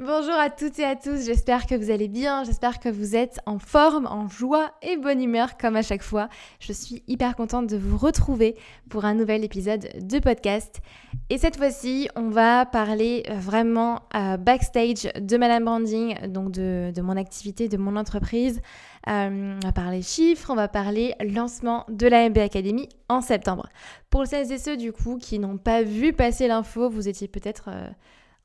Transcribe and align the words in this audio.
Bonjour 0.00 0.34
à 0.34 0.48
toutes 0.48 0.78
et 0.78 0.84
à 0.84 0.94
tous, 0.94 1.26
j'espère 1.26 1.66
que 1.66 1.74
vous 1.74 1.90
allez 1.90 2.06
bien, 2.06 2.44
j'espère 2.44 2.78
que 2.78 2.88
vous 2.88 3.16
êtes 3.16 3.40
en 3.46 3.58
forme, 3.58 4.06
en 4.06 4.28
joie 4.28 4.70
et 4.80 4.96
bonne 4.96 5.20
humeur 5.20 5.56
comme 5.56 5.74
à 5.74 5.82
chaque 5.82 6.04
fois. 6.04 6.28
Je 6.60 6.72
suis 6.72 7.02
hyper 7.08 7.34
contente 7.34 7.66
de 7.66 7.76
vous 7.76 7.98
retrouver 7.98 8.54
pour 8.90 9.04
un 9.04 9.14
nouvel 9.14 9.42
épisode 9.42 9.88
de 10.00 10.18
podcast. 10.20 10.82
Et 11.30 11.38
cette 11.38 11.56
fois-ci, 11.56 12.08
on 12.14 12.28
va 12.28 12.64
parler 12.64 13.24
euh, 13.28 13.34
vraiment 13.40 14.02
euh, 14.14 14.36
backstage 14.36 15.08
de 15.20 15.36
Madame 15.36 15.64
Branding, 15.64 16.28
donc 16.28 16.52
de, 16.52 17.00
mon 17.00 17.16
activité, 17.16 17.68
de 17.68 17.76
mon 17.76 17.96
entreprise. 17.96 18.60
Euh, 19.08 19.58
on 19.60 19.66
va 19.66 19.72
parler 19.72 20.02
chiffres, 20.02 20.50
on 20.50 20.54
va 20.54 20.68
parler 20.68 21.16
lancement 21.20 21.86
de 21.88 22.06
la 22.06 22.28
MB 22.28 22.38
Academy 22.38 22.88
en 23.08 23.20
septembre. 23.20 23.68
Pour 24.10 24.28
celles 24.28 24.52
et 24.52 24.58
ceux 24.58 24.76
du 24.76 24.92
coup 24.92 25.18
qui 25.18 25.40
n'ont 25.40 25.58
pas 25.58 25.82
vu 25.82 26.12
passer 26.12 26.46
l'info, 26.46 26.88
vous 26.88 27.08
étiez 27.08 27.26
peut-être 27.26 27.68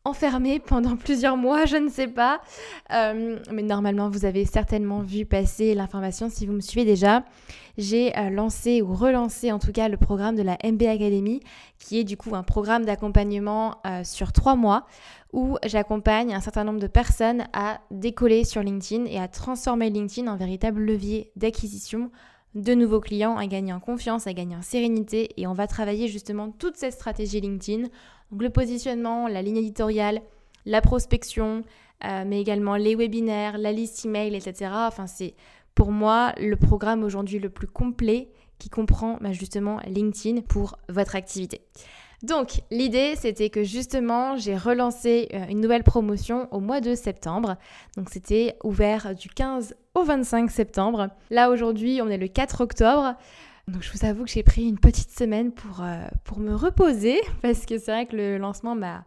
enfermé 0.06 0.60
pendant 0.60 0.96
plusieurs 0.98 1.38
mois, 1.38 1.66
je 1.66 1.78
ne 1.78 1.90
sais 1.90 2.08
pas. 2.08 2.42
Euh, 2.92 3.40
mais 3.52 3.64
normalement, 3.64 4.10
vous 4.10 4.26
avez 4.26 4.46
certainement 4.46 5.02
vu 5.02 5.26
passer 5.26 5.74
l'information 5.74 6.30
si 6.30 6.46
vous 6.46 6.54
me 6.54 6.62
suivez 6.62 6.86
déjà. 6.86 7.24
J'ai 7.78 8.18
euh, 8.18 8.30
lancé 8.30 8.82
ou 8.82 8.94
relancé 8.94 9.52
en 9.52 9.60
tout 9.60 9.72
cas 9.72 9.88
le 9.88 9.98
programme 9.98 10.36
de 10.36 10.44
la 10.44 10.58
MB 10.64 10.84
Academy, 10.84 11.40
qui 11.80 12.00
est 12.00 12.04
du 12.04 12.18
coup 12.18 12.36
un 12.36 12.44
programme 12.44 12.86
d'accompagnement 12.86 13.78
euh, 13.88 14.04
sur 14.04 14.32
trois 14.32 14.56
mois 14.56 14.86
où 15.32 15.58
j'accompagne 15.66 16.34
un 16.36 16.42
certain 16.42 16.64
nombre 16.64 16.80
de 16.80 16.88
personnes 16.88 17.46
à 17.54 17.80
décoller 17.90 18.44
sur 18.44 18.62
LinkedIn 18.62 19.06
et 19.06 19.20
à 19.20 19.28
transformer 19.28 19.90
LinkedIn 19.90 20.32
en 20.32 20.38
véritable 20.38 20.82
levier 20.82 21.32
d'acquisition 21.36 22.12
de 22.56 22.74
nouveaux 22.74 23.00
clients, 23.00 23.38
à 23.38 23.48
gagner 23.48 23.74
en 23.74 23.80
confiance, 23.80 24.28
à 24.28 24.34
gagner 24.34 24.56
en 24.56 24.62
sérénité. 24.62 25.30
Et 25.38 25.48
on 25.48 25.54
va 25.54 25.68
travailler 25.68 26.08
justement 26.08 26.52
toute 26.52 26.78
cette 26.78 26.94
stratégie 26.94 27.42
LinkedIn 27.42 27.88
donc 28.34 28.42
le 28.42 28.50
positionnement, 28.50 29.28
la 29.28 29.44
ligne 29.44 29.58
éditoriale, 29.58 30.20
la 30.66 30.82
prospection, 30.82 31.62
euh, 32.04 32.24
mais 32.26 32.42
également 32.42 32.76
les 32.76 32.96
webinaires, 32.96 33.60
la 33.60 33.72
liste 33.72 34.06
email, 34.06 34.34
etc. 34.34 34.72
Enfin, 34.74 35.06
c'est 35.06 35.36
pour 35.76 35.92
moi 35.92 36.34
le 36.40 36.56
programme 36.56 37.04
aujourd'hui 37.04 37.38
le 37.38 37.52
plus 37.52 37.68
complet 37.68 38.30
qui 38.58 38.72
comprend 38.72 39.20
bah, 39.22 39.34
justement 39.34 39.80
LinkedIn 39.86 40.42
pour 40.42 40.78
votre 40.90 41.16
activité. 41.16 41.62
Donc 42.24 42.62
l'idée 42.72 43.16
c'était 43.18 43.50
que 43.50 43.64
justement 43.64 44.38
j'ai 44.38 44.56
relancé 44.56 45.28
euh, 45.34 45.46
une 45.50 45.60
nouvelle 45.60 45.84
promotion 45.84 46.48
au 46.52 46.62
mois 46.62 46.80
de 46.80 46.96
septembre. 46.96 47.58
Donc 47.98 48.10
c'était 48.10 48.56
ouvert 48.64 49.14
du 49.14 49.28
15 49.28 49.76
au 49.94 50.04
25 50.04 50.50
septembre. 50.50 51.10
Là 51.30 51.50
aujourd'hui 51.50 52.00
on 52.02 52.08
est 52.08 52.18
le 52.18 52.30
4 52.30 52.62
octobre. 52.62 53.16
Donc 53.68 53.82
je 53.82 53.92
vous 53.92 54.06
avoue 54.06 54.24
que 54.24 54.32
j'ai 54.32 54.44
pris 54.44 54.64
une 54.68 54.80
petite 54.80 55.12
semaine 55.12 55.52
pour, 55.52 55.82
euh, 55.84 56.02
me 56.38 56.56
reposer 56.56 57.20
parce 57.42 57.66
que 57.66 57.78
c'est 57.78 57.92
vrai 57.92 58.06
que 58.06 58.16
le 58.16 58.38
lancement 58.38 58.76
m'a 58.76 59.06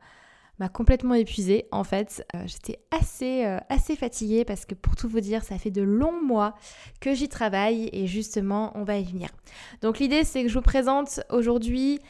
complètement 0.75 1.15
épuisée 1.15 1.69
en 1.73 1.85
fait. 1.85 2.23
Euh, 2.35 2.43
j'étais 2.45 2.81
assez, 2.91 3.45
assez 3.71 3.97
fatiguée 3.97 4.45
parce 4.45 4.67
que 4.67 4.75
pour 4.75 4.95
tout 4.95 5.09
vous 5.09 5.21
dire, 5.21 5.43
ça 5.43 5.57
fait 5.57 5.71
de 5.71 5.83
longs 5.83 6.23
mois 6.23 6.55
que 7.01 7.15
j'y 7.15 7.31
travaille 7.31 7.89
et 7.95 8.07
justement, 8.07 8.73
on 8.75 8.85
va 8.85 8.99
y 8.99 9.05
venir. 9.05 9.31
Donc 9.81 10.01
l'idée, 10.01 10.23
c'est 10.23 10.43
que 10.43 10.49
je 10.51 10.55
vous 10.55 10.63
présente 10.63 11.21
aujourd'hui 11.31 12.01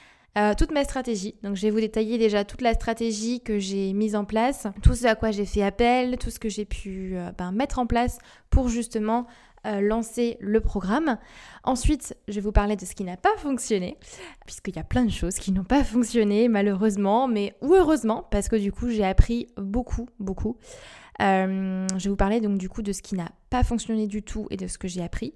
toute 0.58 0.70
ma 0.70 0.84
stratégie. 0.84 1.34
Donc 1.42 1.56
je 1.56 1.62
vais 1.62 1.70
vous 1.70 1.80
détailler 1.80 2.18
déjà 2.18 2.44
toute 2.44 2.60
la 2.60 2.74
stratégie 2.74 3.40
que 3.40 3.58
j'ai 3.58 3.92
mise 3.92 4.14
en 4.14 4.24
place, 4.24 4.66
tout 4.82 4.94
ce 4.94 5.06
à 5.06 5.14
quoi 5.14 5.30
j'ai 5.30 5.46
fait 5.46 5.62
appel, 5.62 6.18
tout 6.18 6.30
ce 6.30 6.38
que 6.38 6.48
j'ai 6.48 6.64
pu 6.64 7.16
ben, 7.38 7.52
mettre 7.52 7.78
en 7.78 7.86
place 7.86 8.18
pour 8.50 8.68
justement 8.68 9.26
euh, 9.66 9.80
lancer 9.80 10.36
le 10.40 10.60
programme. 10.60 11.18
Ensuite, 11.64 12.16
je 12.28 12.34
vais 12.34 12.40
vous 12.40 12.52
parler 12.52 12.76
de 12.76 12.84
ce 12.84 12.94
qui 12.94 13.02
n'a 13.02 13.16
pas 13.16 13.36
fonctionné, 13.38 13.96
puisqu'il 14.44 14.76
y 14.76 14.78
a 14.78 14.84
plein 14.84 15.04
de 15.04 15.10
choses 15.10 15.36
qui 15.36 15.50
n'ont 15.50 15.64
pas 15.64 15.82
fonctionné 15.82 16.46
malheureusement, 16.46 17.26
mais 17.26 17.56
ou 17.62 17.74
heureusement, 17.74 18.28
parce 18.30 18.48
que 18.48 18.54
du 18.54 18.70
coup 18.70 18.90
j'ai 18.90 19.04
appris 19.04 19.48
beaucoup, 19.56 20.08
beaucoup. 20.20 20.56
Euh, 21.20 21.86
je 21.96 22.04
vais 22.04 22.10
vous 22.10 22.16
parler 22.16 22.40
donc 22.40 22.58
du 22.58 22.68
coup 22.68 22.82
de 22.82 22.92
ce 22.92 23.02
qui 23.02 23.16
n'a 23.16 23.30
pas 23.50 23.64
fonctionné 23.64 24.06
du 24.06 24.22
tout 24.22 24.46
et 24.50 24.56
de 24.56 24.68
ce 24.68 24.78
que 24.78 24.86
j'ai 24.86 25.02
appris. 25.02 25.34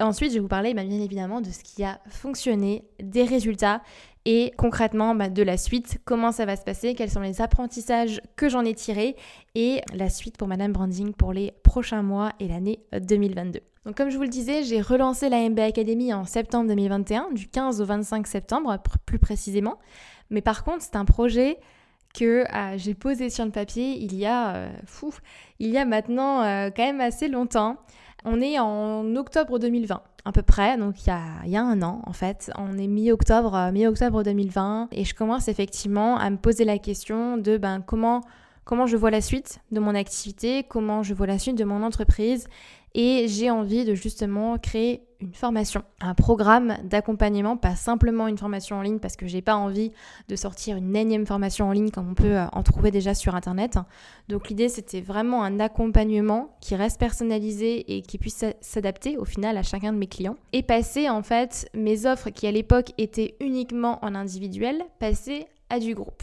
Ensuite, 0.00 0.30
je 0.30 0.34
vais 0.36 0.40
vous 0.40 0.48
parler 0.48 0.72
bah, 0.72 0.84
bien 0.84 1.00
évidemment 1.00 1.42
de 1.42 1.50
ce 1.50 1.62
qui 1.62 1.84
a 1.84 2.00
fonctionné, 2.08 2.84
des 3.02 3.24
résultats 3.24 3.82
et 4.26 4.52
concrètement 4.58 5.14
bah, 5.14 5.30
de 5.30 5.42
la 5.42 5.56
suite, 5.56 6.00
comment 6.04 6.32
ça 6.32 6.44
va 6.44 6.56
se 6.56 6.64
passer, 6.64 6.94
quels 6.94 7.10
sont 7.10 7.20
les 7.20 7.40
apprentissages 7.40 8.20
que 8.34 8.48
j'en 8.48 8.64
ai 8.64 8.74
tirés 8.74 9.14
et 9.54 9.80
la 9.94 10.10
suite 10.10 10.36
pour 10.36 10.48
Madame 10.48 10.72
Branding 10.72 11.14
pour 11.14 11.32
les 11.32 11.52
prochains 11.62 12.02
mois 12.02 12.32
et 12.40 12.48
l'année 12.48 12.80
2022. 13.00 13.60
Donc 13.84 13.96
comme 13.96 14.10
je 14.10 14.16
vous 14.16 14.24
le 14.24 14.28
disais, 14.28 14.64
j'ai 14.64 14.80
relancé 14.80 15.28
la 15.28 15.48
MB 15.48 15.60
Academy 15.60 16.12
en 16.12 16.24
septembre 16.24 16.68
2021, 16.68 17.30
du 17.32 17.46
15 17.46 17.80
au 17.80 17.84
25 17.84 18.26
septembre 18.26 18.76
plus 19.06 19.20
précisément. 19.20 19.78
Mais 20.30 20.40
par 20.40 20.64
contre, 20.64 20.82
c'est 20.82 20.96
un 20.96 21.04
projet 21.04 21.60
que 22.12 22.44
euh, 22.52 22.78
j'ai 22.78 22.94
posé 22.94 23.30
sur 23.30 23.44
le 23.44 23.52
papier 23.52 24.02
il 24.02 24.16
y 24.16 24.26
a, 24.26 24.56
euh, 24.56 24.70
il 25.60 25.68
y 25.68 25.78
a 25.78 25.84
maintenant 25.84 26.42
euh, 26.42 26.70
quand 26.74 26.84
même 26.84 27.00
assez 27.00 27.28
longtemps. 27.28 27.76
On 28.24 28.40
est 28.40 28.58
en 28.58 29.14
octobre 29.16 29.58
2020 29.58 30.02
à 30.26 30.32
peu 30.32 30.42
près, 30.42 30.76
donc 30.76 31.06
il 31.06 31.08
y 31.08 31.56
a, 31.56 31.62
un 31.62 31.82
an 31.82 32.02
en 32.04 32.12
fait. 32.12 32.50
On 32.58 32.76
est 32.78 32.88
mi-octobre, 32.88 33.70
mi-octobre 33.72 34.24
2020 34.24 34.88
et 34.90 35.04
je 35.04 35.14
commence 35.14 35.46
effectivement 35.46 36.18
à 36.18 36.28
me 36.30 36.36
poser 36.36 36.64
la 36.64 36.78
question 36.78 37.36
de 37.36 37.56
ben, 37.56 37.80
comment, 37.80 38.22
comment 38.64 38.86
je 38.86 38.96
vois 38.96 39.12
la 39.12 39.20
suite 39.20 39.60
de 39.70 39.78
mon 39.78 39.94
activité, 39.94 40.64
comment 40.64 41.04
je 41.04 41.14
vois 41.14 41.28
la 41.28 41.38
suite 41.38 41.56
de 41.56 41.64
mon 41.64 41.84
entreprise 41.84 42.48
et 42.96 43.28
j'ai 43.28 43.50
envie 43.50 43.84
de 43.84 43.94
justement 43.94 44.56
créer 44.56 45.02
une 45.20 45.34
formation, 45.34 45.82
un 46.00 46.14
programme 46.14 46.78
d'accompagnement, 46.84 47.56
pas 47.58 47.76
simplement 47.76 48.26
une 48.26 48.38
formation 48.38 48.76
en 48.76 48.82
ligne 48.82 48.98
parce 48.98 49.16
que 49.16 49.26
j'ai 49.26 49.42
pas 49.42 49.54
envie 49.54 49.92
de 50.28 50.36
sortir 50.36 50.76
une 50.76 50.96
énième 50.96 51.26
formation 51.26 51.68
en 51.68 51.72
ligne 51.72 51.90
comme 51.90 52.10
on 52.10 52.14
peut 52.14 52.36
euh, 52.36 52.46
en 52.52 52.62
trouver 52.62 52.90
déjà 52.90 53.14
sur 53.14 53.34
internet. 53.34 53.78
Donc 54.28 54.48
l'idée 54.48 54.70
c'était 54.70 55.02
vraiment 55.02 55.44
un 55.44 55.60
accompagnement 55.60 56.56
qui 56.60 56.74
reste 56.74 56.98
personnalisé 56.98 57.96
et 57.96 58.02
qui 58.02 58.16
puisse 58.16 58.44
s'adapter 58.62 59.18
au 59.18 59.26
final 59.26 59.58
à 59.58 59.62
chacun 59.62 59.92
de 59.92 59.98
mes 59.98 60.06
clients 60.06 60.36
et 60.54 60.62
passer 60.62 61.10
en 61.10 61.22
fait 61.22 61.68
mes 61.74 62.06
offres 62.06 62.30
qui 62.30 62.46
à 62.46 62.50
l'époque 62.50 62.92
étaient 62.96 63.36
uniquement 63.40 63.98
en 64.02 64.14
individuel, 64.14 64.82
passer 64.98 65.46
à 65.68 65.78
du 65.80 65.94
groupe 65.94 66.22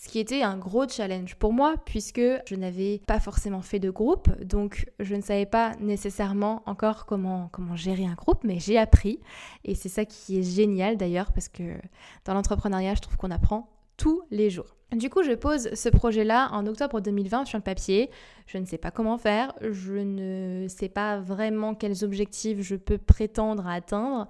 ce 0.00 0.08
qui 0.08 0.18
était 0.18 0.42
un 0.42 0.56
gros 0.56 0.88
challenge 0.88 1.34
pour 1.34 1.52
moi 1.52 1.74
puisque 1.84 2.22
je 2.46 2.54
n'avais 2.54 3.02
pas 3.06 3.20
forcément 3.20 3.60
fait 3.60 3.78
de 3.78 3.90
groupe, 3.90 4.30
donc 4.42 4.90
je 4.98 5.14
ne 5.14 5.20
savais 5.20 5.44
pas 5.44 5.74
nécessairement 5.78 6.62
encore 6.64 7.04
comment, 7.04 7.50
comment 7.52 7.76
gérer 7.76 8.06
un 8.06 8.14
groupe, 8.14 8.42
mais 8.42 8.58
j'ai 8.58 8.78
appris. 8.78 9.20
Et 9.64 9.74
c'est 9.74 9.90
ça 9.90 10.06
qui 10.06 10.38
est 10.38 10.42
génial 10.42 10.96
d'ailleurs 10.96 11.32
parce 11.32 11.50
que 11.50 11.76
dans 12.24 12.32
l'entrepreneuriat, 12.32 12.94
je 12.94 13.02
trouve 13.02 13.18
qu'on 13.18 13.30
apprend 13.30 13.68
tous 14.00 14.22
les 14.30 14.48
jours. 14.48 14.76
Du 14.92 15.10
coup, 15.10 15.22
je 15.22 15.32
pose 15.32 15.72
ce 15.74 15.88
projet-là 15.90 16.48
en 16.52 16.66
octobre 16.66 17.00
2020 17.00 17.44
sur 17.44 17.58
le 17.58 17.62
papier. 17.62 18.10
Je 18.46 18.56
ne 18.56 18.64
sais 18.64 18.78
pas 18.78 18.90
comment 18.90 19.18
faire, 19.18 19.52
je 19.60 19.92
ne 19.92 20.66
sais 20.68 20.88
pas 20.88 21.20
vraiment 21.20 21.74
quels 21.74 22.02
objectifs 22.02 22.62
je 22.62 22.76
peux 22.76 22.96
prétendre 22.96 23.66
à 23.66 23.74
atteindre. 23.74 24.26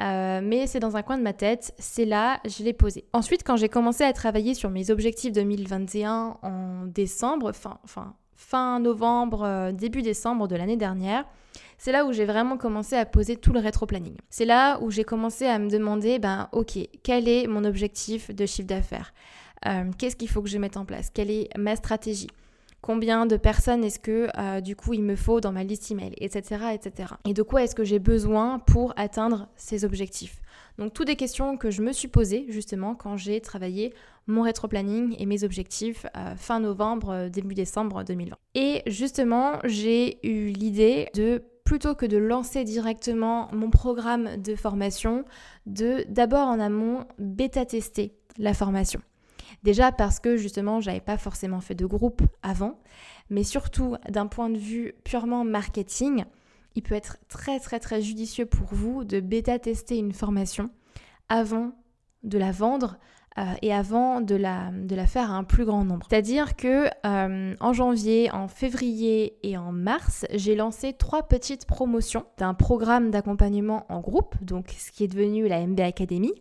Euh, 0.00 0.40
mais 0.42 0.66
c'est 0.66 0.78
dans 0.78 0.96
un 0.96 1.02
coin 1.02 1.16
de 1.16 1.22
ma 1.22 1.32
tête, 1.32 1.72
c'est 1.78 2.04
là, 2.04 2.38
je 2.44 2.62
l'ai 2.62 2.74
posé. 2.74 3.06
Ensuite, 3.12 3.44
quand 3.44 3.56
j'ai 3.56 3.68
commencé 3.68 4.04
à 4.04 4.12
travailler 4.12 4.54
sur 4.54 4.68
mes 4.68 4.90
objectifs 4.90 5.32
2021 5.32 6.36
en 6.42 6.84
décembre, 6.86 7.52
fin, 8.36 8.80
novembre, 8.80 9.42
euh, 9.44 9.72
début 9.72 10.02
décembre 10.02 10.48
de 10.48 10.56
l'année 10.56 10.76
dernière, 10.76 11.24
c'est 11.78 11.92
là 11.92 12.04
où 12.04 12.12
j'ai 12.12 12.24
vraiment 12.24 12.56
commencé 12.56 12.96
à 12.96 13.04
poser 13.04 13.36
tout 13.36 13.52
le 13.52 13.60
rétro-planning. 13.60 14.16
C'est 14.30 14.44
là 14.44 14.78
où 14.80 14.90
j'ai 14.90 15.04
commencé 15.04 15.46
à 15.46 15.58
me 15.58 15.68
demander, 15.68 16.18
ben 16.18 16.48
ok, 16.52 16.78
quel 17.02 17.28
est 17.28 17.46
mon 17.46 17.64
objectif 17.64 18.30
de 18.34 18.46
chiffre 18.46 18.68
d'affaires? 18.68 19.12
Euh, 19.66 19.90
Qu'est-ce 19.98 20.16
qu'il 20.16 20.28
faut 20.28 20.42
que 20.42 20.48
je 20.48 20.58
mette 20.58 20.76
en 20.76 20.84
place? 20.84 21.10
Quelle 21.12 21.30
est 21.30 21.48
ma 21.56 21.76
stratégie? 21.76 22.28
Combien 22.80 23.24
de 23.24 23.38
personnes 23.38 23.82
est-ce 23.82 23.98
que 23.98 24.28
euh, 24.36 24.60
du 24.60 24.76
coup 24.76 24.92
il 24.92 25.02
me 25.02 25.16
faut 25.16 25.40
dans 25.40 25.52
ma 25.52 25.64
liste 25.64 25.90
email, 25.90 26.12
etc. 26.18 26.66
etc. 26.74 27.14
Et 27.24 27.32
de 27.32 27.42
quoi 27.42 27.62
est-ce 27.64 27.74
que 27.74 27.82
j'ai 27.82 27.98
besoin 27.98 28.58
pour 28.58 28.92
atteindre 28.96 29.48
ces 29.56 29.86
objectifs? 29.86 30.42
Donc 30.76 30.92
toutes 30.92 31.06
des 31.06 31.16
questions 31.16 31.56
que 31.56 31.70
je 31.70 31.80
me 31.80 31.92
suis 31.92 32.08
posées 32.08 32.44
justement 32.50 32.94
quand 32.94 33.16
j'ai 33.16 33.40
travaillé 33.40 33.94
mon 34.26 34.42
rétro-planning 34.42 35.16
et 35.18 35.24
mes 35.24 35.44
objectifs 35.44 36.04
euh, 36.14 36.36
fin 36.36 36.60
novembre, 36.60 37.28
début 37.30 37.54
décembre 37.54 38.04
2020. 38.04 38.36
Et 38.54 38.82
justement, 38.86 39.60
j'ai 39.64 40.18
eu 40.26 40.50
l'idée 40.50 41.08
de 41.14 41.42
plutôt 41.64 41.94
que 41.94 42.06
de 42.06 42.18
lancer 42.18 42.64
directement 42.64 43.48
mon 43.52 43.70
programme 43.70 44.36
de 44.36 44.54
formation, 44.54 45.24
de 45.66 46.04
d'abord 46.08 46.48
en 46.48 46.60
amont 46.60 47.06
bêta-tester 47.18 48.14
la 48.38 48.54
formation. 48.54 49.00
Déjà 49.62 49.92
parce 49.92 50.20
que 50.20 50.36
justement, 50.36 50.80
j'avais 50.80 51.00
pas 51.00 51.16
forcément 51.16 51.60
fait 51.60 51.74
de 51.74 51.86
groupe 51.86 52.22
avant, 52.42 52.78
mais 53.30 53.44
surtout 53.44 53.96
d'un 54.08 54.26
point 54.26 54.50
de 54.50 54.58
vue 54.58 54.94
purement 55.04 55.44
marketing, 55.44 56.24
il 56.74 56.82
peut 56.82 56.94
être 56.94 57.18
très 57.28 57.60
très 57.60 57.80
très 57.80 58.02
judicieux 58.02 58.46
pour 58.46 58.68
vous 58.72 59.04
de 59.04 59.20
bêta-tester 59.20 59.96
une 59.96 60.12
formation 60.12 60.70
avant 61.28 61.72
de 62.22 62.38
la 62.38 62.52
vendre 62.52 62.98
euh, 63.36 63.42
et 63.62 63.74
avant 63.74 64.20
de 64.20 64.36
la, 64.36 64.70
faire 65.06 65.32
à 65.32 65.34
un 65.34 65.42
plus 65.42 65.64
grand 65.64 65.84
nombre. 65.84 66.06
C'est-à-dire 66.08 66.54
que 66.54 66.86
euh, 67.04 67.54
en 67.58 67.72
janvier, 67.72 68.30
en 68.30 68.46
février 68.46 69.36
et 69.42 69.58
en 69.58 69.72
mars, 69.72 70.24
j'ai 70.32 70.54
lancé 70.54 70.92
trois 70.92 71.24
petites 71.24 71.66
promotions 71.66 72.26
d'un 72.38 72.54
programme 72.54 73.10
d'accompagnement 73.10 73.86
en 73.88 74.00
groupe, 74.00 74.36
donc 74.40 74.72
ce 74.78 74.92
qui 74.92 75.02
est 75.02 75.08
devenu 75.08 75.48
la 75.48 75.66
MB 75.66 75.80
Academy, 75.80 76.32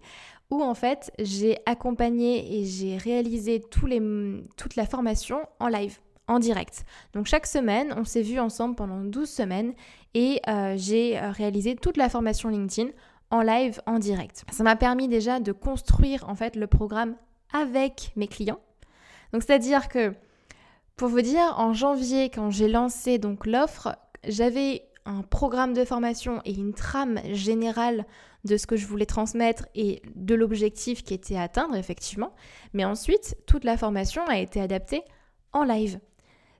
où 0.51 0.62
en 0.62 0.75
fait 0.75 1.12
j'ai 1.18 1.57
accompagné 1.66 2.60
et 2.60 2.66
j'ai 2.66 2.98
réalisé 2.98 3.60
toute 3.60 4.75
la 4.75 4.86
formation 4.86 5.39
en 5.60 5.69
live 5.69 5.98
en 6.28 6.38
direct. 6.39 6.86
Donc 7.13 7.25
chaque 7.25 7.48
semaine, 7.48 7.94
on 7.98 8.06
s'est 8.06 8.22
vu 8.22 8.39
ensemble 8.39 8.75
pendant 8.75 9.01
12 9.01 9.28
semaines 9.28 9.74
et 10.13 10.39
euh, 10.48 10.75
j'ai 10.78 11.19
réalisé 11.19 11.75
toute 11.75 11.98
la 11.98 12.07
formation 12.07 12.50
LinkedIn 12.50 12.92
en 13.34 13.42
live, 13.42 13.82
en 13.88 13.98
direct. 13.98 14.46
Ça 14.52 14.64
m'a 14.64 14.76
permis 14.76 15.08
déjà 15.08 15.40
de 15.40 15.52
construire 15.52 16.30
en 16.30 16.36
fait 16.36 16.56
le 16.56 16.68
programme 16.68 17.16
avec 17.52 18.14
mes 18.16 18.28
clients. 18.28 18.60
Donc 19.32 19.42
c'est-à-dire 19.42 19.90
que 19.90 20.14
pour 20.96 21.08
vous 21.08 21.22
dire, 21.22 21.56
en 21.58 21.74
janvier, 21.74 22.30
quand 22.30 22.52
j'ai 22.52 22.68
lancé 22.68 23.18
donc 23.18 23.48
l'offre, 23.48 23.96
j'avais 24.28 24.84
un 25.06 25.24
programme 25.24 25.74
de 25.74 25.84
formation 25.84 26.42
et 26.46 26.54
une 26.54 26.76
trame 26.76 27.20
générale 27.32 28.06
de 28.46 28.56
ce 28.56 28.68
que 28.68 28.76
je 28.76 28.86
voulais 28.86 29.08
transmettre 29.08 29.66
et 29.74 30.04
de 30.14 30.36
l'objectif 30.36 31.04
qui 31.04 31.16
était 31.16 31.36
à 31.36 31.42
atteindre 31.42 31.76
effectivement. 31.76 32.34
Mais 32.74 32.86
ensuite, 32.86 33.36
toute 33.48 33.64
la 33.64 33.78
formation 33.78 34.24
a 34.28 34.38
été 34.38 34.62
adaptée 34.62 35.02
en 35.54 35.64
live. 35.64 36.00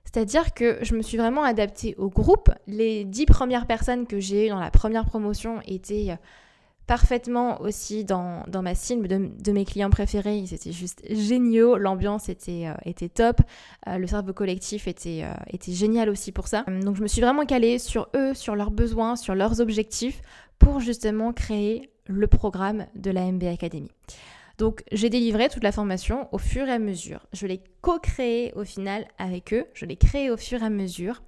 C'est-à-dire 0.04 0.54
que 0.54 0.78
je 0.82 0.96
me 0.96 1.02
suis 1.02 1.18
vraiment 1.18 1.44
adaptée 1.44 1.94
au 1.98 2.08
groupe. 2.08 2.50
Les 2.66 3.04
dix 3.04 3.26
premières 3.26 3.68
personnes 3.68 4.08
que 4.08 4.18
j'ai 4.18 4.46
eues 4.46 4.50
dans 4.50 4.58
la 4.58 4.72
première 4.72 5.04
promotion 5.04 5.60
étaient 5.66 6.18
parfaitement 6.86 7.60
aussi 7.62 8.04
dans, 8.04 8.44
ma 8.62 8.74
cible 8.74 9.08
de, 9.08 9.52
mes 9.52 9.64
clients 9.64 9.90
préférés. 9.90 10.38
Ils 10.38 10.54
étaient 10.54 10.72
juste 10.72 11.02
géniaux, 11.10 11.76
l'ambiance 11.76 12.28
était, 12.28 12.66
euh, 12.66 12.74
était 12.84 13.08
top, 13.08 13.40
euh, 13.88 13.98
le 13.98 14.06
cerveau 14.06 14.32
collectif 14.32 14.86
était, 14.86 15.22
euh, 15.24 15.32
était 15.52 15.72
génial 15.72 16.08
aussi 16.10 16.32
pour 16.32 16.48
ça. 16.48 16.64
Donc 16.82 16.96
je 16.96 17.02
me 17.02 17.08
suis 17.08 17.20
vraiment 17.20 17.46
calée 17.46 17.78
sur 17.78 18.08
eux, 18.14 18.34
sur 18.34 18.54
leurs 18.54 18.70
besoins, 18.70 19.16
sur 19.16 19.34
leurs 19.34 19.60
objectifs 19.60 20.20
pour 20.58 20.80
justement 20.80 21.32
créer 21.32 21.90
le 22.06 22.26
programme 22.26 22.86
de 22.94 23.10
la 23.10 23.30
MB 23.32 23.44
Academy. 23.44 23.90
Donc 24.58 24.84
j'ai 24.92 25.10
délivré 25.10 25.48
toute 25.48 25.64
la 25.64 25.72
formation 25.72 26.28
au 26.32 26.38
fur 26.38 26.68
et 26.68 26.72
à 26.72 26.78
mesure. 26.78 27.26
Je 27.32 27.46
l'ai 27.46 27.60
co-créée 27.80 28.52
au 28.54 28.64
final 28.64 29.06
avec 29.18 29.52
eux, 29.52 29.64
je 29.74 29.84
l'ai 29.84 29.96
créée 29.96 30.30
au 30.30 30.36
fur 30.36 30.62
et 30.62 30.66
à 30.66 30.70
mesure. 30.70 31.22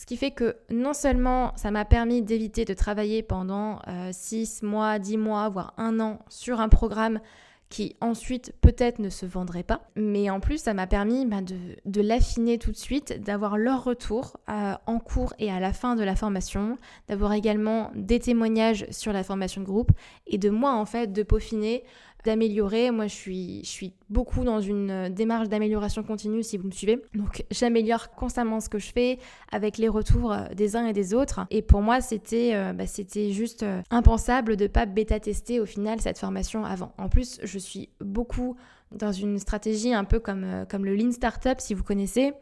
Ce 0.00 0.06
qui 0.06 0.16
fait 0.16 0.30
que 0.30 0.56
non 0.70 0.94
seulement 0.94 1.52
ça 1.56 1.70
m'a 1.70 1.84
permis 1.84 2.22
d'éviter 2.22 2.64
de 2.64 2.72
travailler 2.72 3.22
pendant 3.22 3.80
6 4.12 4.60
euh, 4.62 4.66
mois, 4.66 4.98
10 4.98 5.18
mois, 5.18 5.50
voire 5.50 5.74
un 5.76 6.00
an 6.00 6.20
sur 6.30 6.58
un 6.58 6.70
programme 6.70 7.20
qui 7.68 7.96
ensuite 8.00 8.54
peut-être 8.62 8.98
ne 8.98 9.10
se 9.10 9.26
vendrait 9.26 9.62
pas, 9.62 9.82
mais 9.96 10.30
en 10.30 10.40
plus 10.40 10.56
ça 10.56 10.72
m'a 10.72 10.86
permis 10.86 11.26
bah, 11.26 11.42
de, 11.42 12.00
l'affiner 12.00 12.56
tout 12.56 12.70
de 12.70 12.78
suite, 12.78 13.22
d'avoir 13.22 13.58
leur 13.58 13.84
retour 13.84 14.38
euh, 14.48 14.72
en 14.86 14.98
cours 15.00 15.34
et 15.38 15.52
à 15.52 15.60
la 15.60 15.74
fin 15.74 15.96
de 15.96 16.02
la 16.02 16.16
formation, 16.16 16.78
d'avoir 17.08 17.34
également 17.34 17.90
des 17.94 18.20
témoignages 18.20 18.86
sur 18.90 19.12
la 19.12 19.22
formation 19.22 19.60
de 19.60 19.66
groupe 19.66 19.92
et 20.26 20.38
de 20.38 20.48
moi 20.48 20.72
en 20.72 20.86
fait 20.86 21.12
de 21.12 21.22
peaufiner 21.22 21.84
d'améliorer. 22.24 22.90
Moi, 22.90 23.06
je 23.06 23.14
suis, 23.14 23.60
je 23.64 23.68
suis 23.68 23.92
beaucoup 24.08 24.44
dans 24.44 24.60
une 24.60 24.90
euh, 24.90 25.08
démarche 25.08 25.48
d'amélioration 25.48 26.02
continue, 26.02 26.42
si 26.42 26.58
vous 26.58 26.66
me 26.66 26.72
suivez. 26.72 27.02
Donc, 27.14 27.44
j'améliore 27.50 28.10
constamment 28.10 28.60
ce 28.60 28.68
que 28.68 28.78
je 28.78 28.92
fais 28.92 29.18
avec 29.52 29.78
les 29.78 29.88
retours 29.88 30.32
euh, 30.32 30.44
des 30.54 30.76
uns 30.76 30.86
et 30.86 30.92
des 30.92 31.14
autres. 31.14 31.40
Et 31.50 31.62
pour 31.62 31.82
moi, 31.82 32.00
c'était 32.00 32.54
euh, 32.54 32.72
bah, 32.72 32.86
c'était 32.86 33.32
juste 33.32 33.64
impensable 33.90 34.56
de 34.56 34.66
pas 34.66 34.86
bêta-tester 34.86 35.60
au 35.60 35.66
final 35.66 36.00
cette 36.00 36.18
formation 36.18 36.64
avant. 36.64 36.92
En 36.98 37.08
plus, 37.08 37.40
je 37.42 37.58
suis 37.58 37.88
beaucoup 38.00 38.56
dans 38.92 39.12
une 39.12 39.38
stratégie 39.38 39.94
un 39.94 40.04
peu 40.04 40.18
comme, 40.18 40.66
comme 40.68 40.84
le 40.84 40.96
Lean 40.96 41.12
Startup, 41.12 41.60
si 41.60 41.74
vous 41.74 41.84
connaissez, 41.84 42.32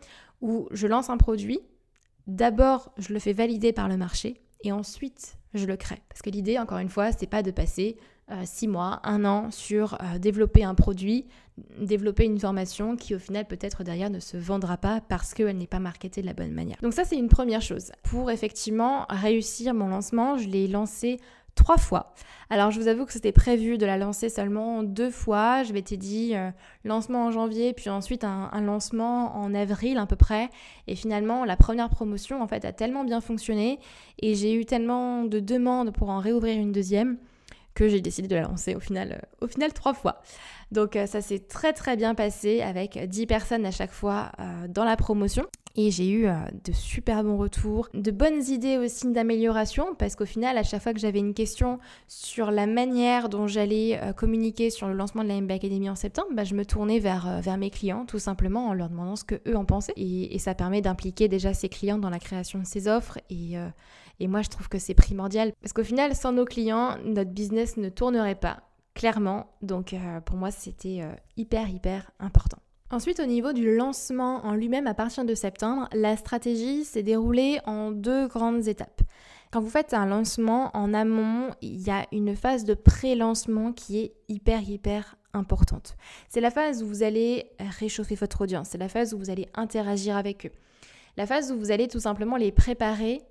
où 0.40 0.66
je 0.70 0.86
lance 0.86 1.10
un 1.10 1.19
produit. 1.19 1.60
D'abord, 2.26 2.92
je 2.98 3.12
le 3.12 3.19
fais 3.19 3.32
valider 3.32 3.72
par 3.72 3.88
le 3.88 3.96
marché 3.96 4.40
et 4.62 4.72
ensuite, 4.72 5.38
je 5.54 5.66
le 5.66 5.76
crée. 5.76 6.02
Parce 6.08 6.22
que 6.22 6.30
l'idée, 6.30 6.58
encore 6.58 6.78
une 6.78 6.88
fois, 6.88 7.12
c'est 7.12 7.26
pas 7.26 7.42
de 7.42 7.50
passer 7.50 7.96
six 8.44 8.69
mois, 8.69 9.00
un 9.04 9.25
an 9.25 9.50
sur 9.50 9.94
euh, 9.94 10.19
développer 10.19 10.64
un 10.64 10.75
produit, 10.75 11.26
développer 11.80 12.25
une 12.25 12.38
formation 12.38 12.96
qui 12.96 13.14
au 13.14 13.19
final 13.19 13.46
peut-être 13.46 13.84
derrière 13.84 14.10
ne 14.10 14.20
se 14.20 14.36
vendra 14.36 14.76
pas 14.76 15.00
parce 15.00 15.34
qu'elle 15.34 15.56
n'est 15.56 15.66
pas 15.66 15.78
marketée 15.78 16.20
de 16.20 16.26
la 16.26 16.34
bonne 16.34 16.52
manière. 16.52 16.76
Donc 16.82 16.92
ça 16.92 17.04
c'est 17.04 17.16
une 17.16 17.28
première 17.28 17.62
chose. 17.62 17.92
Pour 18.02 18.30
effectivement 18.30 19.06
réussir 19.08 19.75
mon 19.75 19.88
lancement, 19.88 20.36
je 20.36 20.48
l'ai 20.48 20.69
lancé 20.69 21.19
trois 21.54 21.76
fois. 21.76 22.14
Alors 22.50 22.70
je 22.70 22.80
vous 22.80 22.86
avoue 22.86 23.04
que 23.04 23.12
c'était 23.12 23.32
prévu 23.32 23.78
de 23.78 23.86
la 23.86 23.98
lancer 23.98 24.28
seulement 24.28 24.82
deux 24.82 25.10
fois. 25.10 25.64
Je 25.64 25.72
m'étais 25.72 25.96
dit 25.96 26.34
euh, 26.34 26.50
lancement 26.84 27.26
en 27.26 27.30
janvier, 27.30 27.72
puis 27.72 27.90
ensuite 27.90 28.25
un, 28.25 28.60
lancement 28.60 29.36
en 29.36 29.54
avril 29.54 29.98
à 29.98 30.06
peu 30.06 30.16
près. 30.16 30.48
Et 30.86 30.94
finalement 30.94 31.44
la 31.44 31.56
première 31.56 31.90
promotion 31.90 32.42
en 32.42 32.46
fait 32.46 32.64
a 32.64 32.72
tellement 32.72 33.04
bien 33.04 33.20
fonctionné 33.20 33.80
et 34.20 34.34
j'ai 34.34 34.54
eu 34.54 34.64
tellement 34.64 35.25
de 35.25 35.40
demandes 35.40 35.92
pour 35.92 36.10
en 36.10 36.20
réouvrir 36.20 36.56
une 36.58 36.72
deuxième 36.72 37.19
que 37.78 37.88
j'ai 37.88 38.00
décidé 38.00 38.26
de 38.26 38.34
la 38.34 38.42
lancer 38.42 38.75
au 38.75 38.80
final, 38.80 39.20
euh, 39.22 39.44
au 39.44 39.46
final 39.46 39.72
trois 39.72 39.94
fois. 39.94 40.20
Donc 40.72 40.96
euh, 40.96 41.06
ça 41.06 41.20
s'est 41.20 41.38
très 41.38 41.72
très 41.72 41.96
bien 41.96 42.14
passé 42.16 42.60
avec 42.60 42.98
10 42.98 43.26
personnes 43.26 43.64
à 43.64 43.70
chaque 43.70 43.92
fois 43.92 44.32
euh, 44.40 44.66
dans 44.69 44.84
la 44.84 44.96
promotion. 44.96 45.46
Et 45.76 45.92
j'ai 45.92 46.10
eu 46.10 46.26
de 46.64 46.72
super 46.72 47.22
bons 47.22 47.36
retours, 47.36 47.88
de 47.94 48.10
bonnes 48.10 48.42
idées 48.48 48.78
aussi 48.78 49.12
d'amélioration, 49.12 49.94
parce 49.96 50.16
qu'au 50.16 50.25
final, 50.25 50.58
à 50.58 50.64
chaque 50.64 50.82
fois 50.82 50.92
que 50.92 50.98
j'avais 50.98 51.20
une 51.20 51.34
question 51.34 51.78
sur 52.08 52.50
la 52.50 52.66
manière 52.66 53.28
dont 53.28 53.46
j'allais 53.46 54.00
communiquer 54.16 54.70
sur 54.70 54.88
le 54.88 54.94
lancement 54.94 55.22
de 55.22 55.28
la 55.28 55.40
MB 55.40 55.52
Academy 55.52 55.88
en 55.88 55.94
septembre, 55.94 56.30
bah, 56.32 56.42
je 56.42 56.56
me 56.56 56.64
tournais 56.64 56.98
vers, 56.98 57.40
vers 57.42 57.58
mes 57.58 57.70
clients, 57.70 58.06
tout 58.06 58.19
simplement 58.19 58.66
en 58.66 58.72
leur 58.72 58.88
demandant 58.88 59.14
ce 59.14 59.22
que 59.22 59.36
eux 59.46 59.56
en 59.56 59.64
pensaient. 59.64 59.92
Et, 59.94 60.34
et 60.34 60.40
ça 60.40 60.52
permet 60.52 60.80
d'impliquer 60.80 61.28
déjà 61.28 61.54
ces 61.54 61.69
clients 61.69 61.98
dans 61.98 62.10
la 62.10 62.19
création 62.19 62.58
de 62.58 62.66
ces 62.66 62.88
offres 62.88 63.19
et, 63.30 63.54
et 64.20 64.26
moi, 64.26 64.43
je 64.43 64.49
trouve 64.49 64.69
que 64.69 64.79
c'est 64.79 64.94
primordial 64.94 65.53
parce 65.61 65.73
qu'au 65.73 65.85
final, 65.85 66.15
sans 66.15 66.32
nos 66.32 66.44
clients, 66.44 66.97
notre 67.05 67.31
business 67.31 67.76
ne 67.76 67.88
tournerait 67.88 68.35
pas, 68.35 68.62
clairement. 68.94 69.47
Donc 69.62 69.93
euh, 69.93 70.20
pour 70.20 70.37
moi, 70.37 70.50
c'était 70.50 71.00
euh, 71.03 71.12
hyper, 71.37 71.69
hyper 71.69 72.11
important. 72.19 72.59
Ensuite, 72.91 73.20
au 73.20 73.26
niveau 73.26 73.52
du 73.52 73.76
lancement 73.76 74.47
en 74.47 74.54
lui-même 74.54 74.87
à 74.87 74.95
partir 74.95 75.25
de 75.25 75.35
septembre, 75.35 75.88
la 75.92 76.16
stratégie 76.16 76.85
s'est 76.85 77.02
déroulée 77.02 77.61
en 77.66 77.90
deux 77.90 78.26
grandes 78.28 78.66
étapes. 78.66 79.02
Quand 79.50 79.61
vous 79.61 79.69
faites 79.69 79.95
un 79.95 80.07
lancement 80.07 80.71
en 80.75 80.92
amont, 80.95 81.50
il 81.61 81.81
y 81.81 81.90
a 81.90 82.07
une 82.12 82.35
phase 82.35 82.64
de 82.64 82.75
pré-lancement 82.75 83.73
qui 83.73 83.99
est 83.99 84.14
hyper, 84.28 84.62
hyper 84.62 85.16
importante. 85.33 85.97
C'est 86.28 86.40
la 86.40 86.50
phase 86.50 86.83
où 86.83 86.87
vous 86.87 87.02
allez 87.02 87.50
réchauffer 87.78 88.14
votre 88.14 88.40
audience, 88.40 88.69
c'est 88.71 88.78
la 88.78 88.88
phase 88.88 89.14
où 89.14 89.19
vous 89.19 89.31
allez 89.31 89.49
interagir 89.54 90.16
avec 90.16 90.47
eux. 90.47 90.52
La 91.16 91.26
phase 91.26 91.52
où 91.52 91.59
vous 91.59 91.71
allez 91.71 91.88
tout 91.88 92.00
simplement 92.00 92.37
les 92.37 92.52
préparer 92.52 93.23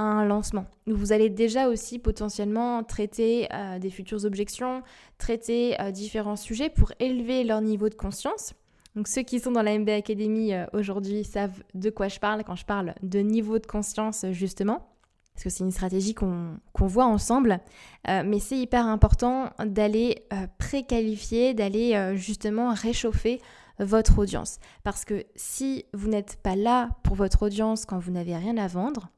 un 0.00 0.24
lancement. 0.24 0.66
Vous 0.86 1.12
allez 1.12 1.30
déjà 1.30 1.68
aussi 1.68 1.98
potentiellement 1.98 2.82
traiter 2.82 3.48
euh, 3.52 3.78
des 3.78 3.90
futures 3.90 4.24
objections, 4.24 4.82
traiter 5.18 5.80
euh, 5.80 5.90
différents 5.90 6.36
sujets 6.36 6.70
pour 6.70 6.92
élever 6.98 7.44
leur 7.44 7.60
niveau 7.60 7.88
de 7.88 7.94
conscience. 7.94 8.54
Donc 8.96 9.06
ceux 9.06 9.22
qui 9.22 9.38
sont 9.38 9.52
dans 9.52 9.62
la 9.62 9.78
MB 9.78 9.88
Academy 9.90 10.52
euh, 10.52 10.66
aujourd'hui 10.72 11.24
savent 11.24 11.62
de 11.74 11.90
quoi 11.90 12.08
je 12.08 12.18
parle 12.18 12.44
quand 12.44 12.56
je 12.56 12.64
parle 12.64 12.94
de 13.02 13.20
niveau 13.20 13.58
de 13.58 13.66
conscience 13.66 14.24
justement. 14.32 14.86
Parce 15.34 15.44
que 15.44 15.50
c'est 15.50 15.64
une 15.64 15.70
stratégie 15.70 16.12
qu'on 16.12 16.58
voit 16.74 17.06
ensemble. 17.06 17.60
mais 18.06 18.40
c'est 18.40 18.58
hyper 18.58 18.84
important 18.84 19.48
d'aller 19.64 20.26
préqualifier, 20.58 21.54
d'aller 21.54 22.12
justement 22.16 22.74
réchauffer 22.74 23.40
votre 23.78 24.18
audience. 24.18 24.58
Parce 24.82 25.06
que 25.06 25.24
si 25.36 25.86
vous 25.94 26.08
n'êtes 26.08 26.36
pas 26.42 26.56
là 26.56 26.90
pour 27.04 27.16
votre 27.16 27.44
audience 27.44 27.86
quand 27.86 27.98
vous 27.98 28.10
n'avez 28.10 28.36
rien 28.36 28.58
à 28.58 28.66
vendre, 28.66 29.08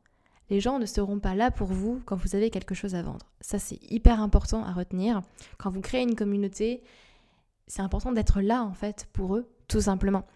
les 0.50 0.60
gens 0.60 0.78
ne 0.78 0.86
seront 0.86 1.18
pas 1.18 1.34
là 1.34 1.50
pour 1.50 1.68
vous 1.68 2.00
quand 2.04 2.16
vous 2.16 2.36
avez 2.36 2.50
quelque 2.50 2.74
chose 2.74 2.94
à 2.94 3.02
vendre. 3.02 3.26
Ça, 3.40 3.58
c'est 3.58 3.78
hyper 3.90 4.20
important 4.20 4.64
à 4.64 4.72
retenir. 4.72 5.22
Quand 5.58 5.70
vous 5.70 5.80
créez 5.80 6.02
une 6.02 6.14
communauté, 6.14 6.82
c'est 7.66 7.82
important 7.82 8.12
d'être 8.12 8.40
là, 8.40 8.62
en 8.62 8.74
fait, 8.74 9.08
pour 9.12 9.36
eux, 9.36 9.48
tout 9.68 9.80
simplement. 9.80 10.26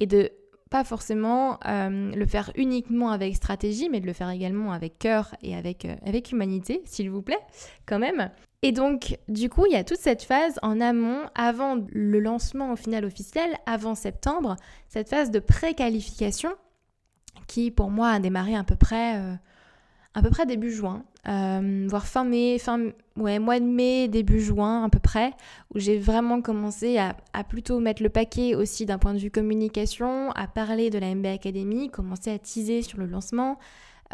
Et 0.00 0.06
de 0.06 0.30
pas 0.70 0.82
forcément 0.82 1.60
euh, 1.66 2.10
le 2.12 2.26
faire 2.26 2.50
uniquement 2.56 3.10
avec 3.10 3.36
stratégie, 3.36 3.88
mais 3.88 4.00
de 4.00 4.06
le 4.06 4.12
faire 4.12 4.30
également 4.30 4.72
avec 4.72 4.98
cœur 4.98 5.34
et 5.42 5.54
avec, 5.54 5.84
euh, 5.84 5.94
avec 6.04 6.32
humanité, 6.32 6.82
s'il 6.86 7.10
vous 7.10 7.22
plaît, 7.22 7.38
quand 7.86 7.98
même. 7.98 8.30
Et 8.62 8.72
donc, 8.72 9.18
du 9.28 9.48
coup, 9.48 9.66
il 9.66 9.72
y 9.72 9.76
a 9.76 9.84
toute 9.84 10.00
cette 10.00 10.22
phase 10.22 10.58
en 10.62 10.80
amont, 10.80 11.28
avant 11.34 11.76
le 11.92 12.18
lancement 12.18 12.72
au 12.72 12.76
final 12.76 13.04
officiel, 13.04 13.50
avant 13.66 13.94
septembre, 13.94 14.56
cette 14.88 15.08
phase 15.08 15.30
de 15.30 15.38
préqualification 15.38 16.50
qui, 17.46 17.70
pour 17.70 17.90
moi, 17.90 18.08
a 18.08 18.18
démarré 18.18 18.56
à 18.56 18.64
peu 18.64 18.74
près 18.74 19.18
euh, 19.18 19.34
à 20.16 20.22
peu 20.22 20.30
près 20.30 20.46
début 20.46 20.72
juin, 20.72 21.04
euh, 21.28 21.86
voire 21.90 22.06
fin 22.06 22.24
mai, 22.24 22.58
fin, 22.58 22.80
ouais, 23.16 23.38
mois 23.38 23.60
de 23.60 23.66
mai, 23.66 24.08
début 24.08 24.40
juin 24.40 24.84
à 24.84 24.88
peu 24.88 24.98
près, 24.98 25.32
où 25.74 25.78
j'ai 25.78 25.98
vraiment 25.98 26.40
commencé 26.40 26.96
à, 26.96 27.14
plutôt 27.44 27.80
mettre 27.80 28.02
le 28.02 28.08
paquet 28.08 28.54
aussi 28.54 28.86
d'un 28.86 28.96
point 28.96 29.12
de 29.12 29.18
vue 29.18 29.30
communication, 29.30 30.30
à 30.30 30.46
parler 30.46 30.88
de 30.88 30.98
la 30.98 31.14
MB 31.14 31.26
Academy, 31.26 31.90
commencer 31.90 32.30
à 32.30 32.38
teaser 32.38 32.80
sur 32.80 32.98
le 32.98 33.04
lancement, 33.04 33.58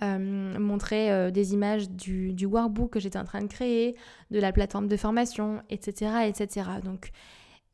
montrer 0.02 1.30
des 1.30 1.52
images 1.54 1.88
du, 1.88 2.32
du 2.32 2.46
workbook 2.46 2.90
que 2.90 2.98
j'étais 2.98 3.18
en 3.18 3.24
train 3.24 3.42
de 3.42 3.46
créer, 3.46 3.94
de 4.32 4.40
la 4.40 4.50
plateforme 4.50 4.88
de 4.88 4.96
formation, 4.96 5.62
etc. 5.70 6.10
etc. 6.26 6.66
Donc 6.82 7.12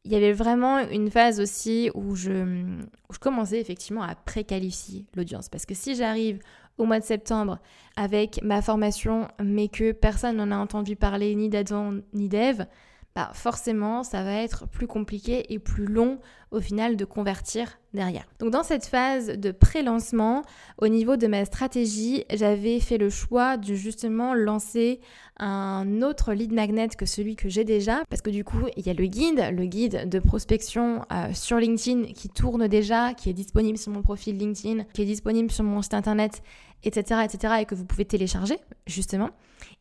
il 0.04 0.12
y 0.12 0.16
avait 0.16 0.32
vraiment 0.32 0.80
une 0.80 1.10
phase 1.10 1.40
aussi 1.40 1.90
où 1.94 2.14
je, 2.14 2.76
je 3.10 3.18
commençais 3.18 3.58
effectivement 3.58 4.02
à 4.02 4.14
préqualifier 4.14 5.06
l'audience. 5.14 5.48
Parce 5.48 5.64
que 5.64 5.74
si 5.74 5.94
j'arrive 5.94 6.40
au 6.78 6.84
mois 6.84 7.00
de 7.00 7.04
septembre 7.04 7.58
avec 7.96 8.40
ma 8.42 8.62
formation, 8.62 9.28
mais 9.42 9.68
que 9.68 9.92
personne 9.92 10.36
n'en 10.36 10.50
a 10.50 10.56
entendu 10.56 10.96
parler 10.96 11.34
ni 11.34 11.48
d'Adam 11.48 11.94
ni 12.14 12.28
d'Eve, 12.28 12.66
bah 13.14 13.30
forcément 13.34 14.04
ça 14.04 14.22
va 14.22 14.34
être 14.34 14.68
plus 14.68 14.86
compliqué 14.86 15.52
et 15.52 15.58
plus 15.58 15.86
long 15.86 16.20
au 16.50 16.60
final 16.60 16.96
de 16.96 17.04
convertir 17.04 17.78
derrière. 17.92 18.24
Donc 18.38 18.52
dans 18.52 18.62
cette 18.62 18.86
phase 18.86 19.26
de 19.26 19.50
pré-lancement, 19.50 20.42
au 20.80 20.88
niveau 20.88 21.16
de 21.16 21.26
ma 21.26 21.44
stratégie, 21.44 22.24
j'avais 22.32 22.80
fait 22.80 22.96
le 22.96 23.10
choix 23.10 23.56
de 23.56 23.74
justement 23.74 24.34
lancer 24.34 25.00
un 25.38 26.00
autre 26.02 26.32
lead 26.32 26.52
magnet 26.52 26.88
que 26.88 27.06
celui 27.06 27.34
que 27.34 27.48
j'ai 27.48 27.64
déjà, 27.64 28.02
parce 28.08 28.22
que 28.22 28.30
du 28.30 28.44
coup 28.44 28.66
il 28.76 28.86
y 28.86 28.90
a 28.90 28.94
le 28.94 29.06
guide, 29.06 29.50
le 29.52 29.64
guide 29.64 30.08
de 30.08 30.18
prospection 30.20 31.02
euh, 31.12 31.32
sur 31.34 31.58
LinkedIn 31.58 32.12
qui 32.12 32.28
tourne 32.28 32.68
déjà, 32.68 33.14
qui 33.14 33.30
est 33.30 33.34
disponible 33.34 33.78
sur 33.78 33.90
mon 33.90 34.02
profil 34.02 34.36
LinkedIn, 34.36 34.84
qui 34.94 35.02
est 35.02 35.06
disponible 35.06 35.50
sur 35.50 35.64
mon 35.64 35.82
site 35.82 35.94
internet, 35.94 36.42
etc., 36.84 37.22
etc., 37.24 37.54
et 37.60 37.64
que 37.64 37.74
vous 37.74 37.84
pouvez 37.84 38.04
télécharger 38.04 38.58
justement. 38.86 39.30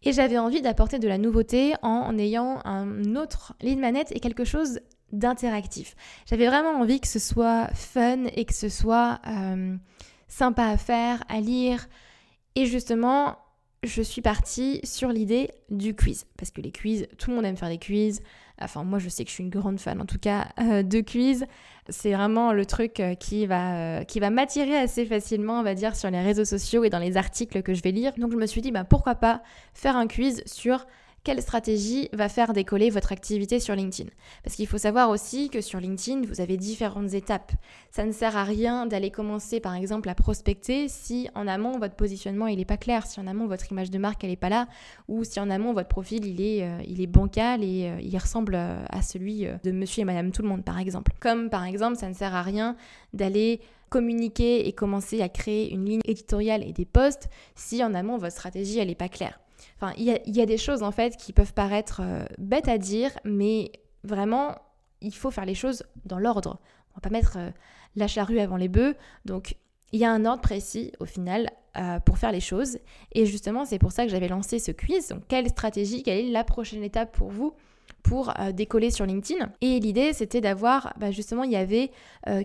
Et 0.03 0.13
j'avais 0.13 0.37
envie 0.37 0.61
d'apporter 0.61 0.99
de 0.99 1.07
la 1.07 1.17
nouveauté 1.17 1.73
en 1.81 2.17
ayant 2.17 2.59
un 2.65 3.15
autre 3.15 3.53
lead 3.61 3.79
magnet 3.79 4.05
et 4.11 4.19
quelque 4.19 4.43
chose 4.43 4.79
d'interactif. 5.11 5.95
J'avais 6.25 6.47
vraiment 6.47 6.79
envie 6.79 6.99
que 6.99 7.07
ce 7.07 7.19
soit 7.19 7.67
fun 7.73 8.25
et 8.35 8.45
que 8.45 8.53
ce 8.53 8.69
soit 8.69 9.19
euh, 9.27 9.75
sympa 10.27 10.65
à 10.65 10.77
faire, 10.77 11.23
à 11.29 11.39
lire. 11.39 11.87
Et 12.55 12.65
justement, 12.65 13.37
je 13.83 14.01
suis 14.01 14.21
partie 14.21 14.81
sur 14.83 15.09
l'idée 15.09 15.51
du 15.69 15.95
quiz. 15.95 16.25
Parce 16.37 16.51
que 16.51 16.61
les 16.61 16.71
quiz, 16.71 17.07
tout 17.17 17.29
le 17.29 17.37
monde 17.37 17.45
aime 17.45 17.57
faire 17.57 17.69
des 17.69 17.77
quiz. 17.77 18.21
Enfin, 18.59 18.83
moi, 18.83 18.99
je 18.99 19.09
sais 19.09 19.23
que 19.23 19.29
je 19.29 19.35
suis 19.35 19.43
une 19.43 19.49
grande 19.49 19.79
fan, 19.79 20.01
en 20.01 20.05
tout 20.05 20.17
cas, 20.19 20.47
euh, 20.59 20.83
de 20.83 21.01
quiz. 21.01 21.45
C'est 21.89 22.13
vraiment 22.13 22.53
le 22.53 22.65
truc 22.65 22.99
euh, 22.99 23.13
qui 23.15 23.45
va, 23.45 24.03
qui 24.05 24.19
va 24.19 24.29
m'attirer 24.29 24.77
assez 24.77 25.05
facilement, 25.05 25.59
on 25.59 25.63
va 25.63 25.75
dire, 25.75 25.95
sur 25.95 26.09
les 26.09 26.21
réseaux 26.21 26.45
sociaux 26.45 26.83
et 26.83 26.89
dans 26.89 26.99
les 26.99 27.17
articles 27.17 27.61
que 27.61 27.73
je 27.73 27.81
vais 27.83 27.91
lire. 27.91 28.13
Donc, 28.17 28.31
je 28.31 28.37
me 28.37 28.45
suis 28.45 28.61
dit, 28.61 28.71
bah, 28.71 28.83
pourquoi 28.83 29.15
pas 29.15 29.41
faire 29.73 29.95
un 29.95 30.07
quiz 30.07 30.43
sur 30.45 30.85
quelle 31.23 31.41
stratégie 31.41 32.07
va 32.13 32.29
faire 32.29 32.53
décoller 32.53 32.89
votre 32.89 33.11
activité 33.11 33.59
sur 33.59 33.75
LinkedIn. 33.75 34.09
Parce 34.43 34.55
qu'il 34.55 34.67
faut 34.67 34.77
savoir 34.77 35.09
aussi 35.09 35.49
que 35.49 35.59
sur 35.59 35.79
LinkedIn, 35.79 36.21
vous 36.25 36.39
avez 36.39 36.55
différentes 36.55 37.13
étapes. 37.13 37.51
Ça 37.91 38.05
ne 38.05 38.11
sert 38.13 38.37
à 38.37 38.43
rien 38.43 38.85
d'aller 38.85 39.11
commencer 39.11 39.59
par 39.59 39.75
exemple 39.75 40.07
à 40.09 40.15
prospecter 40.15 40.87
si 40.87 41.29
en 41.35 41.47
amont 41.47 41.79
votre 41.79 41.95
positionnement 41.95 42.47
n'est 42.47 42.65
pas 42.65 42.77
clair, 42.77 43.05
si 43.05 43.19
en 43.19 43.27
amont 43.27 43.47
votre 43.47 43.71
image 43.71 43.91
de 43.91 43.97
marque 43.97 44.23
n'est 44.23 44.37
pas 44.37 44.49
là, 44.49 44.67
ou 45.07 45.23
si 45.23 45.39
en 45.39 45.49
amont 45.49 45.73
votre 45.73 45.89
profil 45.89 46.25
il 46.25 46.41
est, 46.41 46.63
euh, 46.63 47.07
bancal 47.07 47.63
et 47.63 47.89
euh, 47.89 47.99
il 48.01 48.17
ressemble 48.17 48.55
euh, 48.55 48.83
à 48.89 49.01
celui 49.01 49.47
de 49.63 49.71
monsieur 49.71 50.01
et 50.01 50.05
madame 50.05 50.31
tout 50.31 50.41
le 50.41 50.47
monde 50.47 50.63
par 50.63 50.79
exemple. 50.79 51.11
Comme 51.19 51.49
par 51.49 51.65
exemple 51.65 51.97
ça 51.97 52.07
ne 52.07 52.13
sert 52.13 52.35
à 52.35 52.41
rien 52.41 52.75
d'aller 53.13 53.61
communiquer 53.89 54.67
et 54.67 54.73
commencer 54.73 55.21
à 55.21 55.29
créer 55.29 55.71
une 55.73 55.85
ligne 55.85 56.01
éditoriale 56.05 56.63
et 56.63 56.73
des 56.73 56.85
posts 56.85 57.29
si 57.55 57.83
en 57.83 57.93
amont 57.93 58.17
votre 58.17 58.33
stratégie 58.33 58.85
n'est 58.85 58.95
pas 58.95 59.09
claire. 59.09 59.39
Enfin, 59.75 59.93
il 59.97 60.03
y 60.03 60.41
a, 60.41 60.45
des 60.45 60.57
choses 60.57 60.83
en 60.83 60.91
fait 60.91 61.17
qui 61.17 61.33
peuvent 61.33 61.53
paraître 61.53 62.01
euh, 62.03 62.25
bêtes 62.37 62.67
à 62.67 62.77
dire, 62.77 63.11
mais 63.23 63.71
vraiment, 64.03 64.55
il 65.01 65.13
faut 65.13 65.31
faire 65.31 65.45
les 65.45 65.55
choses 65.55 65.83
dans 66.05 66.19
l'ordre. 66.19 66.59
On 66.91 66.95
va 66.95 67.01
pas 67.01 67.09
mettre 67.09 67.37
euh, 67.37 67.51
la 67.95 68.07
charrue 68.07 68.39
avant 68.39 68.57
les 68.57 68.67
bœufs. 68.67 68.95
Donc, 69.25 69.55
il 69.91 69.99
y 69.99 70.05
a 70.05 70.11
un 70.11 70.25
ordre 70.25 70.41
précis 70.41 70.91
au 70.99 71.05
final 71.05 71.49
euh, 71.77 71.99
pour 71.99 72.17
faire 72.17 72.31
les 72.31 72.39
choses. 72.39 72.79
Et 73.13 73.25
justement, 73.25 73.65
c'est 73.65 73.79
pour 73.79 73.91
ça 73.91 74.03
que 74.03 74.09
j'avais 74.09 74.27
lancé 74.27 74.59
ce 74.59 74.71
quiz. 74.71 75.09
Donc, 75.09 75.23
quelle 75.27 75.47
stratégie, 75.49 76.03
quelle 76.03 76.25
est 76.25 76.31
la 76.31 76.43
prochaine 76.43 76.83
étape 76.83 77.11
pour 77.11 77.29
vous? 77.29 77.53
Pour 78.07 78.33
décoller 78.53 78.89
sur 78.89 79.05
LinkedIn. 79.05 79.49
Et 79.61 79.79
l'idée, 79.79 80.13
c'était 80.13 80.41
d'avoir, 80.41 80.93
bah, 80.97 81.11
justement, 81.11 81.43
il 81.43 81.51
y 81.51 81.55
avait 81.55 81.91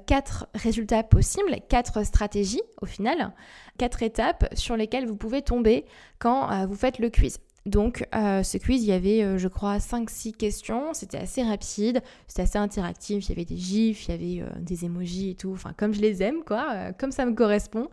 quatre 0.06 0.48
résultats 0.54 1.02
possibles, 1.02 1.56
quatre 1.68 2.04
stratégies 2.04 2.62
au 2.80 2.86
final, 2.86 3.32
quatre 3.78 4.02
étapes 4.02 4.48
sur 4.54 4.76
lesquelles 4.76 5.06
vous 5.06 5.16
pouvez 5.16 5.42
tomber 5.42 5.84
quand 6.18 6.50
euh, 6.50 6.66
vous 6.66 6.74
faites 6.74 6.98
le 6.98 7.10
quiz. 7.10 7.38
Donc 7.64 8.04
euh, 8.12 8.42
ce 8.42 8.58
quiz, 8.58 8.82
il 8.82 8.88
y 8.88 8.92
avait 8.92 9.22
euh, 9.22 9.38
je 9.38 9.46
crois 9.46 9.76
5-6 9.78 10.32
questions, 10.32 10.94
c'était 10.94 11.18
assez 11.18 11.44
rapide, 11.44 12.02
c'était 12.26 12.42
assez 12.42 12.58
interactif, 12.58 13.24
il 13.24 13.28
y 13.28 13.32
avait 13.32 13.44
des 13.44 13.56
gifs, 13.56 14.08
il 14.08 14.10
y 14.10 14.14
avait 14.40 14.50
des 14.60 14.84
emojis 14.84 15.30
et 15.30 15.34
tout, 15.36 15.52
enfin 15.52 15.72
comme 15.76 15.94
je 15.94 16.00
les 16.00 16.24
aime 16.24 16.42
quoi, 16.44 16.92
comme 16.98 17.12
ça 17.12 17.24
me 17.24 17.34
correspond. 17.34 17.88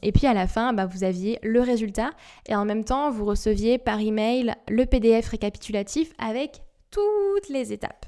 Et 0.00 0.12
puis 0.12 0.26
à 0.26 0.32
la 0.32 0.46
fin, 0.46 0.72
bah, 0.72 0.86
vous 0.86 1.04
aviez 1.04 1.38
le 1.42 1.60
résultat 1.60 2.12
et 2.48 2.54
en 2.54 2.64
même 2.64 2.84
temps 2.84 3.10
vous 3.10 3.26
receviez 3.26 3.76
par 3.76 4.00
email 4.00 4.54
le 4.70 4.86
PDF 4.86 5.28
récapitulatif 5.28 6.14
avec 6.18 6.62
toutes 6.90 7.48
les 7.48 7.72
étapes. 7.72 8.06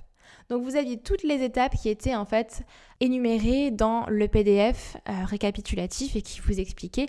Donc 0.48 0.62
vous 0.64 0.76
aviez 0.76 0.98
toutes 0.98 1.22
les 1.22 1.42
étapes 1.42 1.74
qui 1.76 1.88
étaient 1.88 2.14
en 2.14 2.24
fait 2.24 2.62
énumérées 3.00 3.70
dans 3.70 4.06
le 4.08 4.28
PDF 4.28 4.96
euh, 5.08 5.24
récapitulatif 5.24 6.16
et 6.16 6.22
qui 6.22 6.40
vous 6.40 6.60
expliquaient 6.60 7.06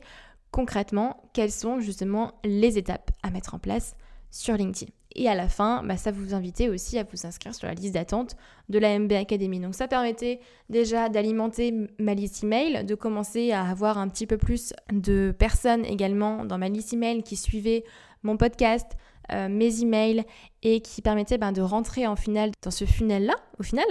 concrètement 0.52 1.30
quelles 1.34 1.52
sont 1.52 1.80
justement 1.80 2.40
les 2.44 2.78
étapes 2.78 3.12
à 3.24 3.32
mettre 3.32 3.56
en 3.56 3.60
place 3.60 3.96
sur 4.30 4.56
LinkedIn. 4.56 4.92
Et 5.16 5.28
à 5.28 5.36
la 5.36 5.48
fin, 5.48 5.84
bah, 5.84 5.98
ça 5.98 6.12
vous 6.12 6.34
invitait 6.34 6.70
aussi 6.70 6.98
à 6.98 7.04
vous 7.04 7.26
inscrire 7.26 7.54
sur 7.54 7.68
la 7.68 7.74
liste 7.74 7.94
d'attente 7.94 8.36
de 8.70 8.80
la 8.80 8.98
MB 8.98 9.12
Academy. 9.12 9.60
Donc 9.60 9.76
ça 9.76 9.88
permettait 9.88 10.40
déjà 10.70 11.10
d'alimenter 11.10 11.74
ma 12.00 12.16
liste 12.16 12.44
email, 12.44 12.84
de 12.84 12.96
commencer 12.96 13.52
à 13.52 13.64
avoir 13.64 13.98
un 13.98 14.08
petit 14.08 14.26
peu 14.26 14.38
plus 14.38 14.74
de 14.92 15.36
personnes 15.38 15.86
également 15.86 16.46
dans 16.46 16.58
ma 16.58 16.70
liste 16.70 16.94
email 16.94 17.22
qui 17.22 17.36
suivaient 17.36 17.84
mon 18.24 18.38
podcast, 18.38 18.94
euh, 19.32 19.48
mes 19.50 19.82
emails 19.82 20.24
et 20.62 20.82
qui 20.82 21.02
permettait 21.02 21.38
ben, 21.38 21.52
de 21.52 21.62
rentrer 21.62 22.08
en 22.08 22.16
finale 22.16 22.52
dans 22.62 22.72
ce 22.72 22.86
funnel-là, 22.86 23.36
au 23.60 23.64
final. 23.64 23.86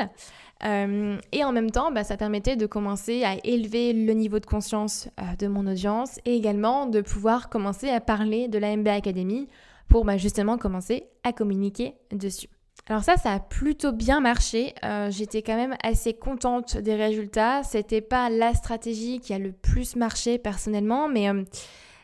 Euh, 0.64 1.18
et 1.32 1.44
en 1.44 1.52
même 1.52 1.70
temps, 1.70 1.90
ben, 1.90 2.04
ça 2.04 2.16
permettait 2.16 2.56
de 2.56 2.66
commencer 2.66 3.24
à 3.24 3.36
élever 3.44 3.92
le 3.92 4.12
niveau 4.12 4.38
de 4.38 4.46
conscience 4.46 5.08
euh, 5.18 5.36
de 5.38 5.48
mon 5.48 5.66
audience 5.66 6.20
et 6.24 6.36
également 6.36 6.86
de 6.86 7.00
pouvoir 7.00 7.48
commencer 7.48 7.88
à 7.88 8.00
parler 8.00 8.48
de 8.48 8.58
la 8.58 8.76
MBA 8.76 8.92
Academy 8.92 9.48
pour 9.88 10.04
ben, 10.04 10.16
justement 10.16 10.58
commencer 10.58 11.04
à 11.24 11.32
communiquer 11.32 11.94
dessus. 12.12 12.48
Alors 12.88 13.04
ça, 13.04 13.16
ça 13.16 13.32
a 13.32 13.38
plutôt 13.38 13.92
bien 13.92 14.18
marché. 14.18 14.74
J'étais 15.10 15.42
quand 15.42 15.54
même 15.54 15.76
assez 15.84 16.14
contente 16.14 16.76
des 16.76 16.96
résultats. 16.96 17.62
C'était 17.62 18.00
pas 18.00 18.28
la 18.28 18.54
stratégie 18.54 19.20
qui 19.20 19.32
a 19.32 19.38
le 19.38 19.52
plus 19.52 19.94
marché 19.94 20.36
personnellement, 20.36 21.08
mais 21.08 21.28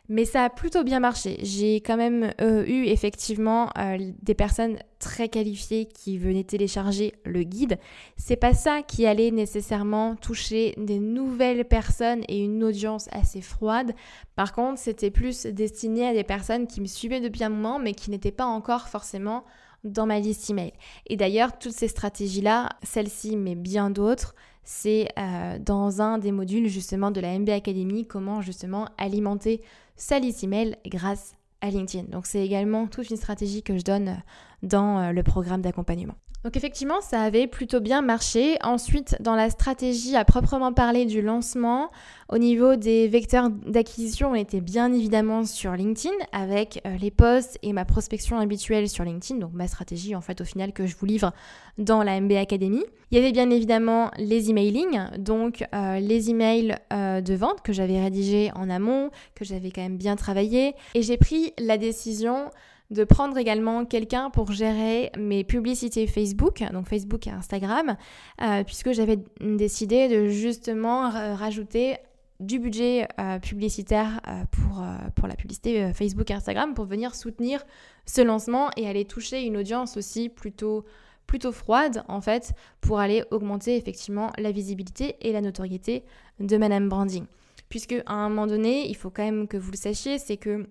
mais 0.09 0.25
ça 0.25 0.45
a 0.45 0.51
plutôt 0.51 0.85
bien 0.85 1.01
marché. 1.01 1.39
J'ai 1.43 1.77
quand 1.77 1.99
même 1.99 2.33
euh, 2.41 2.65
eu 2.67 2.87
effectivement 2.87 3.71
euh, 3.77 3.99
des 4.23 4.35
personnes 4.35 4.79
très 4.99 5.29
qualifiées 5.29 5.85
qui 5.87 6.17
venaient 6.17 6.45
télécharger 6.45 7.13
le 7.25 7.43
guide. 7.43 7.79
C'est 8.17 8.37
pas 8.37 8.55
ça 8.55 8.83
qui 8.83 9.07
allait 9.07 9.31
nécessairement 9.31 10.17
toucher 10.17 10.75
des 10.79 10.99
nouvelles 10.99 11.67
personnes 11.67 12.23
et 12.29 12.43
une 12.43 12.65
audience 12.65 13.09
assez 13.13 13.43
froide. 13.43 13.93
Par 14.35 14.55
contre, 14.55 14.81
c'était 14.81 15.11
plus 15.11 15.45
destiné 15.45 16.09
à 16.09 16.15
des 16.15 16.25
personnes 16.25 16.67
qui 16.67 16.81
me 16.81 16.87
suivaient 16.87 17.21
depuis 17.21 17.45
un 17.45 17.51
moment 17.51 17.79
mais 17.79 17.93
qui 17.93 18.11
n'étaient 18.11 18.33
pas 18.33 18.47
encore 18.47 18.89
forcément 18.89 19.45
dans 19.85 20.07
ma 20.07 20.21
liste 20.21 20.49
email. 20.49 20.73
Et 21.07 21.17
d'ailleurs, 21.17 21.59
toutes 21.59 21.73
ces 21.73 21.89
stratégies-là, 21.89 22.71
celle-ci 22.83 23.37
mais 23.37 23.55
bien 23.55 23.91
d'autres, 23.91 24.35
c'est 24.65 25.09
euh, 25.19 25.59
dans 25.59 26.03
un 26.03 26.19
des 26.19 26.33
modules 26.33 26.69
justement 26.69 27.11
de 27.11 27.21
la 27.21 27.39
MB 27.39 27.49
Academy, 27.51 28.07
comment 28.07 28.43
justement 28.43 28.89
alimenter 28.99 29.63
sa 29.99 30.19
liste 30.19 30.43
email 30.43 30.77
grâce 30.87 31.35
à 31.61 31.69
LinkedIn. 31.69 32.05
Donc 32.09 32.27
c'est 32.27 32.45
également 32.45 32.87
toute 32.87 33.11
une 33.11 33.17
stratégie 33.17 33.63
que 33.63 33.77
je 33.77 33.83
donne 33.83 34.23
dans 34.63 34.99
euh, 34.99 35.13
le 35.13 35.23
programme 35.23 35.61
d'accompagnement. 35.61 36.15
Donc 36.45 36.57
effectivement, 36.57 37.01
ça 37.01 37.23
avait 37.23 37.49
plutôt 37.49 37.81
bien 37.81 38.01
marché. 38.01 38.57
Ensuite, 38.63 39.17
dans 39.21 39.35
la 39.35 39.51
stratégie 39.51 40.15
à 40.15 40.25
proprement 40.25 40.73
parler 40.73 41.05
du 41.05 41.21
lancement, 41.21 41.91
au 42.29 42.39
niveau 42.39 42.77
des 42.77 43.09
vecteurs 43.09 43.51
d'acquisition, 43.51 44.31
on 44.31 44.35
était 44.35 44.61
bien 44.61 44.93
évidemment 44.93 45.45
sur 45.45 45.73
LinkedIn 45.73 46.15
avec 46.31 46.81
euh, 46.87 46.97
les 46.97 47.11
posts 47.11 47.59
et 47.63 47.73
ma 47.73 47.85
prospection 47.85 48.39
habituelle 48.39 48.89
sur 48.89 49.03
LinkedIn, 49.03 49.41
donc 49.41 49.53
ma 49.53 49.67
stratégie 49.67 50.15
en 50.15 50.21
fait 50.21 50.41
au 50.41 50.45
final 50.45 50.73
que 50.73 50.87
je 50.87 50.95
vous 50.97 51.07
livre 51.07 51.33
dans 51.77 52.05
la 52.05 52.21
MB 52.21 52.33
Academy. 52.33 52.85
Il 53.11 53.19
y 53.19 53.21
avait 53.21 53.33
bien 53.33 53.51
évidemment 53.51 54.13
les 54.17 54.51
emailing, 54.51 55.01
donc 55.19 55.65
euh, 55.75 55.99
les 55.99 56.31
emails 56.31 56.77
euh, 56.93 57.21
de 57.21 57.35
vente 57.35 57.63
que 57.63 57.73
j'avais 57.73 58.01
rédigés 58.01 58.53
en 58.55 58.71
amont, 58.71 59.11
que 59.35 59.45
j'avais 59.45 59.71
quand 59.71 59.83
même 59.83 59.97
bien 59.97 60.15
travaillé. 60.15 60.75
Et 60.95 61.03
j'ai 61.03 61.17
pris 61.17 61.53
la 61.59 61.79
décision 61.79 62.51
de 62.91 63.05
prendre 63.05 63.37
également 63.37 63.85
quelqu'un 63.85 64.31
pour 64.31 64.53
gérer 64.53 65.13
mes 65.19 65.45
publicités 65.45 66.07
Facebook, 66.07 66.63
donc 66.73 66.89
Facebook 66.89 67.27
et 67.27 67.31
Instagram, 67.31 67.97
euh, 68.41 68.65
puisque 68.65 68.93
j'avais 68.93 69.19
décidé 69.41 70.09
de 70.09 70.29
justement 70.29 71.11
rajouter 71.11 71.97
du 72.41 72.59
budget 72.61 73.09
euh, 73.19 73.39
publicitaire 73.41 74.21
euh, 74.29 74.45
pour, 74.51 74.85
pour 75.17 75.29
la 75.29 75.35
publicité 75.35 75.93
Facebook 75.93 76.31
et 76.31 76.35
Instagram 76.35 76.73
pour 76.73 76.85
venir 76.85 77.15
soutenir 77.15 77.65
ce 78.07 78.23
lancement 78.23 78.71
et 78.77 78.89
aller 78.89 79.05
toucher 79.05 79.43
une 79.43 79.57
audience 79.57 79.97
aussi 79.97 80.29
plutôt 80.29 80.85
plutôt 81.27 81.53
froide 81.53 82.05
en 82.09 82.23
fait 82.23 82.55
pour 82.81 83.01
aller 83.01 83.23
augmenter 83.31 83.77
effectivement 83.77 84.33
la 84.39 84.51
visibilité 84.51 85.17
et 85.21 85.31
la 85.33 85.43
notoriété 85.43 86.05
de 86.41 86.57
Madame 86.57 86.89
Branding. 86.89 87.27
puisque 87.69 87.97
à 88.07 88.15
un 88.15 88.31
moment 88.31 88.47
donné, 88.47 88.89
il 88.89 88.97
faut 88.97 89.11
quand 89.11 89.25
même 89.25 89.47
que 89.47 89.59
vous 89.59 89.73
le 89.73 89.77
sachiez, 89.77 90.19
c'est 90.19 90.39
que 90.39 90.67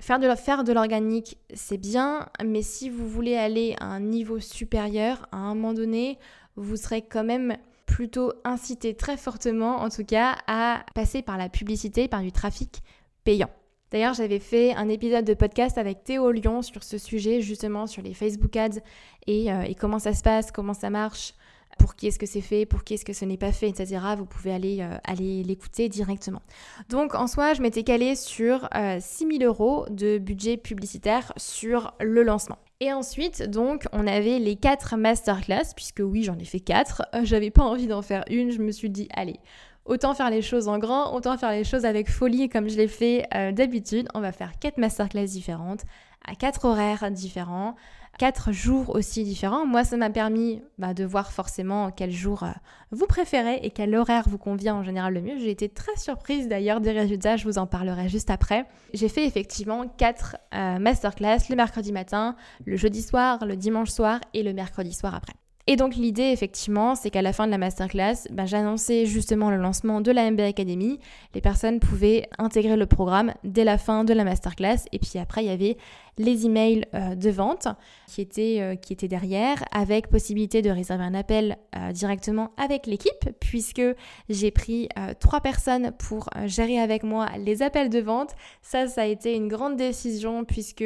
faire 0.00 0.18
de, 0.18 0.62
de 0.64 0.72
l'organique, 0.72 1.38
c'est 1.54 1.78
bien, 1.78 2.28
mais 2.44 2.62
si 2.62 2.90
vous 2.90 3.08
voulez 3.08 3.36
aller 3.36 3.76
à 3.80 3.86
un 3.86 4.00
niveau 4.00 4.40
supérieur, 4.40 5.26
à 5.32 5.36
un 5.36 5.54
moment 5.54 5.74
donné, 5.74 6.18
vous 6.56 6.76
serez 6.76 7.02
quand 7.02 7.24
même 7.24 7.56
plutôt 7.86 8.32
incité 8.44 8.94
très 8.94 9.16
fortement, 9.16 9.80
en 9.80 9.88
tout 9.88 10.04
cas, 10.04 10.36
à 10.46 10.84
passer 10.94 11.22
par 11.22 11.38
la 11.38 11.48
publicité, 11.48 12.06
par 12.06 12.22
du 12.22 12.32
trafic 12.32 12.82
payant. 13.24 13.50
D'ailleurs, 13.90 14.12
j'avais 14.12 14.38
fait 14.38 14.74
un 14.74 14.88
épisode 14.90 15.24
de 15.24 15.32
podcast 15.32 15.78
avec 15.78 16.04
Théo 16.04 16.30
Lyon 16.30 16.60
sur 16.60 16.84
ce 16.84 16.98
sujet, 16.98 17.40
justement 17.40 17.86
sur 17.86 18.02
les 18.02 18.12
Facebook 18.12 18.54
Ads 18.54 18.80
et, 19.26 19.50
euh, 19.50 19.62
et 19.62 19.74
comment 19.74 19.98
ça 19.98 20.12
se 20.12 20.22
passe, 20.22 20.52
comment 20.52 20.74
ça 20.74 20.90
marche, 20.90 21.32
pour 21.78 21.94
qui 21.94 22.08
est-ce 22.08 22.18
que 22.18 22.26
c'est 22.26 22.40
fait, 22.40 22.66
pour 22.66 22.84
qui 22.84 22.94
est-ce 22.94 23.04
que 23.04 23.12
ce 23.12 23.24
n'est 23.24 23.36
pas 23.36 23.52
fait, 23.52 23.68
etc. 23.68 23.98
Vous 24.16 24.26
pouvez 24.26 24.52
aller, 24.52 24.78
euh, 24.80 24.96
aller 25.04 25.42
l'écouter 25.42 25.88
directement. 25.88 26.42
Donc 26.88 27.14
en 27.14 27.26
soi, 27.26 27.54
je 27.54 27.62
m'étais 27.62 27.84
calée 27.84 28.14
sur 28.14 28.68
6000 29.00 29.42
euh, 29.42 29.46
euros 29.46 29.86
de 29.90 30.18
budget 30.18 30.56
publicitaire 30.56 31.32
sur 31.36 31.94
le 32.00 32.22
lancement. 32.22 32.58
Et 32.80 32.92
ensuite, 32.92 33.42
donc, 33.42 33.86
on 33.92 34.06
avait 34.06 34.38
les 34.38 34.54
quatre 34.54 34.96
masterclass, 34.96 35.74
puisque 35.74 36.00
oui, 36.00 36.22
j'en 36.22 36.38
ai 36.38 36.44
fait 36.44 36.60
quatre. 36.60 37.02
J'avais 37.24 37.50
pas 37.50 37.64
envie 37.64 37.88
d'en 37.88 38.02
faire 38.02 38.22
une, 38.30 38.52
je 38.52 38.60
me 38.60 38.70
suis 38.70 38.88
dit, 38.88 39.08
allez, 39.14 39.40
Autant 39.88 40.12
faire 40.12 40.28
les 40.28 40.42
choses 40.42 40.68
en 40.68 40.78
grand, 40.78 41.14
autant 41.14 41.38
faire 41.38 41.50
les 41.50 41.64
choses 41.64 41.86
avec 41.86 42.10
folie 42.10 42.50
comme 42.50 42.68
je 42.68 42.76
l'ai 42.76 42.88
fait 42.88 43.26
euh, 43.34 43.52
d'habitude. 43.52 44.06
On 44.12 44.20
va 44.20 44.32
faire 44.32 44.58
quatre 44.60 44.76
masterclass 44.76 45.24
différentes, 45.24 45.80
à 46.26 46.34
quatre 46.34 46.66
horaires 46.66 47.10
différents, 47.10 47.74
quatre 48.18 48.52
jours 48.52 48.94
aussi 48.94 49.24
différents. 49.24 49.64
Moi, 49.64 49.84
ça 49.84 49.96
m'a 49.96 50.10
permis 50.10 50.60
bah, 50.76 50.92
de 50.92 51.04
voir 51.04 51.32
forcément 51.32 51.90
quel 51.90 52.10
jour 52.10 52.42
euh, 52.42 52.50
vous 52.90 53.06
préférez 53.06 53.60
et 53.62 53.70
quel 53.70 53.94
horaire 53.94 54.24
vous 54.28 54.38
convient 54.38 54.74
en 54.74 54.82
général 54.82 55.14
le 55.14 55.22
mieux. 55.22 55.38
J'ai 55.38 55.50
été 55.50 55.68
très 55.68 55.96
surprise 55.96 56.48
d'ailleurs 56.48 56.80
des 56.80 56.92
résultats, 56.92 57.36
je 57.36 57.44
vous 57.44 57.58
en 57.58 57.66
parlerai 57.66 58.08
juste 58.08 58.30
après. 58.30 58.66
J'ai 58.92 59.08
fait 59.08 59.24
effectivement 59.24 59.86
quatre 59.88 60.36
euh, 60.54 60.78
masterclass 60.78 61.48
le 61.48 61.56
mercredi 61.56 61.92
matin, 61.92 62.36
le 62.66 62.76
jeudi 62.76 63.02
soir, 63.02 63.46
le 63.46 63.56
dimanche 63.56 63.90
soir 63.90 64.20
et 64.34 64.42
le 64.42 64.52
mercredi 64.52 64.92
soir 64.92 65.14
après. 65.14 65.34
Et 65.70 65.76
donc 65.76 65.96
l'idée 65.96 66.30
effectivement, 66.32 66.94
c'est 66.94 67.10
qu'à 67.10 67.20
la 67.20 67.34
fin 67.34 67.44
de 67.44 67.50
la 67.50 67.58
masterclass, 67.58 68.26
ben, 68.30 68.46
j'annonçais 68.46 69.04
justement 69.04 69.50
le 69.50 69.58
lancement 69.58 70.00
de 70.00 70.10
la 70.10 70.30
MB 70.30 70.40
Academy. 70.40 70.98
Les 71.34 71.42
personnes 71.42 71.78
pouvaient 71.78 72.26
intégrer 72.38 72.74
le 72.74 72.86
programme 72.86 73.34
dès 73.44 73.64
la 73.64 73.76
fin 73.76 74.04
de 74.04 74.14
la 74.14 74.24
masterclass. 74.24 74.86
Et 74.92 74.98
puis 74.98 75.18
après, 75.18 75.44
il 75.44 75.48
y 75.48 75.50
avait 75.50 75.76
les 76.18 76.46
emails 76.46 76.84
euh, 76.94 77.14
de 77.14 77.30
vente 77.30 77.68
qui 78.06 78.20
étaient, 78.20 78.58
euh, 78.60 78.74
qui 78.74 78.92
étaient 78.92 79.08
derrière, 79.08 79.64
avec 79.72 80.08
possibilité 80.08 80.62
de 80.62 80.70
réserver 80.70 81.04
un 81.04 81.14
appel 81.14 81.56
euh, 81.76 81.92
directement 81.92 82.50
avec 82.56 82.86
l'équipe, 82.86 83.30
puisque 83.40 83.82
j'ai 84.28 84.50
pris 84.50 84.88
trois 85.20 85.40
personnes 85.40 85.92
pour 85.92 86.28
gérer 86.46 86.78
avec 86.78 87.02
moi 87.02 87.28
les 87.38 87.62
appels 87.62 87.88
de 87.88 88.00
vente. 88.00 88.34
Ça, 88.62 88.88
ça 88.88 89.02
a 89.02 89.06
été 89.06 89.34
une 89.34 89.48
grande 89.48 89.76
décision 89.76 90.44
puisque 90.44 90.84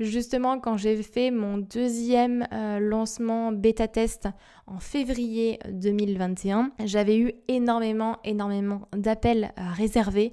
Justement, 0.00 0.58
quand 0.58 0.76
j'ai 0.76 1.00
fait 1.04 1.30
mon 1.30 1.56
deuxième 1.56 2.48
lancement 2.80 3.52
bêta 3.52 3.86
test 3.86 4.26
en 4.66 4.80
février 4.80 5.60
2021, 5.70 6.72
j'avais 6.84 7.16
eu 7.16 7.32
énormément, 7.46 8.18
énormément 8.24 8.88
d'appels 8.92 9.52
réservés 9.56 10.32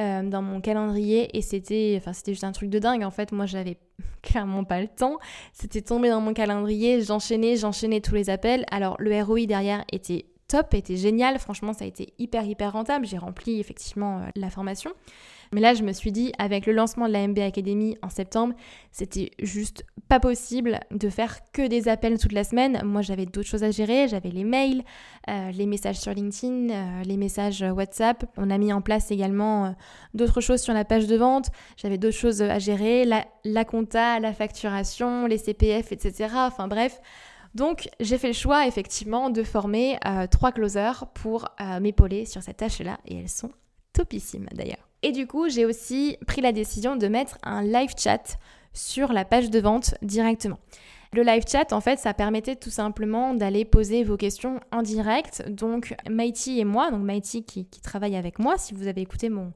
euh, 0.00 0.22
dans 0.22 0.42
mon 0.42 0.60
calendrier 0.60 1.36
et 1.36 1.42
c'était, 1.42 1.94
enfin, 2.00 2.12
c'était 2.12 2.32
juste 2.32 2.44
un 2.44 2.52
truc 2.52 2.70
de 2.70 2.78
dingue. 2.78 3.02
En 3.02 3.10
fait, 3.10 3.32
moi, 3.32 3.46
j'avais 3.46 3.78
clairement 4.22 4.64
pas 4.64 4.80
le 4.80 4.88
temps. 4.88 5.18
C'était 5.52 5.82
tombé 5.82 6.08
dans 6.08 6.20
mon 6.20 6.34
calendrier, 6.34 7.02
j'enchaînais, 7.02 7.56
j'enchaînais 7.56 8.00
tous 8.00 8.14
les 8.14 8.30
appels. 8.30 8.64
Alors, 8.70 8.96
le 8.98 9.22
ROI 9.22 9.46
derrière 9.46 9.84
était 9.92 10.26
top, 10.48 10.74
était 10.74 10.96
génial. 10.96 11.38
Franchement, 11.38 11.72
ça 11.72 11.84
a 11.84 11.88
été 11.88 12.14
hyper, 12.18 12.44
hyper 12.44 12.72
rentable. 12.72 13.06
J'ai 13.06 13.18
rempli 13.18 13.60
effectivement 13.60 14.18
euh, 14.18 14.26
la 14.34 14.50
formation. 14.50 14.92
Mais 15.52 15.60
là, 15.60 15.74
je 15.74 15.82
me 15.82 15.92
suis 15.92 16.12
dit, 16.12 16.32
avec 16.38 16.66
le 16.66 16.72
lancement 16.72 17.08
de 17.08 17.12
la 17.12 17.26
MB 17.26 17.38
Academy 17.38 17.96
en 18.02 18.10
septembre, 18.10 18.54
c'était 18.92 19.30
juste 19.40 19.84
pas 20.08 20.20
possible 20.20 20.80
de 20.90 21.08
faire 21.08 21.38
que 21.52 21.66
des 21.66 21.88
appels 21.88 22.18
toute 22.18 22.32
la 22.32 22.44
semaine. 22.44 22.80
Moi, 22.84 23.02
j'avais 23.02 23.26
d'autres 23.26 23.48
choses 23.48 23.64
à 23.64 23.70
gérer. 23.70 24.08
J'avais 24.08 24.30
les 24.30 24.44
mails, 24.44 24.82
euh, 25.28 25.50
les 25.52 25.66
messages 25.66 25.98
sur 25.98 26.12
LinkedIn, 26.12 26.70
euh, 26.70 27.02
les 27.04 27.16
messages 27.16 27.62
WhatsApp. 27.62 28.24
On 28.36 28.50
a 28.50 28.58
mis 28.58 28.72
en 28.72 28.80
place 28.80 29.10
également 29.10 29.66
euh, 29.66 29.70
d'autres 30.14 30.40
choses 30.40 30.60
sur 30.60 30.74
la 30.74 30.84
page 30.84 31.06
de 31.06 31.16
vente. 31.16 31.48
J'avais 31.76 31.98
d'autres 31.98 32.16
choses 32.16 32.42
à 32.42 32.58
gérer, 32.58 33.04
la, 33.04 33.26
la 33.44 33.64
compta, 33.64 34.20
la 34.20 34.32
facturation, 34.32 35.26
les 35.26 35.38
CPF, 35.38 35.92
etc. 35.92 36.28
Enfin 36.34 36.68
bref. 36.68 37.00
Donc 37.54 37.88
j'ai 37.98 38.18
fait 38.18 38.28
le 38.28 38.34
choix 38.34 38.66
effectivement 38.66 39.30
de 39.30 39.42
former 39.42 39.98
trois 40.30 40.52
closers 40.52 41.06
pour 41.14 41.48
m'épauler 41.80 42.26
sur 42.26 42.42
cette 42.42 42.58
tâche-là 42.58 42.98
et 43.06 43.16
elles 43.16 43.30
sont 43.30 43.50
topissimes 43.94 44.48
d'ailleurs. 44.52 44.87
Et 45.02 45.12
du 45.12 45.26
coup, 45.26 45.48
j'ai 45.48 45.64
aussi 45.64 46.16
pris 46.26 46.40
la 46.40 46.52
décision 46.52 46.96
de 46.96 47.06
mettre 47.08 47.38
un 47.42 47.62
live 47.62 47.92
chat 47.96 48.38
sur 48.72 49.12
la 49.12 49.24
page 49.24 49.50
de 49.50 49.60
vente 49.60 49.94
directement. 50.02 50.58
Le 51.14 51.22
live 51.22 51.44
chat, 51.50 51.72
en 51.72 51.80
fait, 51.80 51.98
ça 51.98 52.12
permettait 52.12 52.56
tout 52.56 52.70
simplement 52.70 53.32
d'aller 53.32 53.64
poser 53.64 54.04
vos 54.04 54.18
questions 54.18 54.60
en 54.72 54.82
direct. 54.82 55.48
Donc, 55.48 55.94
Mighty 56.08 56.60
et 56.60 56.64
moi, 56.64 56.90
donc 56.90 57.02
Mighty 57.02 57.44
qui, 57.44 57.64
travaille 57.82 58.14
avec 58.14 58.38
moi, 58.38 58.58
si 58.58 58.74
vous 58.74 58.88
avez 58.88 59.00
écouté 59.00 59.30
mon, 59.30 59.52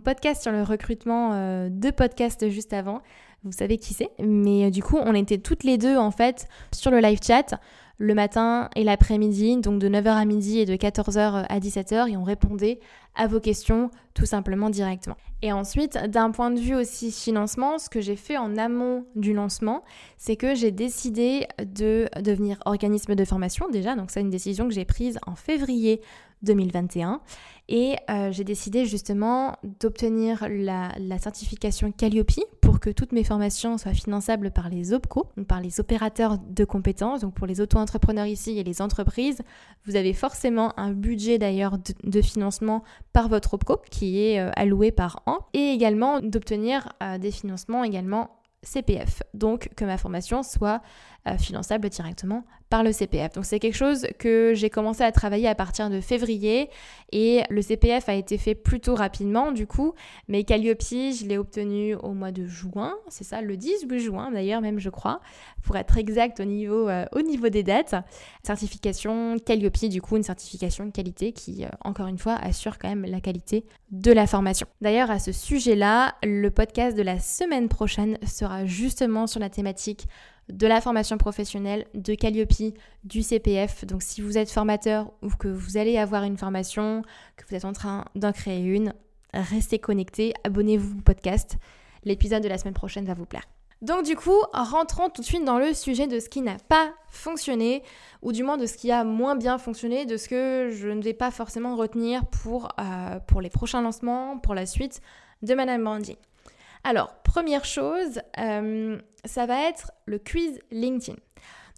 podcast 0.00 0.42
sur 0.42 0.52
le 0.52 0.62
recrutement 0.62 1.32
euh, 1.32 1.68
de 1.70 1.90
podcast 1.90 2.48
juste 2.48 2.72
avant, 2.72 3.02
vous 3.42 3.50
savez 3.50 3.78
qui 3.78 3.94
c'est. 3.94 4.10
Mais 4.20 4.66
euh, 4.66 4.70
du 4.70 4.82
coup, 4.82 4.96
on 4.96 5.14
était 5.14 5.38
toutes 5.38 5.64
les 5.64 5.76
deux, 5.76 5.96
en 5.96 6.12
fait, 6.12 6.46
sur 6.72 6.92
le 6.92 7.00
live 7.00 7.18
chat 7.20 7.58
le 8.02 8.14
matin 8.14 8.68
et 8.74 8.82
l'après-midi, 8.82 9.58
donc 9.58 9.78
de 9.78 9.88
9h 9.88 10.08
à 10.08 10.24
midi 10.24 10.58
et 10.58 10.66
de 10.66 10.74
14h 10.74 11.46
à 11.48 11.60
17h, 11.60 12.10
et 12.10 12.16
on 12.16 12.24
répondait 12.24 12.80
à 13.14 13.28
vos 13.28 13.38
questions 13.38 13.92
tout 14.12 14.26
simplement 14.26 14.70
directement. 14.70 15.16
Et 15.40 15.52
ensuite, 15.52 15.96
d'un 16.08 16.32
point 16.32 16.50
de 16.50 16.58
vue 16.58 16.74
aussi 16.74 17.12
financement, 17.12 17.78
ce 17.78 17.88
que 17.88 18.00
j'ai 18.00 18.16
fait 18.16 18.36
en 18.36 18.56
amont 18.56 19.04
du 19.14 19.32
lancement, 19.32 19.84
c'est 20.18 20.34
que 20.34 20.56
j'ai 20.56 20.72
décidé 20.72 21.46
de 21.64 22.08
devenir 22.20 22.58
organisme 22.66 23.14
de 23.14 23.24
formation 23.24 23.68
déjà, 23.68 23.94
donc 23.94 24.10
c'est 24.10 24.20
une 24.20 24.30
décision 24.30 24.66
que 24.66 24.74
j'ai 24.74 24.84
prise 24.84 25.20
en 25.24 25.36
février 25.36 26.00
2021. 26.42 27.20
Et 27.68 27.96
euh, 28.10 28.32
j'ai 28.32 28.44
décidé 28.44 28.84
justement 28.84 29.56
d'obtenir 29.80 30.46
la, 30.48 30.92
certification 31.18 31.92
Calliope 31.92 32.32
pour 32.60 32.80
que 32.80 32.90
toutes 32.90 33.12
mes 33.12 33.24
formations 33.24 33.78
soient 33.78 33.94
finançables 33.94 34.50
par 34.50 34.68
les 34.68 34.92
OPCO, 34.92 35.28
donc 35.36 35.46
par 35.46 35.60
les 35.60 35.80
opérateurs 35.80 36.38
de 36.38 36.64
compétences, 36.64 37.20
donc 37.20 37.34
pour 37.34 37.46
les 37.46 37.60
auto-entrepreneurs 37.60 38.26
ici 38.26 38.58
et 38.58 38.64
les 38.64 38.82
entreprises. 38.82 39.40
Vous 39.86 39.96
avez 39.96 40.12
forcément 40.12 40.78
un 40.78 40.90
budget 40.92 41.38
d'ailleurs 41.38 41.78
de, 41.78 42.20
financement 42.20 42.82
par 43.12 43.28
votre 43.28 43.54
OPCO 43.54 43.80
qui 43.90 44.22
est 44.22 44.40
euh, 44.40 44.50
alloué 44.56 44.90
par 44.90 45.22
an 45.26 45.38
et 45.54 45.70
également 45.70 46.20
d'obtenir 46.20 46.88
euh, 47.02 47.18
des 47.18 47.30
financements 47.30 47.84
également 47.84 48.30
CPF, 48.64 49.22
donc 49.34 49.70
que 49.76 49.84
ma 49.84 49.98
formation 49.98 50.42
soit 50.42 50.82
finançable 51.38 51.88
directement 51.88 52.44
par 52.72 52.82
le 52.82 52.90
CPF. 52.90 53.34
Donc 53.34 53.44
c'est 53.44 53.58
quelque 53.58 53.76
chose 53.76 54.06
que 54.18 54.54
j'ai 54.54 54.70
commencé 54.70 55.02
à 55.02 55.12
travailler 55.12 55.46
à 55.46 55.54
partir 55.54 55.90
de 55.90 56.00
février 56.00 56.70
et 57.12 57.42
le 57.50 57.60
CPF 57.60 58.08
a 58.08 58.14
été 58.14 58.38
fait 58.38 58.54
plutôt 58.54 58.94
rapidement 58.94 59.52
du 59.52 59.66
coup, 59.66 59.92
mais 60.26 60.42
Calliope 60.42 60.80
je 60.80 61.26
l'ai 61.26 61.36
obtenu 61.36 61.94
au 61.96 62.14
mois 62.14 62.32
de 62.32 62.46
juin, 62.46 62.94
c'est 63.08 63.24
ça, 63.24 63.42
le 63.42 63.58
10 63.58 63.86
juin 63.98 64.30
d'ailleurs 64.30 64.62
même 64.62 64.78
je 64.78 64.88
crois, 64.88 65.20
pour 65.62 65.76
être 65.76 65.98
exact 65.98 66.40
au 66.40 66.44
niveau, 66.44 66.88
euh, 66.88 67.04
au 67.12 67.20
niveau 67.20 67.50
des 67.50 67.62
dates. 67.62 67.94
Certification 68.42 69.36
Calliope 69.44 69.88
du 69.90 70.00
coup 70.00 70.16
une 70.16 70.22
certification 70.22 70.86
de 70.86 70.92
qualité 70.92 71.32
qui 71.32 71.64
euh, 71.64 71.68
encore 71.82 72.06
une 72.06 72.18
fois 72.18 72.36
assure 72.36 72.78
quand 72.78 72.88
même 72.88 73.04
la 73.04 73.20
qualité 73.20 73.66
de 73.90 74.12
la 74.12 74.26
formation. 74.26 74.66
D'ailleurs 74.80 75.10
à 75.10 75.18
ce 75.18 75.30
sujet-là, 75.30 76.14
le 76.22 76.50
podcast 76.50 76.96
de 76.96 77.02
la 77.02 77.18
semaine 77.18 77.68
prochaine 77.68 78.16
sera 78.26 78.64
justement 78.64 79.26
sur 79.26 79.40
la 79.40 79.50
thématique 79.50 80.06
de 80.48 80.66
la 80.66 80.80
formation 80.80 81.18
professionnelle, 81.18 81.86
de 81.94 82.14
Calliope, 82.14 82.74
du 83.04 83.22
CPF. 83.22 83.84
Donc 83.86 84.02
si 84.02 84.20
vous 84.20 84.38
êtes 84.38 84.50
formateur 84.50 85.12
ou 85.22 85.28
que 85.28 85.48
vous 85.48 85.76
allez 85.76 85.98
avoir 85.98 86.24
une 86.24 86.36
formation, 86.36 87.02
que 87.36 87.44
vous 87.48 87.54
êtes 87.54 87.64
en 87.64 87.72
train 87.72 88.04
d'en 88.14 88.32
créer 88.32 88.64
une, 88.64 88.92
restez 89.32 89.78
connectés, 89.78 90.34
abonnez-vous 90.44 90.98
au 90.98 91.02
podcast. 91.02 91.56
L'épisode 92.04 92.42
de 92.42 92.48
la 92.48 92.58
semaine 92.58 92.74
prochaine 92.74 93.04
va 93.04 93.14
vous 93.14 93.26
plaire. 93.26 93.46
Donc 93.82 94.04
du 94.04 94.14
coup, 94.14 94.38
rentrons 94.52 95.10
tout 95.10 95.22
de 95.22 95.26
suite 95.26 95.44
dans 95.44 95.58
le 95.58 95.74
sujet 95.74 96.06
de 96.06 96.20
ce 96.20 96.28
qui 96.28 96.40
n'a 96.40 96.56
pas 96.68 96.92
fonctionné, 97.08 97.82
ou 98.22 98.30
du 98.30 98.44
moins 98.44 98.56
de 98.56 98.66
ce 98.66 98.76
qui 98.76 98.92
a 98.92 99.02
moins 99.02 99.34
bien 99.34 99.58
fonctionné, 99.58 100.06
de 100.06 100.16
ce 100.16 100.28
que 100.28 100.70
je 100.70 100.88
ne 100.88 101.02
vais 101.02 101.14
pas 101.14 101.32
forcément 101.32 101.74
retenir 101.74 102.24
pour, 102.26 102.68
euh, 102.78 103.18
pour 103.26 103.40
les 103.40 103.50
prochains 103.50 103.82
lancements, 103.82 104.38
pour 104.38 104.54
la 104.54 104.66
suite 104.66 105.00
de 105.42 105.54
Madame 105.54 105.82
Branding. 105.82 106.16
Alors, 106.84 107.14
première 107.22 107.64
chose, 107.64 108.20
euh, 108.38 108.98
ça 109.24 109.46
va 109.46 109.68
être 109.68 109.92
le 110.06 110.18
quiz 110.18 110.60
LinkedIn. 110.70 111.16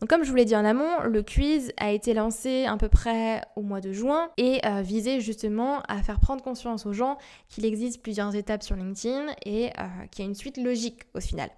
Donc 0.01 0.11
comme 0.11 0.25
je 0.25 0.31
vous 0.31 0.37
l'ai 0.37 0.45
dit 0.45 0.57
en 0.57 0.65
amont, 0.65 1.03
le 1.05 1.23
quiz 1.23 1.73
a 1.77 1.93
été 1.93 2.15
lancé 2.15 2.65
à 2.65 2.77
peu 2.77 2.89
près 2.89 3.43
au 3.55 3.63
mois 3.63 3.81
de 3.81 3.93
juin 3.93 4.29
et 4.37 4.61
euh, 4.67 4.83
visait 4.83 5.21
justement 5.21 5.83
à 5.89 6.03
faire 6.03 6.19
prendre 6.19 6.43
conscience 6.43 6.85
aux 6.85 6.93
gens 6.93 7.17
qu'il 7.49 7.65
existe 7.65 8.03
plusieurs 8.03 8.35
étapes 8.35 8.63
sur 8.63 8.77
LinkedIn 8.77 9.27
et 9.47 9.67
euh, 9.67 10.07
qu'il 10.11 10.25
y 10.25 10.27
a 10.27 10.29
une 10.29 10.35
suite 10.35 10.57
logique 10.57 11.05
au 11.15 11.21
final. 11.21 11.49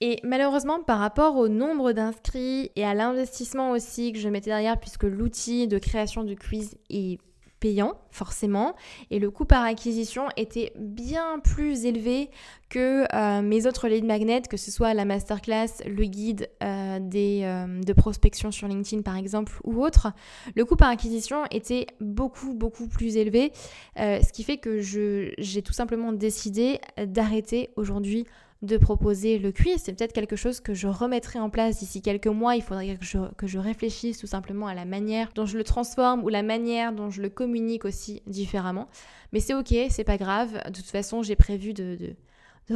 Et 0.00 0.18
malheureusement, 0.24 0.82
par 0.82 0.98
rapport 0.98 1.36
au 1.36 1.48
nombre 1.48 1.92
d'inscrits 1.92 2.70
et 2.76 2.84
à 2.84 2.94
l'investissement 2.94 3.72
aussi 3.72 4.12
que 4.12 4.18
je 4.18 4.28
mettais 4.28 4.50
derrière, 4.50 4.80
puisque 4.80 5.04
l'outil 5.04 5.68
de 5.68 5.78
création 5.78 6.24
du 6.24 6.34
quiz 6.34 6.76
est 6.88 7.20
payant, 7.62 7.94
forcément, 8.10 8.74
et 9.12 9.20
le 9.20 9.30
coût 9.30 9.44
par 9.44 9.62
acquisition 9.62 10.26
était 10.36 10.72
bien 10.76 11.38
plus 11.38 11.84
élevé 11.84 12.28
que 12.68 13.04
euh, 13.14 13.40
mes 13.40 13.68
autres 13.68 13.86
lead 13.86 14.04
magnets, 14.04 14.42
que 14.50 14.56
ce 14.56 14.72
soit 14.72 14.94
la 14.94 15.04
masterclass, 15.04 15.68
le 15.86 16.04
guide 16.06 16.50
euh, 16.60 16.98
euh, 16.98 17.80
de 17.80 17.92
prospection 17.92 18.50
sur 18.50 18.66
LinkedIn 18.66 19.02
par 19.02 19.16
exemple 19.16 19.52
ou 19.62 19.80
autre. 19.80 20.08
Le 20.56 20.64
coût 20.64 20.74
par 20.74 20.88
acquisition 20.88 21.44
était 21.52 21.86
beaucoup 22.00 22.52
beaucoup 22.52 22.88
plus 22.88 23.16
élevé, 23.16 23.52
ce 23.96 24.32
qui 24.32 24.42
fait 24.42 24.56
que 24.56 24.80
j'ai 24.80 25.62
tout 25.62 25.72
simplement 25.72 26.12
décidé 26.12 26.80
d'arrêter 26.98 27.70
aujourd'hui 27.76 28.26
de 28.62 28.76
proposer 28.76 29.38
le 29.38 29.52
quiz. 29.52 29.82
C'est 29.82 29.92
peut-être 29.92 30.12
quelque 30.12 30.36
chose 30.36 30.60
que 30.60 30.72
je 30.72 30.86
remettrai 30.86 31.38
en 31.38 31.50
place 31.50 31.78
d'ici 31.78 32.00
quelques 32.00 32.28
mois. 32.28 32.54
Il 32.56 32.62
faudrait 32.62 32.96
que 32.96 33.04
je, 33.04 33.18
que 33.36 33.46
je, 33.46 33.58
réfléchisse 33.58 34.18
tout 34.18 34.26
simplement 34.26 34.68
à 34.68 34.74
la 34.74 34.84
manière 34.84 35.30
dont 35.34 35.46
je 35.46 35.58
le 35.58 35.64
transforme 35.64 36.22
ou 36.22 36.28
la 36.28 36.42
manière 36.42 36.92
dont 36.92 37.10
je 37.10 37.22
le 37.22 37.28
communique 37.28 37.84
aussi 37.84 38.22
différemment. 38.26 38.88
Mais 39.32 39.40
c'est 39.40 39.54
ok, 39.54 39.74
c'est 39.90 40.04
pas 40.04 40.16
grave. 40.16 40.62
De 40.66 40.76
toute 40.76 40.86
façon, 40.86 41.22
j'ai 41.22 41.36
prévu 41.36 41.74
de 41.74 41.96
de 41.96 42.14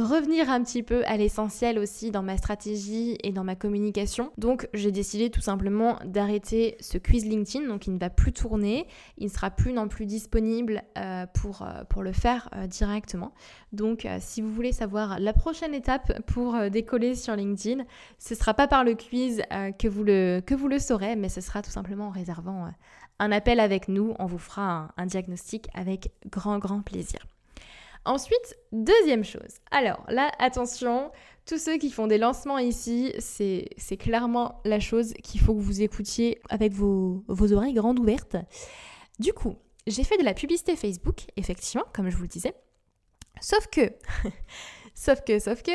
revenir 0.01 0.49
un 0.49 0.63
petit 0.63 0.83
peu 0.83 1.03
à 1.05 1.17
l'essentiel 1.17 1.79
aussi 1.79 2.11
dans 2.11 2.23
ma 2.23 2.37
stratégie 2.37 3.17
et 3.23 3.31
dans 3.31 3.43
ma 3.43 3.55
communication. 3.55 4.31
Donc 4.37 4.67
j'ai 4.73 4.91
décidé 4.91 5.29
tout 5.29 5.41
simplement 5.41 5.99
d'arrêter 6.05 6.75
ce 6.79 6.97
quiz 6.97 7.25
LinkedIn, 7.25 7.67
donc 7.67 7.87
il 7.87 7.93
ne 7.93 7.99
va 7.99 8.09
plus 8.09 8.33
tourner, 8.33 8.87
il 9.17 9.25
ne 9.25 9.31
sera 9.31 9.49
plus 9.49 9.73
non 9.73 9.87
plus 9.87 10.05
disponible 10.05 10.83
euh, 10.97 11.25
pour, 11.33 11.61
euh, 11.61 11.83
pour 11.89 12.03
le 12.03 12.11
faire 12.11 12.49
euh, 12.55 12.67
directement. 12.67 13.33
Donc 13.71 14.07
si 14.19 14.41
vous 14.41 14.51
voulez 14.51 14.71
savoir 14.71 15.19
la 15.19 15.33
prochaine 15.33 15.73
étape 15.73 16.21
pour 16.25 16.57
décoller 16.69 17.15
sur 17.15 17.35
LinkedIn, 17.35 17.83
ce 18.17 18.33
ne 18.33 18.39
sera 18.39 18.53
pas 18.53 18.67
par 18.67 18.83
le 18.83 18.95
quiz 18.95 19.41
que, 19.77 19.87
vous 19.87 20.03
le, 20.03 20.41
que 20.45 20.55
vous 20.55 20.67
le 20.67 20.79
saurez, 20.79 21.15
mais 21.15 21.29
ce 21.29 21.41
sera 21.41 21.61
tout 21.61 21.69
simplement 21.69 22.07
en 22.07 22.11
réservant 22.11 22.71
un 23.19 23.31
appel 23.31 23.59
avec 23.59 23.87
nous, 23.87 24.13
on 24.19 24.25
vous 24.25 24.37
fera 24.37 24.89
un 24.95 25.05
diagnostic 25.05 25.67
avec 25.73 26.11
grand 26.29 26.59
grand 26.59 26.81
plaisir. 26.81 27.19
Ensuite, 28.07 28.57
deuxième 28.71 29.25
chose. 29.25 29.59
Alors 29.69 30.01
là, 30.07 30.31
attention, 30.39 31.11
tous 31.45 31.57
ceux 31.57 31.77
qui 31.77 31.91
font 31.91 32.07
des 32.07 32.17
lancements 32.17 32.57
ici, 32.57 33.13
c'est 33.19 33.97
clairement 33.99 34.61
la 34.63 34.79
chose 34.79 35.13
qu'il 35.23 35.41
faut 35.41 35.53
que 35.53 35.59
vous 35.59 35.81
écoutiez 35.81 36.39
avec 36.49 36.71
vos, 36.71 37.25
oreilles 37.27 37.73
grandes 37.73 37.99
ouvertes. 37.99 38.37
Du 39.19 39.33
coup, 39.33 39.57
j'ai 39.87 40.05
fait 40.05 40.17
de 40.17 40.23
la 40.23 40.33
publicité 40.33 40.77
Facebook, 40.77 41.25
effectivement, 41.35 41.83
comme 41.93 42.09
je 42.09 42.15
vous 42.15 42.21
le 42.21 42.29
disais. 42.29 42.53
Sauf 43.41 43.67
que, 43.67 43.91
sauf 44.95 45.19
que, 45.25 45.37
sauf 45.39 45.61
que, 45.61 45.71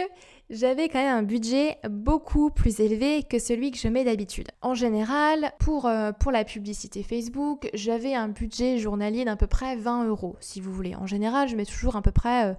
j'avais 0.52 0.90
quand 0.90 0.98
même 0.98 1.16
un 1.16 1.22
budget 1.22 1.78
beaucoup 1.88 2.50
plus 2.50 2.78
élevé 2.80 3.22
que 3.22 3.38
celui 3.38 3.70
que 3.70 3.78
je 3.78 3.88
mets 3.88 4.04
d'habitude. 4.04 4.48
En 4.60 4.74
général, 4.74 5.52
pour, 5.58 5.86
euh, 5.86 6.12
la 6.30 6.44
publicité 6.44 7.02
Facebook, 7.02 7.70
j'avais 7.72 8.14
un 8.14 8.28
budget 8.28 8.76
journalier 8.76 9.24
d'à 9.24 9.34
peu 9.34 9.46
près 9.46 9.76
20 9.76 10.04
euros, 10.04 10.36
si 10.40 10.60
vous 10.60 10.70
voulez. 10.70 10.94
En 10.94 11.06
général, 11.06 11.48
je 11.48 11.56
mets 11.56 11.64
toujours 11.64 11.96
à 11.96 12.02
peu 12.02 12.12
près 12.12 12.54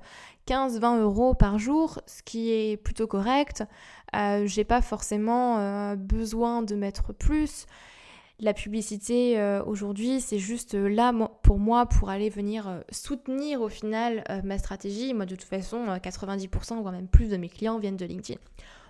15-20 0.47 0.97
euh, 0.97 1.03
euros 1.03 1.35
par 1.35 1.59
jour, 1.59 2.01
ce 2.07 2.23
qui 2.23 2.51
est 2.51 2.77
plutôt 2.77 3.05
correct. 3.05 3.63
Euh, 4.15 4.47
j'ai 4.47 4.63
pas 4.63 4.81
forcément 4.81 5.95
besoin 5.95 6.63
de 6.63 6.75
mettre 6.75 7.13
plus. 7.13 7.67
La 8.39 8.53
publicité 8.53 9.39
euh, 9.39 9.63
aujourd'hui, 9.63 10.19
c'est 10.19 10.39
juste 10.39 10.73
euh, 10.73 10.89
là 10.89 11.13
pour 11.43 11.59
moi 11.59 11.85
pour 11.85 12.09
aller 12.09 12.29
venir 12.29 12.67
euh, 12.67 12.81
soutenir 12.91 13.61
au 13.61 13.69
final 13.69 14.23
ma 14.43 14.57
stratégie. 14.57 15.13
Moi, 15.13 15.25
de 15.25 15.35
toute 15.35 15.47
façon, 15.47 15.85
90% 15.85 16.81
voire 16.81 16.93
même 16.93 17.07
plus 17.07 17.29
de 17.29 17.37
mes 17.37 17.49
clients 17.49 17.77
viennent 17.77 17.97
de 17.97 18.05
LinkedIn. 18.05 18.39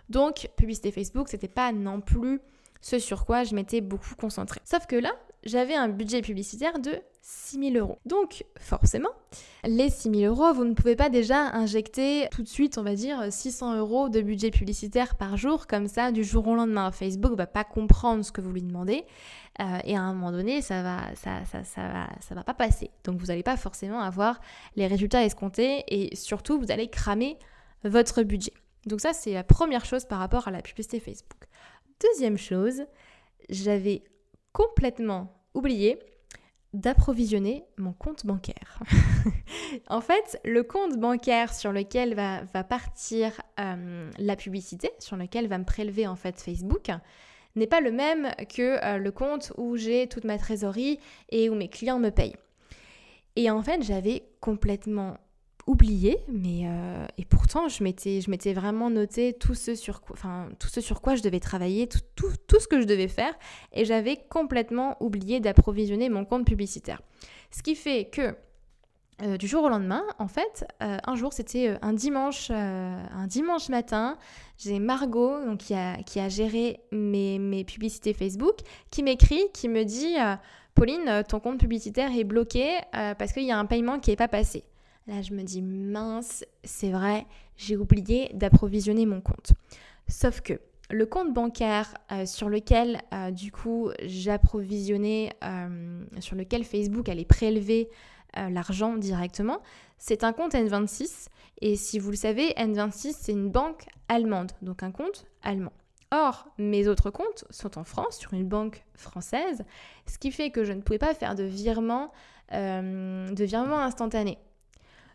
Donc, 0.10 0.50
publicité 0.56 0.92
Facebook, 0.92 1.28
c'était 1.28 1.48
pas 1.48 1.72
non 1.72 2.02
plus 2.02 2.40
ce 2.82 3.00
sur 3.00 3.26
quoi 3.26 3.44
je 3.44 3.56
m'étais 3.56 3.82
beaucoup 3.82 4.16
concentrée. 4.16 4.60
Sauf 4.66 4.86
que 4.86 4.96
là, 4.96 5.12
j'avais 5.44 5.76
un 5.76 5.90
budget 5.90 6.22
publicitaire 6.22 6.80
de 6.80 6.92
6 7.22 7.72
000 7.72 7.78
euros. 7.78 8.00
Donc, 8.06 8.46
forcément, 8.60 9.10
les 9.64 9.90
6 9.90 10.12
000 10.12 10.34
euros, 10.34 10.54
vous 10.54 10.66
ne 10.66 10.74
pouvez 10.74 10.96
pas 10.96 11.10
déjà 11.10 11.38
injecter 11.54 12.28
tout 12.32 12.44
de 12.44 12.48
suite, 12.48 12.78
on 12.78 12.84
va 12.84 12.96
dire, 12.96 13.32
600 13.32 13.78
euros 13.78 14.10
de 14.10 14.22
budget 14.22 14.52
publicitaire 14.52 15.16
par 15.16 15.38
jour, 15.38 15.68
comme 15.68 15.88
ça, 15.88 16.12
du 16.12 16.24
jour 16.24 16.48
au 16.48 16.56
lendemain. 16.56 16.92
Facebook 16.92 17.34
va 17.38 17.48
pas 17.48 17.64
comprendre 17.64 18.24
ce 18.24 18.32
que 18.32 18.42
vous 18.42 18.52
lui 18.52 18.62
demandez, 18.62 19.06
euh, 19.62 19.80
et 19.84 19.96
à 19.96 20.02
un 20.02 20.14
moment 20.14 20.32
donné, 20.32 20.62
ça 20.62 20.82
va, 20.84 21.00
ça, 21.16 21.46
ça, 21.52 21.64
ça, 21.64 21.88
va, 21.88 22.08
ça 22.22 22.36
va 22.36 22.44
pas 22.44 22.54
passer. 22.54 22.90
Donc, 23.04 23.18
vous 23.18 23.28
n'allez 23.28 23.44
pas 23.44 23.58
forcément 23.58 24.02
avoir 24.02 24.42
les 24.76 24.88
résultats 24.88 25.24
escomptés, 25.24 25.84
et 25.88 26.16
surtout, 26.16 26.60
vous 26.60 26.72
allez 26.72 26.90
cramer 26.90 27.38
votre 27.84 28.24
budget. 28.24 28.54
Donc 28.86 29.02
ça, 29.02 29.14
c'est 29.14 29.34
la 29.34 29.44
première 29.44 29.86
chose 29.86 30.06
par 30.06 30.20
rapport 30.20 30.48
à 30.48 30.52
la 30.52 30.62
publicité 30.62 31.00
Facebook. 31.00 31.44
Deuxième 32.02 32.38
chose, 32.38 32.84
j'avais 33.50 34.04
complètement 34.54 35.34
oublié 35.54 36.00
d'approvisionner 36.74 37.66
mon 37.78 37.94
compte 37.94 38.26
bancaire. 38.26 38.80
en 39.90 40.02
fait, 40.02 40.40
le 40.44 40.64
compte 40.64 40.98
bancaire 40.98 41.54
sur 41.54 41.72
lequel 41.72 42.16
va, 42.16 42.64
partir 42.64 43.32
euh, 43.60 44.10
la 44.18 44.36
publicité, 44.36 44.92
sur 45.00 45.16
lequel 45.16 45.48
va 45.48 45.60
me 45.60 45.66
prélever 45.66 46.08
en 46.08 46.16
fait 46.16 46.40
Facebook, 46.42 46.90
n'est 47.56 47.68
pas 47.68 47.82
le 47.82 47.92
même 47.92 48.32
que 48.50 48.84
euh, 48.84 48.98
le 48.98 49.12
compte 49.12 49.54
où 49.58 49.78
j'ai 49.78 50.08
toute 50.08 50.24
ma 50.24 50.40
trésorerie 50.40 51.00
et 51.30 51.50
où 51.50 51.56
mes 51.56 51.70
clients 51.70 52.00
me 52.00 52.10
payent. 52.10 52.36
Et 53.36 53.52
en 53.52 53.62
fait, 53.62 53.84
j'avais 53.84 54.24
complètement 54.40 55.18
oublié, 55.66 56.20
mais 56.28 56.64
euh, 56.66 57.06
et 57.18 57.26
pourtant 57.26 57.70
je 57.70 57.84
m'étais 57.84 58.20
je 58.22 58.30
m'étais 58.30 58.54
vraiment 58.54 58.90
noté 58.90 59.34
tout 59.34 59.56
ce 59.56 59.76
sur 59.76 60.02
quoi, 60.02 60.16
enfin 60.18 60.50
tout 60.60 60.68
ce 60.68 60.82
sur 60.82 61.02
quoi 61.02 61.16
je 61.16 61.22
devais 61.22 61.40
travailler, 61.40 61.88
tout, 61.88 62.00
tout, 62.16 62.34
tout 62.48 62.60
ce 62.60 62.68
que 62.68 62.82
je 62.82 62.86
devais 62.86 63.08
faire, 63.08 63.34
et 63.72 63.86
j'avais 63.86 64.18
complètement 64.30 64.98
oublié 65.02 65.40
d'approvisionner 65.40 66.10
mon 66.10 66.26
compte 66.26 66.46
publicitaire. 66.46 67.02
Ce 67.52 67.64
qui 67.64 67.76
fait 67.76 68.06
que 68.06 68.36
euh, 69.22 69.38
du 69.38 69.48
jour 69.48 69.64
au 69.64 69.70
lendemain, 69.70 70.04
en 70.20 70.28
fait, 70.28 70.66
euh, 70.82 70.98
un 71.06 71.16
jour, 71.16 71.32
c'était 71.32 71.78
un 71.82 71.94
dimanche, 71.94 72.50
un 72.50 73.28
dimanche 73.28 73.70
matin, 73.70 74.18
j'ai 74.58 74.80
Margot, 74.80 75.46
donc 75.46 75.60
qui 75.60 75.76
a, 75.76 75.98
qui 76.04 76.20
a 76.20 76.30
géré 76.30 76.82
mes, 76.92 77.40
mes 77.40 77.64
publicités 77.64 78.14
Facebook, 78.14 78.56
qui 78.90 79.04
m'écrit, 79.04 79.44
qui 79.54 79.70
me 79.70 79.86
dit 79.86 80.16
Pauline, 80.74 81.24
ton 81.30 81.40
compte 81.40 81.60
publicitaire 81.60 82.10
est 82.18 82.24
bloqué 82.24 82.80
parce 82.92 83.32
qu'il 83.32 83.44
y 83.44 83.52
a 83.52 83.58
un 83.58 83.66
paiement 83.66 84.00
qui 84.00 84.10
n'est 84.10 84.16
pas 84.16 84.28
passé. 84.28 84.66
Là, 85.08 85.22
je 85.22 85.34
me 85.34 85.44
dis, 85.44 85.62
mince, 85.62 86.46
c'est 86.64 86.92
vrai, 86.92 87.26
j'ai 87.58 87.76
oublié 87.76 88.32
d'approvisionner 88.34 89.06
mon 89.06 89.20
compte. 89.20 89.52
Sauf 90.08 90.42
que 90.42 90.60
le 90.90 91.06
compte 91.06 91.34
bancaire 91.34 91.94
euh, 92.12 92.26
sur 92.26 92.50
lequel, 92.50 93.02
euh, 93.14 93.32
du 93.32 93.52
coup, 93.52 93.90
j'approvisionnais, 94.04 95.34
euh, 95.44 96.04
sur 96.20 96.36
lequel 96.36 96.64
Facebook 96.64 97.10
allait 97.10 97.26
prélever 97.26 97.90
l'argent 98.50 98.96
directement, 98.96 99.60
c'est 100.00 100.24
un 100.24 100.34
compte 100.34 100.56
N26. 100.56 101.28
Et 101.62 101.76
si 101.76 102.00
vous 102.00 102.10
le 102.10 102.16
savez, 102.16 102.50
N26, 102.54 103.16
c'est 103.20 103.32
une 103.32 103.52
banque 103.52 103.86
allemande, 104.10 104.54
donc 104.64 104.82
un 104.82 104.90
compte 104.90 105.28
allemand. 105.44 105.72
Or, 106.10 106.48
mes 106.58 106.88
autres 106.88 107.12
comptes 107.12 107.46
sont 107.52 107.78
en 107.78 107.84
France, 107.84 108.18
sur 108.18 108.34
une 108.34 108.48
banque 108.48 108.84
française, 108.96 109.64
ce 110.08 110.18
qui 110.18 110.32
fait 110.32 110.50
que 110.50 110.64
je 110.64 110.74
ne 110.74 110.82
pouvais 110.82 110.98
pas 110.98 111.14
faire 111.14 111.36
de 111.36 111.44
de 111.44 113.44
virement 113.44 113.80
instantané. 113.80 114.40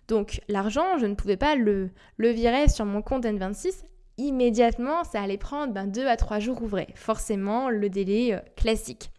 Donc 0.08 0.40
l'argent, 0.48 0.98
je 0.98 1.06
ne 1.06 1.14
pouvais 1.14 1.36
pas 1.36 1.54
le, 1.54 1.90
le 2.16 2.30
virer 2.30 2.68
sur 2.68 2.84
mon 2.84 3.02
compte 3.02 3.24
N26 3.24 3.84
immédiatement, 4.18 5.04
ça 5.04 5.22
allait 5.22 5.38
prendre 5.38 5.72
ben, 5.72 5.86
deux 5.86 6.06
à 6.06 6.16
trois 6.16 6.40
jours 6.40 6.60
ouvrés. 6.62 6.88
Forcément, 6.94 7.70
le 7.70 7.88
délai 7.88 8.34
euh, 8.34 8.40
classique. 8.56 9.10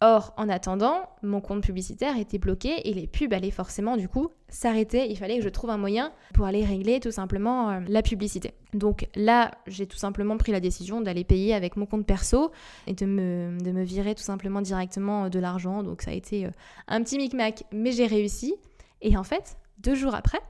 Or, 0.00 0.34
en 0.36 0.48
attendant, 0.48 1.08
mon 1.22 1.40
compte 1.40 1.62
publicitaire 1.62 2.16
était 2.16 2.38
bloqué 2.38 2.88
et 2.88 2.92
les 2.92 3.06
pubs 3.06 3.32
allaient 3.32 3.52
forcément 3.52 3.96
du 3.96 4.08
coup 4.08 4.30
s'arrêter. 4.48 5.08
Il 5.08 5.16
fallait 5.16 5.36
que 5.36 5.44
je 5.44 5.48
trouve 5.48 5.70
un 5.70 5.76
moyen 5.76 6.12
pour 6.34 6.44
aller 6.44 6.64
régler 6.64 6.98
tout 6.98 7.12
simplement 7.12 7.70
euh, 7.70 7.80
la 7.86 8.02
publicité. 8.02 8.52
Donc 8.74 9.06
là, 9.14 9.52
j'ai 9.68 9.86
tout 9.86 9.96
simplement 9.96 10.36
pris 10.38 10.50
la 10.50 10.58
décision 10.58 11.00
d'aller 11.00 11.22
payer 11.22 11.54
avec 11.54 11.76
mon 11.76 11.86
compte 11.86 12.06
perso 12.06 12.50
et 12.88 12.94
de 12.94 13.06
me, 13.06 13.58
de 13.62 13.70
me 13.70 13.84
virer 13.84 14.14
tout 14.14 14.24
simplement 14.24 14.60
directement 14.60 15.24
euh, 15.24 15.28
de 15.28 15.38
l'argent. 15.38 15.82
Donc 15.82 16.02
ça 16.02 16.10
a 16.10 16.14
été 16.14 16.48
un 16.88 17.02
petit 17.02 17.18
micmac, 17.18 17.64
mais 17.72 17.92
j'ai 17.92 18.06
réussi. 18.06 18.54
Et 19.02 19.16
en 19.16 19.24
fait, 19.24 19.56
deux 19.82 19.94
jours 19.94 20.14
après, 20.14 20.40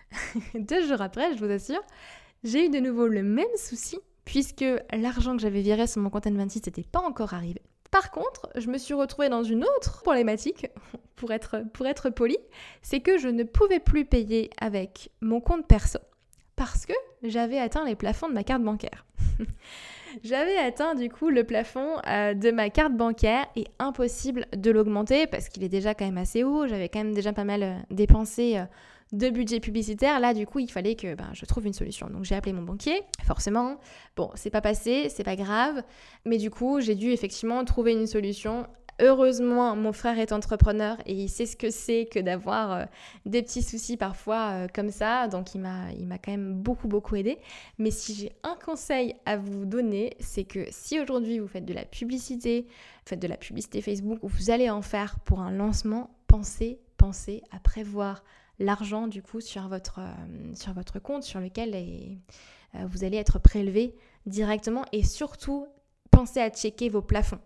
deux 0.54 0.86
jours 0.86 1.00
après, 1.00 1.34
je 1.34 1.44
vous 1.44 1.50
assure, 1.50 1.82
j'ai 2.44 2.66
eu 2.66 2.68
de 2.68 2.78
nouveau 2.78 3.06
le 3.06 3.22
même 3.22 3.46
souci 3.56 3.98
puisque 4.24 4.64
l'argent 4.92 5.36
que 5.36 5.42
j'avais 5.42 5.62
viré 5.62 5.86
sur 5.86 6.00
mon 6.00 6.10
compte 6.10 6.26
N26 6.26 6.66
n'était 6.66 6.82
pas 6.82 7.00
encore 7.00 7.34
arrivé. 7.34 7.62
Par 7.90 8.10
contre, 8.10 8.48
je 8.56 8.68
me 8.68 8.78
suis 8.78 8.94
retrouvée 8.94 9.28
dans 9.28 9.42
une 9.42 9.64
autre 9.64 10.02
problématique, 10.02 10.68
pour 11.16 11.32
être, 11.32 11.62
pour 11.72 11.86
être 11.86 12.10
poli, 12.10 12.38
c'est 12.80 13.00
que 13.00 13.18
je 13.18 13.28
ne 13.28 13.44
pouvais 13.44 13.80
plus 13.80 14.04
payer 14.04 14.50
avec 14.60 15.10
mon 15.20 15.40
compte 15.40 15.66
perso 15.66 15.98
parce 16.56 16.86
que 16.86 16.94
j'avais 17.22 17.58
atteint 17.58 17.84
les 17.84 17.96
plafonds 17.96 18.28
de 18.28 18.34
ma 18.34 18.44
carte 18.44 18.62
bancaire. 18.62 19.04
J'avais 20.22 20.56
atteint 20.56 20.94
du 20.94 21.08
coup 21.08 21.28
le 21.28 21.44
plafond 21.44 21.96
euh, 22.06 22.34
de 22.34 22.50
ma 22.50 22.70
carte 22.70 22.94
bancaire 22.94 23.46
et 23.56 23.66
impossible 23.78 24.46
de 24.56 24.70
l'augmenter 24.70 25.26
parce 25.26 25.48
qu'il 25.48 25.64
est 25.64 25.68
déjà 25.68 25.94
quand 25.94 26.04
même 26.04 26.18
assez 26.18 26.44
haut. 26.44 26.66
J'avais 26.66 26.88
quand 26.88 27.00
même 27.00 27.14
déjà 27.14 27.32
pas 27.32 27.44
mal 27.44 27.62
euh, 27.62 27.74
dépensé 27.90 28.58
euh, 28.58 28.64
de 29.12 29.30
budget 29.30 29.60
publicitaire. 29.60 30.20
Là, 30.20 30.34
du 30.34 30.46
coup, 30.46 30.58
il 30.58 30.70
fallait 30.70 30.94
que 30.94 31.14
ben, 31.14 31.30
je 31.32 31.44
trouve 31.44 31.66
une 31.66 31.72
solution. 31.72 32.08
Donc, 32.08 32.24
j'ai 32.24 32.34
appelé 32.34 32.52
mon 32.52 32.62
banquier, 32.62 33.02
forcément. 33.24 33.78
Bon, 34.16 34.30
c'est 34.34 34.50
pas 34.50 34.60
passé, 34.60 35.08
c'est 35.08 35.24
pas 35.24 35.36
grave. 35.36 35.82
Mais 36.24 36.38
du 36.38 36.50
coup, 36.50 36.80
j'ai 36.80 36.94
dû 36.94 37.10
effectivement 37.10 37.64
trouver 37.64 37.92
une 37.92 38.06
solution 38.06 38.66
Heureusement, 39.04 39.74
mon 39.74 39.92
frère 39.92 40.20
est 40.20 40.30
entrepreneur 40.30 40.96
et 41.06 41.14
il 41.14 41.28
sait 41.28 41.44
ce 41.44 41.56
que 41.56 41.70
c'est 41.70 42.06
que 42.06 42.20
d'avoir 42.20 42.72
euh, 42.72 42.84
des 43.26 43.42
petits 43.42 43.64
soucis 43.64 43.96
parfois 43.96 44.50
euh, 44.52 44.68
comme 44.72 44.92
ça. 44.92 45.26
Donc 45.26 45.56
il 45.56 45.60
m'a, 45.60 45.88
quand 46.24 46.30
même 46.30 46.54
beaucoup, 46.54 46.86
beaucoup 46.86 47.16
aidé. 47.16 47.38
Mais 47.78 47.90
si 47.90 48.14
j'ai 48.14 48.30
un 48.44 48.54
conseil 48.64 49.16
à 49.26 49.36
vous 49.36 49.64
donner, 49.64 50.16
c'est 50.20 50.44
que 50.44 50.66
si 50.70 51.00
aujourd'hui 51.00 51.40
vous 51.40 51.48
faites 51.48 51.64
de 51.64 51.74
la 51.74 51.84
publicité, 51.84 52.68
faites 53.04 53.18
de 53.18 53.26
la 53.26 53.36
publicité 53.36 53.82
Facebook 53.82 54.20
ou 54.22 54.28
vous 54.28 54.50
allez 54.50 54.70
en 54.70 54.82
faire 54.82 55.18
pour 55.18 55.40
un 55.40 55.50
lancement, 55.50 56.10
pensez, 56.28 56.78
pensez 56.96 57.42
à 57.50 57.58
prévoir 57.58 58.22
l'argent 58.60 59.08
du 59.08 59.20
coup 59.20 59.40
sur 59.40 59.66
votre, 59.66 59.98
euh, 59.98 60.54
sur 60.54 60.74
votre 60.74 61.00
compte 61.00 61.24
sur 61.24 61.40
lequel 61.40 61.76
vous 62.86 63.02
allez 63.02 63.16
être 63.16 63.40
prélevé 63.40 63.96
directement 64.26 64.84
et 64.92 65.02
surtout 65.02 65.66
pensez 66.12 66.40
à 66.40 66.50
checker 66.50 66.88
vos 66.88 67.02
plafonds. 67.02 67.40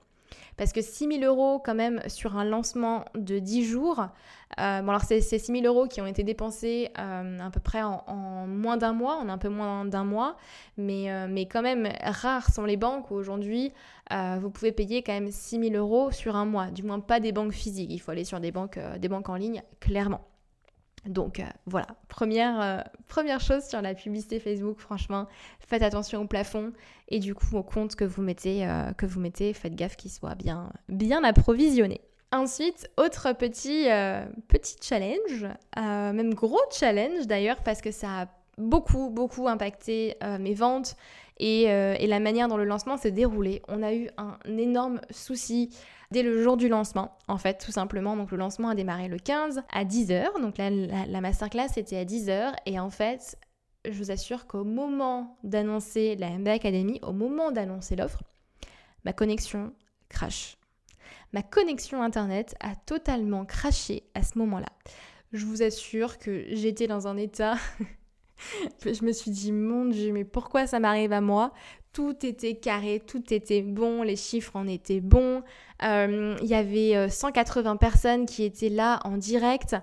Parce 0.57 0.73
que 0.73 0.81
6 0.81 1.21
000 1.21 1.25
euros 1.25 1.59
quand 1.59 1.75
même 1.75 2.01
sur 2.07 2.37
un 2.37 2.45
lancement 2.45 3.05
de 3.15 3.39
10 3.39 3.65
jours, 3.65 4.07
euh, 4.59 4.83
bon 4.83 4.99
c'est 5.01 5.21
6 5.21 5.39
000 5.39 5.67
euros 5.67 5.87
qui 5.87 6.01
ont 6.01 6.07
été 6.07 6.23
dépensés 6.23 6.91
euh, 6.99 7.39
à 7.39 7.51
peu 7.51 7.61
près 7.61 7.83
en, 7.83 8.47
moins 8.47 8.77
d'un 8.77 8.93
mois, 8.93 9.17
en 9.17 9.29
un 9.29 9.39
peu 9.39 9.49
moins 9.49 9.85
d'un 9.85 10.05
mois, 10.05 10.37
mais, 10.77 11.11
euh, 11.11 11.27
mais 11.29 11.47
quand 11.47 11.63
même 11.63 11.89
rares 12.03 12.51
sont 12.51 12.65
les 12.65 12.77
banques 12.77 13.11
aujourd'hui 13.11 13.73
vous 14.39 14.51
pouvez 14.51 14.71
payer 14.71 15.03
quand 15.03 15.13
même 15.13 15.33
6 15.33 15.71
000 15.71 15.75
euros 15.75 16.13
sur 16.13 16.37
un 16.37 16.45
mois, 16.45 16.67
du 16.67 16.85
moins 16.85 17.01
pas 17.01 17.19
des 17.19 17.33
banques 17.33 17.53
physiques, 17.53 17.91
il 17.91 17.99
faut 17.99 18.13
aller 18.13 18.25
sur 18.25 18.39
des 18.39 18.53
banques, 18.53 18.79
des 19.01 19.09
banques 19.09 19.29
en 19.29 19.35
ligne, 19.35 19.65
clairement. 19.81 20.21
Donc 21.09 21.41
euh, 21.41 21.45
voilà, 21.67 21.87
première, 22.09 22.61
euh, 22.61 22.81
première 23.09 23.41
chose 23.41 23.65
sur 23.65 23.81
la 23.83 23.95
publicité 23.95 24.41
Facebook, 24.41 24.79
franchement, 24.79 25.27
faites 25.61 25.83
attention 25.83 26.23
au 26.23 26.27
plafond. 26.27 26.73
Et 27.09 27.19
du 27.19 27.35
coup 27.35 27.57
au 27.57 27.63
compte 27.63 27.95
que 27.95 28.05
vous 28.05 28.23
mettez, 28.23 28.67
euh, 28.67 28.93
que 28.93 29.07
vous 29.07 29.21
mettez 29.21 29.53
faites 29.53 29.75
gaffe 29.75 29.97
qu'il 29.97 30.11
soit 30.11 30.35
bien, 30.35 30.73
bien 30.89 31.23
approvisionné. 31.25 32.01
Ensuite, 32.33 32.91
autre 32.97 33.33
petit, 33.33 33.87
petit 34.49 34.77
challenge, 34.83 35.47
même 35.77 36.35
gros 36.35 36.61
challenge 36.73 37.29
d'ailleurs, 37.29 37.63
parce 37.63 37.81
que 37.81 37.93
ça 37.93 38.23
a 38.23 38.27
beaucoup, 38.59 39.11
beaucoup 39.11 39.47
impacté 39.47 40.17
mes 40.41 40.53
ventes 40.53 40.97
et, 41.39 41.65
et, 41.65 42.07
la 42.07 42.21
manière 42.21 42.49
dont 42.49 42.57
le 42.57 42.65
lancement 42.65 42.97
s'est 42.97 43.11
déroulé. 43.11 43.63
On 43.69 43.83
a 43.83 43.93
eu 43.93 44.09
un 44.17 44.39
énorme 44.57 45.01
souci 45.11 45.71
dès 46.11 46.23
le 46.23 46.43
jour 46.43 46.57
du 46.57 46.69
lancement, 46.69 47.17
en 47.29 47.39
fait, 47.39 47.59
tout 47.65 47.73
simplement. 47.73 48.17
Donc 48.17 48.31
le 48.31 48.37
lancement 48.37 48.69
a 48.69 48.75
démarré 48.75 49.09
le 49.09 49.19
15 49.19 49.63
à 49.73 49.85
10h. 49.85 50.41
Donc 50.41 50.59
la, 50.59 50.71
la, 50.71 51.21
masterclass 51.21 51.69
était 51.77 51.99
à 51.99 52.05
10h. 52.05 52.55
Et 52.67 52.79
en 52.79 52.91
fait, 52.91 53.37
je 53.85 53.99
vous 53.99 54.11
assure 54.11 54.47
qu'au 54.47 54.65
moment 54.65 55.39
d'annoncer 55.43 56.17
la 56.17 56.31
MBA 56.31 56.53
Academy, 56.53 57.01
au 57.03 57.13
moment 57.13 57.51
d'annoncer 57.51 57.97
l'offre, 57.97 58.23
ma 59.05 59.13
connexion 59.13 59.73
crash. 60.09 60.57
Ma 61.33 61.43
connexion 61.43 62.03
Internet 62.03 62.55
a 62.61 62.77
totalement 62.77 63.45
craché 63.45 64.05
à 64.15 64.23
ce 64.23 64.39
moment-là. 64.39 64.69
Je 65.33 65.45
vous 65.45 65.63
assure 65.63 66.19
que 66.19 66.47
j'étais 66.51 66.87
dans 66.87 67.09
un 67.09 67.17
état... 67.17 67.57
je 68.85 69.05
me 69.05 69.13
suis 69.13 69.31
dit, 69.31 69.53
mon 69.53 69.87
Dieu, 69.87 70.13
mais 70.13 70.25
pourquoi 70.25 70.67
ça 70.67 70.81
m'arrive 70.81 71.13
à 71.13 71.21
moi? 71.21 71.53
Tout 71.93 72.15
était 72.27 72.57
carré, 72.57 73.03
tout 73.05 73.33
était 73.33 73.63
bon, 73.63 74.03
les 74.03 74.17
chiffres 74.17 74.57
en 74.57 74.67
étaient 74.67 75.01
bons. 75.01 75.43
Euh, 75.83 76.37
il 76.43 76.49
y 76.49 76.55
avait 76.55 77.09
180 77.09 77.73
euh, 77.73 77.77
personnes 77.77 78.27
qui 78.27 78.45
étaient 78.45 78.69
là 78.69 79.01
en 79.05 79.17
direct, 79.17 79.77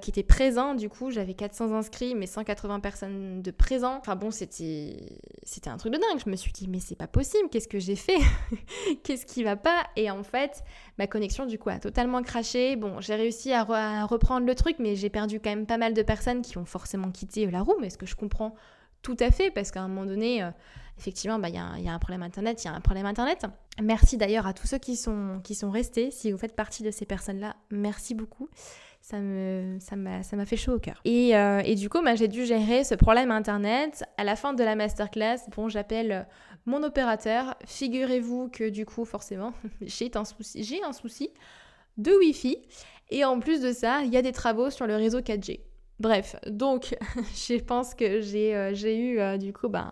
qui 0.00 0.10
étaient 0.10 0.22
présents. 0.22 0.74
Du 0.74 0.88
coup, 0.88 1.10
j'avais 1.10 1.34
400 1.34 1.72
inscrits, 1.72 2.14
mais 2.14 2.26
180 2.26 2.80
personnes 2.80 3.42
de 3.42 3.50
présents. 3.50 3.96
Enfin 3.98 4.14
bon, 4.14 4.30
c'était 4.30 5.18
c'était 5.42 5.70
un 5.70 5.76
truc 5.76 5.92
de 5.92 5.98
dingue. 5.98 6.20
Je 6.24 6.30
me 6.30 6.36
suis 6.36 6.52
dit, 6.52 6.68
mais 6.68 6.78
c'est 6.78 6.94
pas 6.94 7.08
possible, 7.08 7.48
qu'est-ce 7.50 7.68
que 7.68 7.80
j'ai 7.80 7.96
fait 7.96 8.18
Qu'est-ce 9.02 9.26
qui 9.26 9.42
va 9.42 9.56
pas? 9.56 9.84
Et 9.96 10.10
en 10.10 10.22
fait, 10.22 10.62
ma 10.98 11.06
connexion, 11.06 11.46
du 11.46 11.58
coup, 11.58 11.70
a 11.70 11.78
totalement 11.78 12.22
craché. 12.22 12.76
Bon, 12.76 13.00
j'ai 13.00 13.16
réussi 13.16 13.52
à, 13.52 13.64
reprendre 14.04 14.46
le 14.46 14.54
truc, 14.54 14.76
mais 14.78 14.94
j'ai 14.94 15.10
perdu 15.10 15.40
quand 15.40 15.50
même 15.50 15.66
pas 15.66 15.78
mal 15.78 15.94
de 15.94 16.02
personnes 16.02 16.42
qui 16.42 16.58
ont 16.58 16.64
forcément 16.64 17.10
quitté 17.10 17.46
la 17.50 17.62
roue. 17.62 17.76
Mais 17.80 17.88
est-ce 17.88 17.98
que 17.98 18.06
je 18.06 18.16
comprends 18.16 18.54
tout 19.02 19.16
à 19.20 19.30
fait, 19.30 19.52
parce 19.52 19.70
qu'à 19.70 19.80
un 19.80 19.88
moment 19.88 20.06
donné, 20.06 20.42
euh, 20.42 20.50
effectivement, 20.98 21.38
bah, 21.38 21.48
il 21.48 21.54
y, 21.54 21.84
y, 21.84 21.88
a 21.88 21.92
un 21.92 21.98
problème 22.00 22.24
Internet, 22.24 22.64
il 22.64 22.66
y 22.66 22.70
a 22.70 22.74
un 22.74 22.80
problème 22.80 23.06
Internet. 23.06 23.46
Merci 23.80 24.16
d'ailleurs 24.16 24.46
à 24.46 24.52
tous 24.52 24.66
ceux 24.66 24.78
qui 24.78 24.96
sont, 24.96 25.40
qui 25.44 25.54
sont 25.54 25.70
restés. 25.70 26.10
Si 26.10 26.32
vous 26.32 26.38
faites 26.38 26.56
partie 26.56 26.82
de 26.82 26.90
ces 26.90 27.06
personnes-là, 27.06 27.54
merci 27.70 28.14
beaucoup. 28.14 28.48
Ça 29.00 29.16
ça 29.80 29.96
m'a 29.96 30.22
ça 30.22 30.44
fait 30.44 30.56
chaud 30.56 30.74
au 30.74 30.78
cœur. 30.78 31.00
Et, 31.04 31.36
euh, 31.36 31.62
et 31.64 31.74
du 31.74 31.88
coup, 31.88 32.02
bah, 32.02 32.14
j'ai 32.14 32.28
dû 32.28 32.44
gérer 32.44 32.84
ce 32.84 32.94
problème 32.94 33.30
internet. 33.30 34.04
À 34.16 34.24
la 34.24 34.36
fin 34.36 34.52
de 34.52 34.62
la 34.62 34.74
masterclass, 34.74 35.48
bon, 35.56 35.68
j'appelle 35.68 36.26
mon 36.66 36.82
opérateur. 36.82 37.56
Figurez-vous 37.64 38.48
que 38.48 38.68
du 38.68 38.84
coup, 38.84 39.04
forcément, 39.04 39.54
j'ai 39.80 40.10
un 40.14 40.24
souci, 40.24 40.62
j'ai 40.62 40.82
un 40.82 40.92
souci 40.92 41.30
de 41.96 42.12
Wi-Fi. 42.12 42.58
Et 43.10 43.24
en 43.24 43.40
plus 43.40 43.60
de 43.60 43.72
ça, 43.72 44.02
il 44.04 44.12
y 44.12 44.16
a 44.16 44.22
des 44.22 44.32
travaux 44.32 44.70
sur 44.70 44.86
le 44.86 44.96
réseau 44.96 45.20
4G. 45.20 45.60
Bref, 46.00 46.36
donc 46.46 46.96
je 47.34 47.60
pense 47.60 47.94
que 47.94 48.20
j'ai 48.20 48.54
euh, 48.54 48.72
eu 48.72 49.18
euh, 49.18 49.36
du 49.36 49.52
coup 49.52 49.68
ben, 49.68 49.90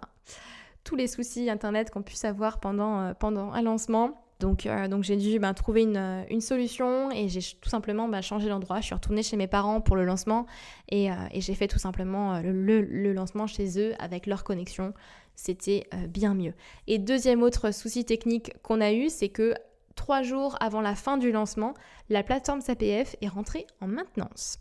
tous 0.85 0.95
les 0.95 1.09
soucis 1.09 1.51
internet 1.51 1.91
qu'on 1.91 2.03
puisse 2.03 2.25
avoir 2.25 2.61
pendant, 2.61 3.01
euh, 3.01 3.15
pendant 3.15 3.53
un 3.53 3.63
lancement. 3.63 4.26
Donc, 4.39 4.69
donc 4.91 5.03
j'ai 5.03 5.17
dû 5.17 5.39
ben, 5.39 5.55
trouver 5.55 5.83
une, 5.83 6.25
une, 6.29 6.41
solution 6.41 7.11
et 7.11 7.29
j'ai 7.29 7.41
tout 7.61 7.71
simplement 7.71 8.09
ben, 8.09 8.21
changé 8.21 8.49
d'endroit. 8.49 8.81
Je 8.81 8.87
suis 8.87 8.95
retournée 8.95 9.23
chez 9.23 9.37
mes 9.37 9.47
parents 9.47 9.81
pour 9.81 9.97
le 9.97 10.05
lancement 10.05 10.47
et, 10.91 11.09
et 11.33 11.41
j'ai 11.41 11.55
fait 11.55 11.69
tout 11.69 11.79
simplement 11.79 12.41
le, 12.41 12.83
le, 12.83 13.13
lancement 13.15 13.47
chez 13.47 13.79
eux 13.81 13.95
avec 13.99 14.27
leur 14.27 14.45
connexion. 14.45 14.93
C'était 15.37 15.89
bien 16.09 16.35
mieux. 16.35 16.53
Et 16.87 16.99
deuxième 16.99 17.43
autre 17.43 17.71
souci 17.71 18.05
technique 18.05 18.53
qu'on 18.63 18.83
a 18.83 18.93
eu, 18.93 19.09
c'est 19.09 19.31
que 19.31 19.55
trois 19.95 20.23
jours 20.23 20.57
avant 20.61 20.83
la 20.83 20.95
fin 20.95 21.17
du 21.17 21.33
lancement, 21.33 21.73
la 22.11 22.23
plateforme 22.23 22.61
SAPF 22.61 23.17
est 23.23 23.29
rentrée 23.29 23.67
en 23.81 23.87
maintenance 23.87 24.59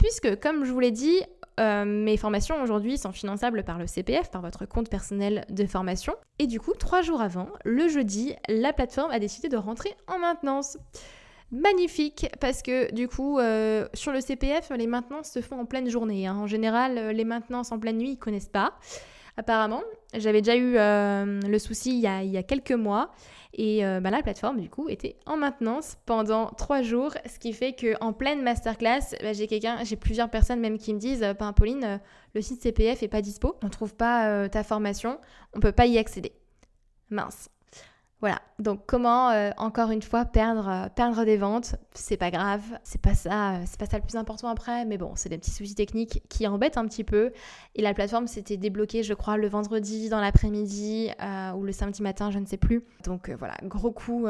puisque, 0.00 0.40
comme 0.40 0.64
je 0.64 0.72
vous 0.72 0.80
l'ai 0.80 0.90
dit, 0.90 1.22
euh, 1.60 1.84
mes 1.84 2.16
formations 2.16 2.62
aujourd'hui 2.62 2.96
sont 2.96 3.12
finançables 3.12 3.62
par 3.64 3.78
le 3.78 3.86
CPF, 3.86 4.30
par 4.30 4.40
votre 4.40 4.66
compte 4.66 4.88
personnel 4.88 5.44
de 5.50 5.66
formation. 5.66 6.14
Et 6.38 6.46
du 6.46 6.58
coup, 6.58 6.72
trois 6.78 7.02
jours 7.02 7.20
avant, 7.20 7.48
le 7.64 7.88
jeudi, 7.88 8.34
la 8.48 8.72
plateforme 8.72 9.10
a 9.10 9.18
décidé 9.18 9.48
de 9.48 9.56
rentrer 9.56 9.94
en 10.06 10.18
maintenance. 10.18 10.78
Magnifique, 11.52 12.28
parce 12.40 12.62
que 12.62 12.94
du 12.94 13.08
coup, 13.08 13.38
euh, 13.38 13.88
sur 13.92 14.12
le 14.12 14.20
CPF, 14.20 14.70
les 14.70 14.86
maintenances 14.86 15.30
se 15.30 15.40
font 15.40 15.60
en 15.60 15.66
pleine 15.66 15.90
journée. 15.90 16.26
Hein. 16.26 16.36
En 16.36 16.46
général, 16.46 16.96
euh, 16.96 17.12
les 17.12 17.24
maintenances 17.24 17.72
en 17.72 17.78
pleine 17.78 17.98
nuit, 17.98 18.12
ils 18.12 18.18
connaissent 18.18 18.48
pas. 18.48 18.74
Apparemment, 19.36 19.82
j'avais 20.14 20.42
déjà 20.42 20.56
eu 20.56 20.74
le 20.74 21.58
souci 21.58 21.92
il 21.92 22.00
y, 22.00 22.36
a, 22.36 22.42
quelques 22.42 22.72
mois. 22.72 23.10
Et 23.54 23.84
euh, 23.84 24.00
bah, 24.00 24.10
la 24.10 24.22
plateforme, 24.22 24.60
du 24.60 24.70
coup, 24.70 24.88
était 24.88 25.16
en 25.26 25.36
maintenance 25.36 25.96
pendant 26.06 26.46
trois 26.50 26.82
jours, 26.82 27.14
ce 27.26 27.38
qui 27.38 27.52
fait 27.52 27.74
qu'en 27.74 28.12
pleine 28.12 28.42
masterclass, 28.42 29.16
bah, 29.22 29.32
j'ai 29.32 29.46
quelqu'un, 29.46 29.82
j'ai 29.82 29.96
plusieurs 29.96 30.30
personnes 30.30 30.60
même 30.60 30.78
qui 30.78 30.94
me 30.94 30.98
disent 30.98 31.22
euh, 31.22 31.34
Pauline, 31.34 31.84
euh, 31.84 31.98
le 32.34 32.42
site 32.42 32.62
CPF 32.62 33.02
est 33.02 33.08
pas 33.08 33.22
dispo, 33.22 33.56
on 33.62 33.68
trouve 33.68 33.94
pas 33.94 34.48
ta 34.48 34.62
formation, 34.62 35.18
on 35.52 35.60
peut 35.60 35.72
pas 35.72 35.86
y 35.86 35.98
accéder. 35.98 36.32
Mince. 37.10 37.50
Voilà, 38.20 38.42
donc 38.58 38.82
comment 38.86 39.30
euh, 39.30 39.50
encore 39.56 39.90
une 39.90 40.02
fois 40.02 40.26
perdre, 40.26 40.68
euh, 40.68 40.88
perdre 40.94 41.24
des 41.24 41.38
ventes, 41.38 41.76
c'est 41.94 42.18
pas 42.18 42.30
grave, 42.30 42.60
c'est 42.82 43.00
pas 43.00 43.14
ça, 43.14 43.52
euh, 43.52 43.62
c'est 43.64 43.80
pas 43.80 43.86
ça 43.86 43.96
le 43.96 44.02
plus 44.02 44.16
important 44.16 44.48
après, 44.48 44.84
mais 44.84 44.98
bon, 44.98 45.12
c'est 45.14 45.30
des 45.30 45.38
petits 45.38 45.50
soucis 45.50 45.74
techniques 45.74 46.22
qui 46.28 46.46
embêtent 46.46 46.76
un 46.76 46.86
petit 46.86 47.02
peu. 47.02 47.32
Et 47.76 47.80
la 47.80 47.94
plateforme 47.94 48.26
s'était 48.26 48.58
débloquée, 48.58 49.02
je 49.02 49.14
crois, 49.14 49.38
le 49.38 49.48
vendredi 49.48 50.10
dans 50.10 50.20
l'après-midi 50.20 51.10
ou 51.56 51.62
le 51.62 51.72
samedi 51.72 52.02
matin, 52.02 52.30
je 52.30 52.38
ne 52.38 52.44
sais 52.44 52.58
plus. 52.58 52.84
Donc 53.04 53.30
voilà, 53.30 53.54
gros 53.62 53.90
coup, 53.90 54.26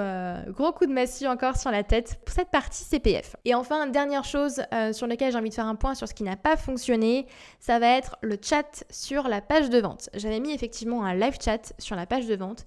gros 0.48 0.72
coup 0.72 0.86
de 0.86 0.92
massue 0.92 1.26
encore 1.26 1.56
sur 1.56 1.70
la 1.70 1.82
tête 1.82 2.20
pour 2.24 2.34
cette 2.34 2.50
partie 2.50 2.84
CPF. 2.84 3.34
Et 3.44 3.54
enfin, 3.54 3.86
dernière 3.86 4.24
chose 4.24 4.62
sur 4.92 5.06
laquelle 5.06 5.32
j'ai 5.32 5.38
envie 5.38 5.48
de 5.48 5.54
faire 5.54 5.66
un 5.66 5.74
point 5.74 5.94
sur 5.94 6.06
ce 6.06 6.14
qui 6.14 6.22
n'a 6.22 6.36
pas 6.36 6.56
fonctionné, 6.56 7.26
ça 7.58 7.78
va 7.78 7.88
être 7.96 8.16
le 8.20 8.36
chat 8.40 8.84
sur 8.90 9.26
la 9.26 9.40
page 9.40 9.70
de 9.70 9.78
vente. 9.78 10.10
J'avais 10.14 10.38
mis 10.38 10.52
effectivement 10.52 11.04
un 11.04 11.14
live 11.14 11.38
chat 11.42 11.72
sur 11.78 11.96
la 11.96 12.06
page 12.06 12.26
de 12.26 12.36
vente. 12.36 12.66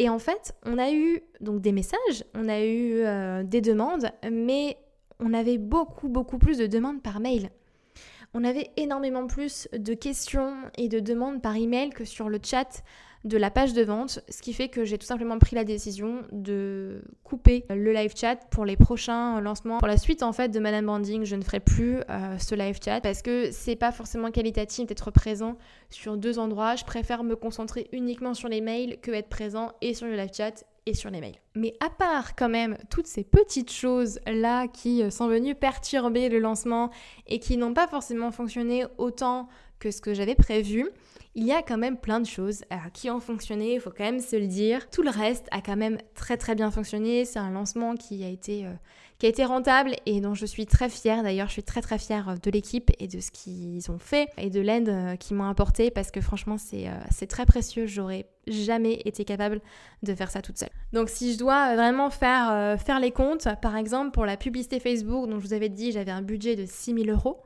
Et 0.00 0.08
en 0.08 0.18
fait, 0.18 0.54
on 0.64 0.78
a 0.78 0.92
eu 0.92 1.20
donc 1.42 1.60
des 1.60 1.72
messages, 1.72 2.24
on 2.34 2.48
a 2.48 2.62
eu 2.62 3.02
euh, 3.02 3.42
des 3.42 3.60
demandes, 3.60 4.10
mais 4.32 4.78
on 5.18 5.34
avait 5.34 5.58
beaucoup, 5.58 6.08
beaucoup 6.08 6.38
plus 6.38 6.56
de 6.56 6.66
demandes 6.66 7.02
par 7.02 7.20
mail. 7.20 7.50
On 8.32 8.42
avait 8.42 8.70
énormément 8.78 9.26
plus 9.26 9.68
de 9.74 9.92
questions 9.92 10.54
et 10.78 10.88
de 10.88 11.00
demandes 11.00 11.42
par 11.42 11.54
email 11.54 11.90
que 11.90 12.06
sur 12.06 12.30
le 12.30 12.38
chat 12.42 12.82
de 13.24 13.36
la 13.36 13.50
page 13.50 13.74
de 13.74 13.82
vente, 13.82 14.20
ce 14.28 14.40
qui 14.40 14.52
fait 14.54 14.68
que 14.68 14.84
j'ai 14.84 14.96
tout 14.96 15.06
simplement 15.06 15.38
pris 15.38 15.54
la 15.54 15.64
décision 15.64 16.22
de 16.32 17.02
couper 17.22 17.64
le 17.68 17.92
live 17.92 18.14
chat 18.16 18.36
pour 18.50 18.64
les 18.64 18.76
prochains 18.76 19.40
lancements. 19.40 19.78
Pour 19.78 19.88
la 19.88 19.98
suite 19.98 20.22
en 20.22 20.32
fait 20.32 20.48
de 20.48 20.58
Madame 20.58 20.86
Branding, 20.86 21.24
je 21.24 21.36
ne 21.36 21.42
ferai 21.42 21.60
plus 21.60 21.98
euh, 22.08 22.38
ce 22.38 22.54
live 22.54 22.78
chat 22.82 23.00
parce 23.00 23.20
que 23.20 23.50
c'est 23.50 23.76
pas 23.76 23.92
forcément 23.92 24.30
qualitatif 24.30 24.86
d'être 24.86 25.10
présent 25.10 25.56
sur 25.90 26.16
deux 26.16 26.38
endroits. 26.38 26.76
Je 26.76 26.84
préfère 26.84 27.22
me 27.22 27.36
concentrer 27.36 27.88
uniquement 27.92 28.32
sur 28.32 28.48
les 28.48 28.62
mails 28.62 28.98
que 29.02 29.10
être 29.10 29.28
présent 29.28 29.72
et 29.82 29.92
sur 29.92 30.06
le 30.06 30.14
live 30.14 30.30
chat 30.34 30.64
et 30.86 30.94
sur 30.94 31.10
les 31.10 31.20
mails. 31.20 31.36
Mais 31.54 31.74
à 31.80 31.90
part 31.90 32.34
quand 32.36 32.48
même 32.48 32.78
toutes 32.88 33.06
ces 33.06 33.22
petites 33.22 33.70
choses 33.70 34.18
là 34.26 34.66
qui 34.66 35.02
euh, 35.02 35.10
sont 35.10 35.28
venues 35.28 35.54
perturber 35.54 36.30
le 36.30 36.38
lancement 36.38 36.90
et 37.26 37.38
qui 37.38 37.58
n'ont 37.58 37.74
pas 37.74 37.86
forcément 37.86 38.30
fonctionné 38.30 38.86
autant 38.96 39.48
que 39.78 39.90
ce 39.90 40.00
que 40.00 40.14
j'avais 40.14 40.34
prévu, 40.34 40.88
il 41.40 41.46
y 41.46 41.52
a 41.52 41.62
quand 41.62 41.78
même 41.78 41.96
plein 41.96 42.20
de 42.20 42.26
choses 42.26 42.64
qui 42.92 43.10
ont 43.10 43.20
fonctionné, 43.20 43.74
il 43.74 43.80
faut 43.80 43.90
quand 43.90 44.04
même 44.04 44.20
se 44.20 44.36
le 44.36 44.46
dire. 44.46 44.90
Tout 44.90 45.02
le 45.02 45.10
reste 45.10 45.46
a 45.50 45.62
quand 45.62 45.76
même 45.76 45.98
très 46.14 46.36
très 46.36 46.54
bien 46.54 46.70
fonctionné. 46.70 47.24
C'est 47.24 47.38
un 47.38 47.50
lancement 47.50 47.96
qui 47.96 48.22
a 48.24 48.28
été 48.28 48.66
qui 49.20 49.26
a 49.26 49.28
été 49.28 49.44
rentable 49.44 49.94
et 50.06 50.22
dont 50.22 50.34
je 50.34 50.46
suis 50.46 50.64
très 50.64 50.88
fière. 50.88 51.22
D'ailleurs, 51.22 51.48
je 51.48 51.52
suis 51.52 51.62
très 51.62 51.82
très 51.82 51.98
fière 51.98 52.36
de 52.42 52.50
l'équipe 52.50 52.90
et 52.98 53.06
de 53.06 53.20
ce 53.20 53.30
qu'ils 53.30 53.90
ont 53.90 53.98
fait 53.98 54.30
et 54.38 54.48
de 54.48 54.60
l'aide 54.60 54.88
euh, 54.88 55.16
qu'ils 55.16 55.36
m'ont 55.36 55.48
apporté 55.48 55.90
parce 55.90 56.10
que 56.10 56.22
franchement, 56.22 56.56
c'est 56.56 56.88
euh, 56.88 57.26
très 57.28 57.44
précieux. 57.44 57.86
J'aurais 57.86 58.26
jamais 58.46 58.94
été 59.04 59.26
capable 59.26 59.60
de 60.02 60.14
faire 60.14 60.30
ça 60.30 60.40
toute 60.40 60.56
seule. 60.56 60.70
Donc 60.94 61.10
si 61.10 61.34
je 61.34 61.38
dois 61.38 61.76
vraiment 61.76 62.08
faire, 62.08 62.50
euh, 62.50 62.76
faire 62.78 62.98
les 62.98 63.10
comptes, 63.10 63.46
par 63.60 63.76
exemple 63.76 64.12
pour 64.12 64.24
la 64.24 64.38
publicité 64.38 64.80
Facebook 64.80 65.28
dont 65.28 65.38
je 65.38 65.46
vous 65.46 65.52
avais 65.52 65.68
dit 65.68 65.92
j'avais 65.92 66.10
un 66.10 66.22
budget 66.22 66.56
de 66.56 66.64
6000 66.64 67.10
euros, 67.10 67.42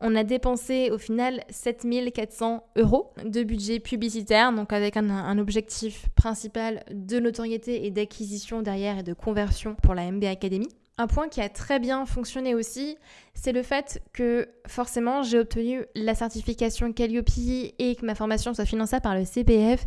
on 0.00 0.14
a 0.16 0.24
dépensé 0.24 0.90
au 0.90 0.98
final 0.98 1.42
7400 1.50 2.64
euros 2.76 3.12
de 3.24 3.42
budget 3.42 3.80
publicitaire, 3.80 4.52
donc 4.52 4.72
avec 4.72 4.96
un, 4.96 5.38
objectif 5.38 6.08
principal 6.16 6.82
de 6.90 7.20
notoriété 7.20 7.86
et 7.86 7.90
d'acquisition 7.90 8.62
derrière 8.62 8.98
et 8.98 9.02
de 9.02 9.12
conversion 9.12 9.74
pour 9.82 9.94
la 9.94 10.10
MB 10.10 10.24
Academy. 10.24 10.68
Un 10.98 11.06
point 11.06 11.28
qui 11.28 11.40
a 11.40 11.48
très 11.48 11.78
bien 11.78 12.04
fonctionné 12.04 12.54
aussi, 12.54 12.98
c'est 13.34 13.52
le 13.52 13.62
fait 13.62 14.02
que 14.12 14.48
forcément 14.66 15.22
j'ai 15.22 15.38
obtenu 15.38 15.84
la 15.94 16.14
certification 16.14 16.92
Calliope 16.92 17.30
et 17.78 17.96
que 17.96 18.04
ma 18.04 18.14
formation 18.14 18.52
soit 18.52 18.66
financée 18.66 19.00
par 19.00 19.14
le 19.14 19.24
CPF. 19.24 19.86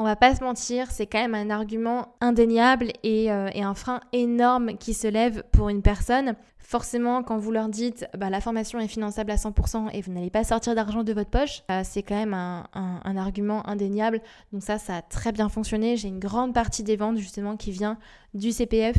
On 0.00 0.04
va 0.04 0.16
pas 0.16 0.34
se 0.34 0.42
mentir, 0.42 0.90
c'est 0.90 1.06
quand 1.06 1.20
même 1.20 1.34
un 1.34 1.50
argument 1.50 2.14
indéniable 2.22 2.90
et, 3.02 3.30
euh, 3.30 3.50
un 3.54 3.74
frein 3.74 4.00
énorme 4.14 4.78
qui 4.78 4.94
se 4.94 5.06
lève 5.06 5.44
pour 5.52 5.68
une 5.68 5.82
personne. 5.82 6.36
Forcément, 6.58 7.22
quand 7.22 7.36
vous 7.36 7.50
leur 7.52 7.68
dites 7.68 8.06
bah, 8.16 8.30
la 8.30 8.40
formation 8.40 8.80
est 8.80 8.88
finançable 8.88 9.30
à 9.30 9.36
100% 9.36 9.90
et 9.92 10.00
vous 10.00 10.10
n'allez 10.10 10.30
pas 10.30 10.42
sortir 10.42 10.74
d'argent 10.74 11.04
de 11.04 11.12
votre 11.12 11.28
poche, 11.28 11.64
euh, 11.70 11.82
c'est 11.84 12.02
quand 12.02 12.14
même 12.14 12.32
un, 12.32 13.16
argument 13.18 13.68
indéniable. 13.68 14.22
Donc 14.54 14.62
ça, 14.62 14.78
ça 14.78 14.96
a 14.96 15.02
très 15.02 15.32
bien 15.32 15.50
fonctionné. 15.50 15.98
J'ai 15.98 16.08
une 16.08 16.18
grande 16.18 16.54
partie 16.54 16.82
des 16.82 16.96
ventes 16.96 17.18
justement 17.18 17.58
qui 17.58 17.70
vient 17.70 17.98
du 18.32 18.52
CPF 18.52 18.96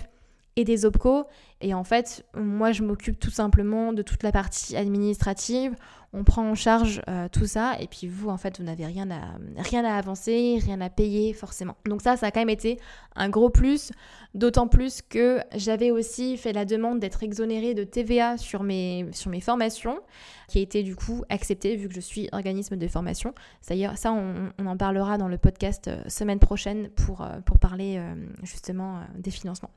et 0.56 0.66
des 0.66 0.86
OPCO. 0.86 1.26
Et 1.62 1.74
en 1.74 1.84
fait, 1.84 2.26
moi, 2.36 2.74
je 2.74 2.84
m'occupe 2.84 3.20
tout 3.20 3.32
simplement 3.32 3.92
de 3.92 4.04
toute 4.04 4.22
la 4.22 4.32
partie 4.32 4.78
administrative. 4.78 5.76
On 6.14 6.26
prend 6.26 6.44
en 6.44 6.56
charge 6.56 7.02
euh, 7.08 7.30
tout 7.32 7.46
ça. 7.46 7.76
Et 7.80 7.88
puis 7.88 8.08
vous, 8.08 8.30
en 8.30 8.38
fait, 8.38 8.60
vous 8.60 8.66
n'avez 8.66 8.86
rien 8.86 9.10
à, 9.12 9.38
rien 9.58 9.86
à 9.86 9.96
avancer, 9.96 10.60
rien 10.62 10.82
à 10.82 10.90
payer 10.90 11.34
forcément. 11.34 11.76
Donc 11.86 12.02
ça, 12.02 12.18
ça 12.18 12.28
a 12.28 12.32
quand 12.32 12.42
même 12.42 12.50
été 12.50 12.80
un 13.16 13.30
gros 13.30 13.50
plus. 13.50 13.92
D'autant 14.34 14.68
plus 14.68 15.02
que 15.02 15.40
j'avais 15.56 15.92
aussi 15.92 16.38
fait 16.38 16.54
la 16.54 16.66
demande 16.66 17.00
d'être 17.00 17.24
exonérée 17.24 17.74
de 17.74 17.84
TVA 17.84 18.38
sur 18.38 18.64
mes, 18.64 19.08
sur 19.14 19.32
mes 19.32 19.42
formations, 19.42 20.00
qui 20.48 20.60
a 20.60 20.62
été 20.62 20.84
du 20.84 20.96
coup 20.96 21.24
acceptée 21.30 21.76
vu 21.76 21.88
que 21.88 21.94
je 21.94 22.02
suis 22.02 22.28
organisme 22.34 22.76
de 22.76 22.88
formation. 22.88 23.34
Ça, 23.62 23.76
ça 23.96 24.12
on, 24.12 24.52
on 24.58 24.66
en 24.66 24.78
parlera 24.78 25.18
dans 25.18 25.30
le 25.30 25.38
podcast 25.38 25.88
euh, 25.88 26.02
semaine 26.08 26.40
prochaine 26.40 26.90
pour, 26.90 27.22
euh, 27.22 27.40
pour 27.46 27.58
parler 27.58 28.02
justement 28.44 29.00
des 29.18 29.32
financements. 29.32 29.72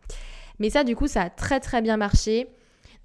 Mais 0.58 0.70
ça, 0.70 0.84
du 0.84 0.96
coup, 0.96 1.06
ça 1.06 1.22
a 1.22 1.30
très 1.30 1.60
très 1.60 1.82
bien 1.82 1.96
marché. 1.96 2.48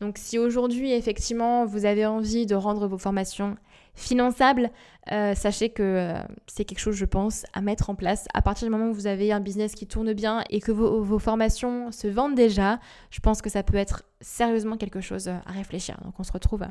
Donc 0.02 0.18
si 0.18 0.38
aujourd'hui, 0.38 0.94
effectivement, 0.94 1.66
vous 1.66 1.86
avez 1.86 2.06
envie 2.06 2.46
de 2.46 2.56
rendre 2.56 2.88
vos 2.88 2.98
formations 2.98 3.58
finançables, 3.96 4.72
euh, 5.12 5.36
sachez 5.36 5.70
que 5.70 5.84
euh, 5.84 6.22
c'est 6.48 6.64
quelque 6.64 6.80
chose, 6.80 6.96
je 6.96 7.06
pense, 7.06 7.46
à 7.54 7.62
mettre 7.62 7.90
en 7.90 7.96
place. 7.96 8.28
À 8.34 8.42
partir 8.42 8.68
du 8.68 8.72
moment 8.72 8.90
où 8.90 8.94
vous 8.94 9.08
avez 9.08 9.32
un 9.32 9.42
business 9.42 9.76
qui 9.76 9.88
tourne 9.88 10.14
bien 10.14 10.44
et 10.50 10.62
que 10.62 10.72
vos, 10.72 11.20
formations 11.20 11.92
se 11.92 12.08
vendent 12.08 12.36
déjà, 12.36 12.80
je 13.10 13.20
pense 13.20 13.42
que 13.42 13.50
ça 13.50 13.64
peut 13.64 13.78
être 13.78 14.04
sérieusement 14.22 14.78
quelque 14.78 15.02
chose 15.02 15.28
à 15.28 15.42
réfléchir. 15.48 15.98
Donc 16.04 16.14
on 16.18 16.24
se 16.24 16.32
retrouve 16.32 16.64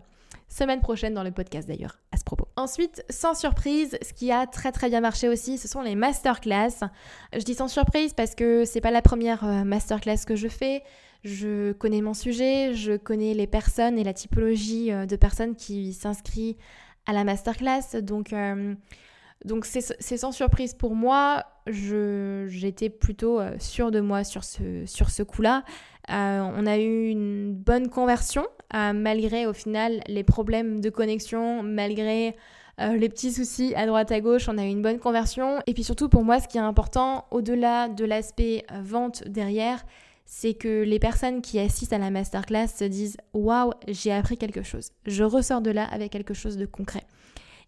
semaine 0.49 0.81
prochaine 0.81 1.15
dans 1.15 1.23
le 1.23 1.31
podcast 1.31 1.69
d'ailleurs 1.69 1.99
à 2.13 2.17
ce 2.17 2.25
propos. 2.25 2.49
Ensuite, 2.57 3.05
sans 3.11 3.35
surprise, 3.35 3.99
ce 4.03 4.13
qui 4.13 4.33
a 4.33 4.47
très 4.47 4.73
très 4.73 4.89
bien 4.89 5.01
marché 5.01 5.29
aussi, 5.29 5.59
ce 5.59 5.69
sont 5.69 5.83
les 5.83 5.95
masterclass. 5.95 6.89
Je 7.35 7.45
dis 7.45 7.55
sans 7.55 7.69
surprise 7.69 8.15
parce 8.15 8.35
que 8.35 8.65
c'est 8.65 8.81
pas 8.81 8.91
la 8.91 9.03
première 9.03 9.45
euh, 9.45 9.65
masterclass 9.65 10.25
que 10.27 10.37
je 10.37 10.49
fais. 10.49 10.83
Je 11.25 11.73
connais 11.73 12.01
mon 12.01 12.15
sujet, 12.15 12.75
je 12.75 12.97
connais 12.97 13.35
les 13.35 13.47
personnes 13.47 13.99
et 13.99 14.05
la 14.05 14.13
typologie 14.13 14.91
de 14.91 15.17
personnes 15.17 15.57
qui 15.57 15.93
s'inscrivent 15.93 16.57
à 17.09 17.13
la 17.13 17.25
masterclass. 17.25 18.01
Donc, 18.03 18.33
euh, 18.33 18.75
donc 19.45 19.65
c'est 19.65 20.17
sans 20.17 20.31
surprise 20.31 20.75
pour 20.75 20.95
moi. 20.95 21.45
J'étais 21.67 22.91
plutôt 22.91 23.41
euh, 23.41 23.57
sûre 23.59 23.91
de 23.91 24.01
moi 24.01 24.23
sur 24.23 24.45
ce, 24.45 24.85
sur 24.87 25.11
ce 25.11 25.25
coup-là. 25.25 25.65
Euh, 26.11 26.41
on 26.57 26.67
a 26.67 26.79
eu 26.79 27.09
une 27.09 27.53
bonne 27.53 27.89
conversion, 27.89 28.47
malgré 28.73 29.47
au 29.47 29.53
final 29.53 30.01
les 30.07 30.23
problèmes 30.23 30.81
de 30.81 30.91
connexion, 30.91 31.63
malgré 31.63 32.37
les 32.79 33.09
petits 33.09 33.33
soucis 33.33 33.75
à 33.75 33.87
droite 33.87 34.13
à 34.13 34.21
gauche, 34.21 34.49
on 34.49 34.57
a 34.57 34.65
eu 34.65 34.69
une 34.69 34.83
bonne 34.83 34.99
conversion. 34.99 35.59
Et 35.67 35.75
puis 35.75 35.85
surtout 35.85 36.09
pour 36.09 36.23
moi, 36.25 36.41
ce 36.41 36.49
qui 36.49 36.57
est 36.59 36.63
important, 36.63 37.27
au-delà 37.31 37.89
de 37.89 38.05
l'aspect 38.05 38.65
vente 38.83 39.23
derrière, 39.27 39.85
c'est 40.31 40.53
que 40.53 40.83
les 40.83 40.99
personnes 40.99 41.41
qui 41.41 41.59
assistent 41.59 41.95
à 41.95 41.99
la 41.99 42.11
masterclass 42.11 42.69
se 42.69 42.85
disent 42.85 43.17
Waouh, 43.33 43.73
j'ai 43.89 44.13
appris 44.13 44.37
quelque 44.37 44.63
chose. 44.63 44.91
Je 45.07 45.25
ressors 45.25 45.63
de 45.63 45.71
là 45.71 45.85
avec 45.85 46.13
quelque 46.13 46.35
chose 46.35 46.59
de 46.59 46.67
concret. 46.67 47.05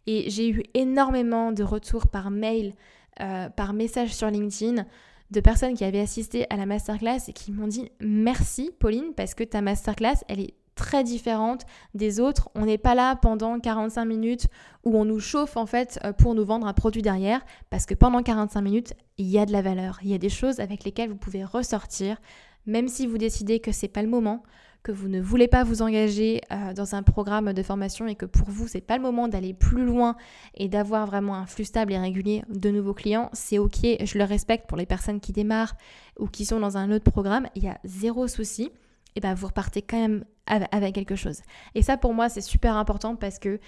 Et 0.07 0.29
j'ai 0.29 0.51
eu 0.51 0.63
énormément 0.75 1.53
de 1.53 1.63
retours 1.63 2.09
par 2.09 2.31
mail, 2.31 2.75
euh, 3.21 3.49
par 3.49 3.73
message 3.73 4.15
sur 4.15 4.29
LinkedIn 4.29 4.85
de 5.31 5.41
personnes 5.41 5.73
qui 5.73 5.85
avaient 5.85 6.01
assisté 6.01 6.47
à 6.51 6.57
la 6.57 6.67
masterclass 6.67 7.21
et 7.29 7.33
qui 7.33 7.51
m'ont 7.51 7.67
dit 7.67 7.91
merci 7.99 8.71
Pauline 8.79 9.15
parce 9.17 9.35
que 9.35 9.45
ta 9.45 9.63
masterclass 9.63 10.17
elle 10.29 10.41
est 10.41 10.55
très 10.75 11.03
différente 11.03 11.65
des 11.95 12.21
autres. 12.21 12.51
On 12.55 12.67
n'est 12.67 12.79
pas 12.79 12.95
là 12.95 13.17
pendant 13.17 13.59
45 13.59 14.05
minutes 14.05 14.49
où 14.85 14.99
on 14.99 15.07
nous 15.07 15.21
chauffe 15.21 15.57
en 15.57 15.67
fait 15.67 15.99
euh, 16.05 16.13
pour 16.13 16.35
nous 16.35 16.45
vendre 16.45 16.67
un 16.67 16.75
produit 16.75 17.01
derrière 17.01 17.41
parce 17.71 17.87
que 17.87 17.95
pendant 17.95 18.23
45 18.23 18.61
minutes, 18.61 18.95
il 19.17 19.29
y 19.29 19.39
a 19.39 19.47
de 19.47 19.53
la 19.53 19.63
valeur, 19.63 19.99
il 20.03 20.11
y 20.11 20.15
a 20.15 20.19
des 20.19 20.29
choses 20.29 20.61
avec 20.61 20.85
lesquelles 20.85 21.09
vous 21.09 21.17
pouvez 21.17 21.43
ressortir 21.43 22.19
même 22.67 22.89
si 22.89 23.07
vous 23.07 23.19
décidez 23.19 23.61
que 23.61 23.73
c'est 23.73 23.89
pas 23.89 24.03
le 24.03 24.09
moment, 24.09 24.43
que 24.83 24.93
vous 24.93 25.09
ne 25.09 25.21
voulez 25.21 25.49
pas 25.49 25.63
vous 25.63 25.83
engager 25.83 26.41
euh, 26.51 26.73
dans 26.73 26.95
un 26.95 27.03
programme 27.03 27.53
de 27.53 27.63
formation 27.63 28.07
et 28.07 28.15
que 28.15 28.25
pour 28.25 28.49
vous 28.51 28.67
c'est 28.67 28.81
pas 28.81 28.97
le 28.97 29.03
moment 29.03 29.29
d'aller 29.29 29.53
plus 29.53 29.85
loin 29.85 30.17
et 30.55 30.69
d'avoir 30.69 31.07
vraiment 31.07 31.35
un 31.35 31.47
flux 31.47 31.65
stable 31.65 31.93
et 31.93 31.99
régulier 31.99 32.43
de 32.49 32.71
nouveaux 32.71 32.95
clients, 32.95 33.29
c'est 33.33 33.59
ok, 33.59 33.81
je 33.83 34.19
le 34.19 34.25
respecte 34.25 34.69
pour 34.69 34.79
les 34.79 34.87
personnes 34.87 35.21
qui 35.21 35.33
démarrent 35.33 35.75
ou 36.19 36.29
qui 36.29 36.45
sont 36.45 36.61
dans 36.61 36.77
un 36.77 36.91
autre 36.91 37.11
programme, 37.11 37.47
il 37.55 37.65
y 37.65 37.69
a 37.69 37.79
zéro 37.85 38.27
souci. 38.29 38.71
Et 39.17 39.21
ben 39.21 39.35
vous 39.35 39.49
repartez 39.49 39.83
quand 39.83 40.01
même 40.01 40.25
avec 40.47 40.95
quelque 40.95 41.17
chose. 41.17 41.41
Et 41.75 41.83
ça 41.83 41.97
pour 41.97 42.15
moi 42.15 42.29
c'est 42.29 42.41
super 42.41 42.77
important 42.77 43.17
parce 43.17 43.41
que 43.41 43.59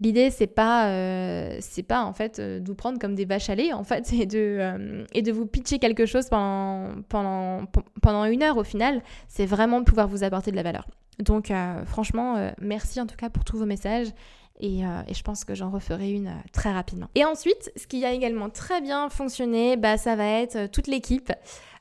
L'idée, 0.00 0.30
c'est 0.30 0.46
pas, 0.46 0.88
euh, 0.88 1.58
c'est 1.60 1.82
pas 1.82 2.04
en 2.04 2.14
fait 2.14 2.38
euh, 2.38 2.58
de 2.58 2.66
vous 2.66 2.74
prendre 2.74 2.98
comme 2.98 3.14
des 3.14 3.26
vaches 3.26 3.50
à 3.50 3.54
lait, 3.54 3.74
en 3.74 3.84
fait, 3.84 4.12
et 4.18 4.24
de, 4.24 4.56
euh, 4.58 5.04
et 5.12 5.20
de 5.20 5.30
vous 5.30 5.46
pitcher 5.46 5.78
quelque 5.78 6.06
chose 6.06 6.28
pendant, 6.28 7.02
pendant, 7.08 7.66
pendant 8.00 8.24
une 8.24 8.42
heure 8.42 8.56
au 8.56 8.64
final. 8.64 9.02
C'est 9.28 9.46
vraiment 9.46 9.80
de 9.80 9.84
pouvoir 9.84 10.08
vous 10.08 10.24
apporter 10.24 10.50
de 10.50 10.56
la 10.56 10.62
valeur. 10.62 10.86
Donc, 11.18 11.52
franchement, 11.84 12.50
merci 12.62 12.98
en 12.98 13.06
tout 13.06 13.16
cas 13.16 13.28
pour 13.28 13.44
tous 13.44 13.58
vos 13.58 13.66
messages. 13.66 14.06
Et, 14.58 14.78
et, 14.78 15.14
je 15.14 15.22
pense 15.22 15.44
que 15.44 15.54
j'en 15.54 15.68
referai 15.68 16.12
une 16.12 16.32
très 16.50 16.72
rapidement. 16.72 17.08
Et 17.14 17.26
ensuite, 17.26 17.70
ce 17.76 17.86
qui 17.86 18.06
a 18.06 18.12
également 18.12 18.48
très 18.48 18.80
bien 18.80 19.10
fonctionné, 19.10 19.76
bah, 19.76 19.98
ça 19.98 20.16
va 20.16 20.24
être 20.24 20.70
toute 20.70 20.86
l'équipe 20.86 21.30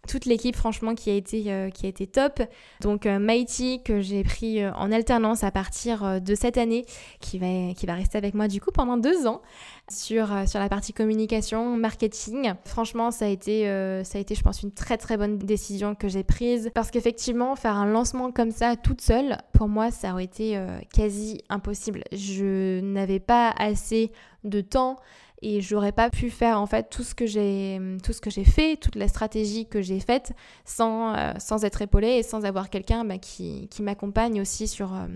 toute 0.08 0.26
l'équipe 0.26 0.56
franchement 0.56 0.96
qui 0.96 1.10
a 1.10 1.14
été, 1.14 1.44
euh, 1.48 1.70
qui 1.70 1.86
a 1.86 1.90
été 1.90 2.08
top. 2.08 2.42
Donc 2.82 3.06
euh, 3.06 3.20
Mighty 3.20 3.82
que 3.84 4.02
j'ai 4.02 4.24
pris 4.24 4.62
euh, 4.62 4.72
en 4.74 4.92
alternance 4.92 5.44
à 5.44 5.52
partir 5.52 6.22
de 6.22 6.36
cette 6.36 6.58
année, 6.58 6.86
qui 7.20 7.38
va, 7.38 7.74
qui 7.74 7.86
va 7.86 7.94
rester 7.94 8.18
avec 8.18 8.34
moi 8.34 8.48
du 8.48 8.62
coup 8.62 8.72
pendant 8.72 8.98
deux 8.98 9.28
ans 9.28 9.42
sur, 9.90 10.28
sur 10.48 10.60
la 10.60 10.70
partie 10.70 10.94
communication, 10.94 11.76
marketing. 11.76 12.54
Franchement 12.66 13.12
ça 13.12 13.26
a, 13.26 13.28
été, 13.28 13.66
ça 14.04 14.18
a 14.18 14.22
été 14.22 14.36
je 14.36 14.42
pense 14.42 14.64
une 14.64 14.72
très 14.72 14.98
très 14.98 15.18
bonne 15.18 15.38
décision 15.38 15.96
que 15.96 16.08
j'ai 16.08 16.24
prise 16.24 16.72
parce 16.74 16.92
qu'effectivement 16.92 17.56
faire 17.56 17.76
un 17.76 17.88
lancement 17.88 18.32
comme 18.32 18.52
ça 18.52 18.76
toute 18.76 19.02
seule, 19.02 19.38
pour 19.54 19.68
moi 19.68 19.92
ça 19.92 20.14
aurait 20.14 20.26
été 20.26 20.64
quasi 20.94 21.42
impossible. 21.50 22.04
Je 22.12 22.80
n'avais 22.82 23.20
pas 23.20 23.54
assez 23.58 24.12
de 24.44 24.62
temps 24.62 24.98
et 25.42 25.62
j'aurais 25.62 25.92
pas 25.92 26.10
pu 26.10 26.30
faire 26.30 26.60
en 26.60 26.66
fait 26.66 26.90
tout 26.90 27.04
ce 27.04 27.16
que 27.16 27.26
j'ai 27.26 27.80
tout 28.04 28.14
ce 28.14 28.22
que 28.22 28.30
j'ai 28.30 28.44
fait, 28.44 28.78
toute 28.78 28.96
la 28.96 29.08
stratégie 29.08 29.68
que 29.68 29.82
j'ai 29.82 30.00
faite 30.00 30.34
sans, 30.66 31.16
euh, 31.16 31.34
sans 31.40 31.64
être 31.64 31.82
épaulée 31.82 32.18
et 32.18 32.24
sans 32.24 32.46
avoir 32.46 32.70
quelqu'un 32.70 33.06
bah, 33.06 33.18
qui, 33.18 33.68
qui 33.70 33.82
m'accompagne 33.82 34.42
aussi 34.42 34.68
sur, 34.68 34.94
euh, 34.94 35.08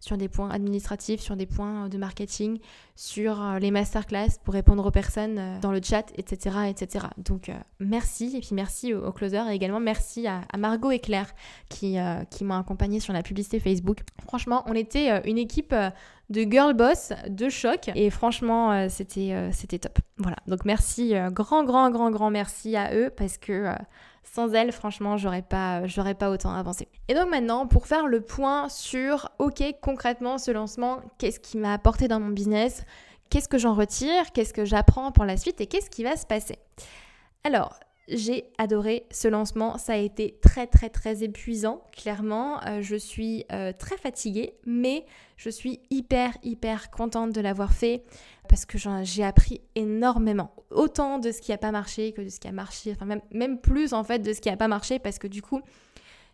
sur 0.00 0.16
des 0.16 0.28
points 0.28 0.50
administratifs, 0.50 1.20
sur 1.20 1.36
des 1.36 1.46
points 1.46 1.88
de 1.88 1.96
marketing, 1.96 2.58
sur 2.96 3.42
euh, 3.42 3.58
les 3.58 3.70
masterclass 3.70 4.38
pour 4.44 4.54
répondre 4.54 4.84
aux 4.84 4.90
personnes 4.90 5.58
dans 5.60 5.72
le 5.72 5.80
chat, 5.82 6.12
etc. 6.16 6.56
etc. 6.68 7.06
Donc 7.18 7.50
merci 7.80 8.36
et 8.36 8.40
puis 8.40 8.50
merci 8.52 8.92
au, 8.92 9.12
closer 9.12 9.42
et 9.50 9.54
également 9.54 9.80
merci 9.80 10.26
à, 10.26 10.42
Margot 10.58 10.90
et 10.90 10.98
Claire 10.98 11.34
qui, 11.68 11.96
qui 12.30 12.44
m'ont 12.44 12.54
accompagnée 12.54 13.00
sur 13.00 13.12
la 13.12 13.22
publicité 13.22 13.58
Facebook. 13.58 14.00
Franchement, 14.22 14.62
on 14.66 14.74
était 14.74 15.22
une 15.28 15.38
équipe 15.38 15.74
de 16.32 16.50
girl 16.50 16.74
boss, 16.74 17.12
de 17.28 17.48
choc. 17.48 17.90
Et 17.94 18.10
franchement, 18.10 18.72
euh, 18.72 18.86
c'était, 18.88 19.32
euh, 19.32 19.50
c'était 19.52 19.78
top. 19.78 19.98
Voilà. 20.16 20.36
Donc 20.46 20.64
merci, 20.64 21.14
euh, 21.14 21.30
grand, 21.30 21.64
grand, 21.64 21.90
grand, 21.90 22.10
grand 22.10 22.30
merci 22.30 22.76
à 22.76 22.94
eux 22.94 23.10
parce 23.16 23.38
que 23.38 23.70
sans 24.22 24.52
elles, 24.54 24.72
franchement, 24.72 25.16
j'aurais 25.16 25.42
pas, 25.42 25.86
j'aurais 25.86 26.14
pas 26.14 26.30
autant 26.30 26.52
avancé. 26.54 26.88
Et 27.08 27.14
donc 27.14 27.30
maintenant, 27.30 27.66
pour 27.66 27.86
faire 27.86 28.06
le 28.06 28.20
point 28.20 28.68
sur, 28.68 29.28
ok, 29.38 29.62
concrètement, 29.82 30.38
ce 30.38 30.50
lancement, 30.50 31.00
qu'est-ce 31.18 31.38
qui 31.38 31.58
m'a 31.58 31.74
apporté 31.74 32.08
dans 32.08 32.18
mon 32.18 32.30
business 32.30 32.84
qu'est-ce 33.32 33.48
que 33.48 33.56
j'en 33.56 33.72
retire, 33.72 34.30
qu'est-ce 34.34 34.52
que 34.52 34.66
j'apprends 34.66 35.10
pour 35.10 35.24
la 35.24 35.38
suite 35.38 35.58
et 35.62 35.66
qu'est-ce 35.66 35.88
qui 35.88 36.04
va 36.04 36.18
se 36.18 36.26
passer? 36.26 36.58
Alors, 37.44 37.80
j'ai 38.12 38.44
adoré 38.58 39.06
ce 39.10 39.28
lancement, 39.28 39.78
ça 39.78 39.94
a 39.94 39.96
été 39.96 40.38
très 40.40 40.66
très 40.66 40.90
très 40.90 41.22
épuisant, 41.22 41.82
clairement. 41.92 42.62
Euh, 42.66 42.82
je 42.82 42.96
suis 42.96 43.44
euh, 43.52 43.72
très 43.76 43.96
fatiguée, 43.96 44.54
mais 44.66 45.04
je 45.36 45.50
suis 45.50 45.80
hyper 45.90 46.36
hyper 46.42 46.90
contente 46.90 47.32
de 47.32 47.40
l'avoir 47.40 47.72
fait 47.72 48.04
parce 48.48 48.66
que 48.66 48.78
j'ai 49.02 49.24
appris 49.24 49.60
énormément. 49.74 50.54
Autant 50.70 51.18
de 51.18 51.32
ce 51.32 51.40
qui 51.40 51.50
n'a 51.50 51.58
pas 51.58 51.72
marché 51.72 52.12
que 52.12 52.22
de 52.22 52.28
ce 52.28 52.38
qui 52.38 52.48
a 52.48 52.52
marché, 52.52 52.94
même, 53.04 53.22
même 53.32 53.58
plus 53.58 53.92
en 53.92 54.04
fait 54.04 54.18
de 54.18 54.32
ce 54.32 54.40
qui 54.40 54.50
n'a 54.50 54.56
pas 54.56 54.68
marché 54.68 54.98
parce 54.98 55.18
que 55.18 55.26
du 55.26 55.42
coup, 55.42 55.60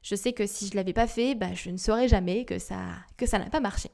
je 0.03 0.15
sais 0.15 0.33
que 0.33 0.47
si 0.47 0.69
je 0.69 0.77
l'avais 0.77 0.93
pas 0.93 1.07
fait, 1.07 1.35
bah, 1.35 1.55
je 1.55 1.71
ne 1.71 1.77
saurais 1.77 2.09
jamais 2.09 2.45
que 2.45 2.59
ça 2.59 2.81
que 3.17 3.27
ça 3.27 3.39
n'a 3.39 3.51
pas 3.51 3.61
marché. 3.61 3.91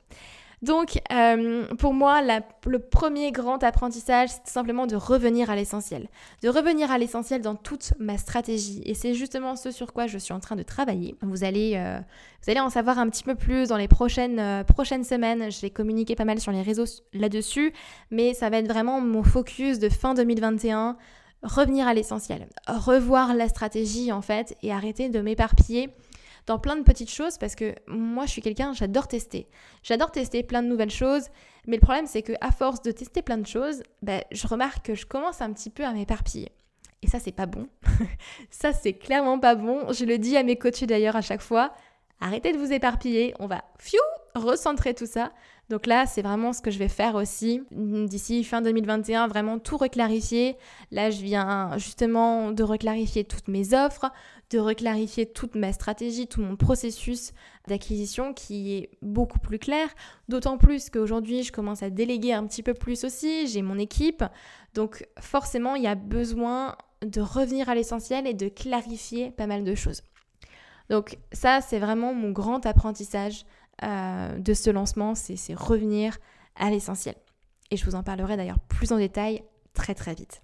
Donc, 0.65 0.99
euh, 1.13 1.67
pour 1.77 1.93
moi, 1.93 2.23
le 2.23 2.79
premier 2.79 3.33
grand 3.33 3.63
apprentissage, 3.63 4.31
c'est 4.31 4.49
simplement 4.51 4.87
de 4.87 4.97
revenir 4.97 5.51
à 5.51 5.57
l'essentiel. 5.57 6.09
De 6.43 6.49
revenir 6.49 6.91
à 6.91 6.97
l'essentiel 6.97 7.43
dans 7.43 7.55
toute 7.55 7.93
ma 7.99 8.17
stratégie. 8.17 8.81
Et 8.87 8.95
c'est 8.95 9.13
justement 9.13 9.57
ce 9.57 9.71
sur 9.71 9.93
quoi 9.93 10.07
je 10.07 10.17
suis 10.17 10.33
en 10.33 10.41
train 10.41 10.57
de 10.57 10.63
travailler. 10.63 11.17
Vous 11.21 11.45
allez, 11.45 11.75
euh, 11.77 12.61
en 12.61 12.71
savoir 12.71 12.99
un 12.99 13.11
petit 13.11 13.25
peu 13.25 13.35
plus 13.35 13.69
dans 13.69 13.77
les 13.77 13.89
prochaines, 13.89 14.39
euh, 14.39 14.65
prochaines 14.65 15.05
semaines. 15.05 15.53
Je 15.53 15.61
vais 15.61 15.69
communiquer 15.69 16.17
pas 16.17 16.25
mal 16.25 16.41
sur 16.41 16.51
les 16.51 16.63
réseaux 16.63 16.87
là-dessus. 17.13 17.75
Mais 18.11 18.33
ça 18.33 18.49
va 18.49 18.57
être 18.57 18.69
vraiment 18.69 19.03
mon 19.03 19.23
focus 19.23 19.79
de 19.79 19.91
fin 19.91 20.15
2021 20.15 20.97
revenir 21.43 21.87
à 21.87 21.93
l'essentiel, 21.93 22.47
revoir 22.67 23.35
la 23.35 23.49
stratégie 23.49 24.13
en 24.13 24.23
fait 24.23 24.57
et 24.63 24.73
arrêter 24.73 25.11
de 25.11 25.21
m'éparpiller 25.21 25.91
dans 26.47 26.59
plein 26.59 26.77
de 26.77 26.83
petites 26.83 27.11
choses 27.11 27.39
parce 27.39 27.55
que 27.55 27.75
moi 27.87 28.27
je 28.27 28.33
suis 28.33 28.43
quelqu'un, 28.43 28.73
j'adore 28.73 29.09
tester. 29.09 29.49
J'adore 29.83 30.11
tester 30.11 30.43
plein 30.43 30.63
de 30.63 30.69
nouvelles 30.69 30.91
choses, 30.91 31.29
mais 31.67 31.77
le 31.77 31.81
problème 31.81 32.07
c'est 32.07 32.23
que 32.23 32.33
à 32.41 32.53
force 32.53 32.83
de 32.83 32.91
tester 32.91 33.23
plein 33.23 33.39
de 33.39 33.47
choses, 33.47 33.83
ben, 34.03 34.23
je 34.31 34.47
remarque 34.47 34.87
que 34.87 34.95
je 34.95 35.07
commence 35.07 35.41
un 35.41 35.53
petit 35.53 35.71
peu 35.71 35.85
à 35.85 35.93
m'éparpiller. 35.93 36.53
Et 37.03 37.07
ça 37.07 37.19
c'est 37.19 37.33
pas 37.33 37.47
bon. 37.47 37.69
ça 38.51 38.73
c'est 38.73 38.95
clairement 38.95 39.39
pas 39.39 39.55
bon. 39.55 39.93
Je 39.93 40.05
le 40.05 40.19
dis 40.19 40.37
à 40.37 40.43
mes 40.43 40.57
coachs 40.57 40.85
d'ailleurs 40.85 41.17
à 41.17 41.23
chaque 41.23 41.43
fois. 41.43 41.73
Arrêtez 42.21 42.53
de 42.53 42.59
vous 42.59 42.73
éparpiller, 42.73 43.35
on 43.39 43.47
va 43.47 43.65
fiou 43.79 44.01
recentrer 44.35 44.95
tout 44.95 45.07
ça. 45.07 45.33
Donc 45.71 45.87
là, 45.87 46.07
c'est 46.07 46.23
vraiment 46.23 46.53
ce 46.53 46.61
que 46.61 46.71
je 46.71 46.79
vais 46.79 46.89
faire 46.89 47.15
aussi 47.15 47.63
d'ici 47.71 48.45
fin 48.45 48.61
2021, 48.61 49.29
vraiment 49.29 49.59
tout 49.59 49.77
reclarifier. 49.77 50.57
Là, 50.91 51.11
je 51.11 51.23
viens 51.23 51.79
justement 51.79 52.53
de 52.53 52.63
reclarifier 52.63 53.25
toutes 53.25 53.49
mes 53.49 53.73
offres, 53.73 54.11
reclarifier 54.59 55.27
toute 55.27 55.55
ma 55.55 55.73
stratégie, 55.73 56.27
tout 56.27 56.41
mon 56.41 56.57
processus 56.57 57.33
d'acquisition 57.69 58.33
qui 58.35 58.75
est 58.75 58.91
beaucoup 59.03 59.39
plus 59.39 59.59
clair. 59.59 59.89
D'autant 60.29 60.59
plus 60.59 60.91
qu'aujourd'hui, 60.91 61.43
je 61.43 61.53
commence 61.53 61.83
à 61.83 61.91
déléguer 61.91 62.33
un 62.33 62.47
petit 62.47 62.63
peu 62.63 62.75
plus 62.75 63.05
aussi, 63.05 63.47
j'ai 63.47 63.63
mon 63.63 63.79
équipe. 63.79 64.25
Donc 64.75 65.07
forcément, 65.21 65.75
il 65.75 65.83
y 65.83 65.87
a 65.87 65.95
besoin 65.95 66.77
de 67.05 67.21
revenir 67.21 67.69
à 67.69 67.75
l'essentiel 67.75 68.27
et 68.27 68.35
de 68.35 68.49
clarifier 68.49 69.31
pas 69.31 69.47
mal 69.47 69.65
de 69.65 69.75
choses. 69.75 70.03
Donc 70.91 71.19
ça, 71.33 71.61
c'est 71.61 71.79
vraiment 71.79 72.15
mon 72.15 72.31
grand 72.31 72.67
apprentissage 72.67 73.45
euh, 73.83 74.39
de 74.39 74.55
ce 74.55 74.71
lancement, 74.71 75.15
c'est 75.15 75.55
revenir 75.55 76.19
à 76.57 76.71
l'essentiel. 76.71 77.17
Et 77.71 77.77
je 77.77 77.85
vous 77.85 77.95
en 77.95 78.03
parlerai 78.03 78.37
d'ailleurs 78.37 78.61
plus 78.61 78.93
en 78.93 78.99
détail 78.99 79.43
très 79.73 79.95
très 79.95 80.15
vite. 80.15 80.43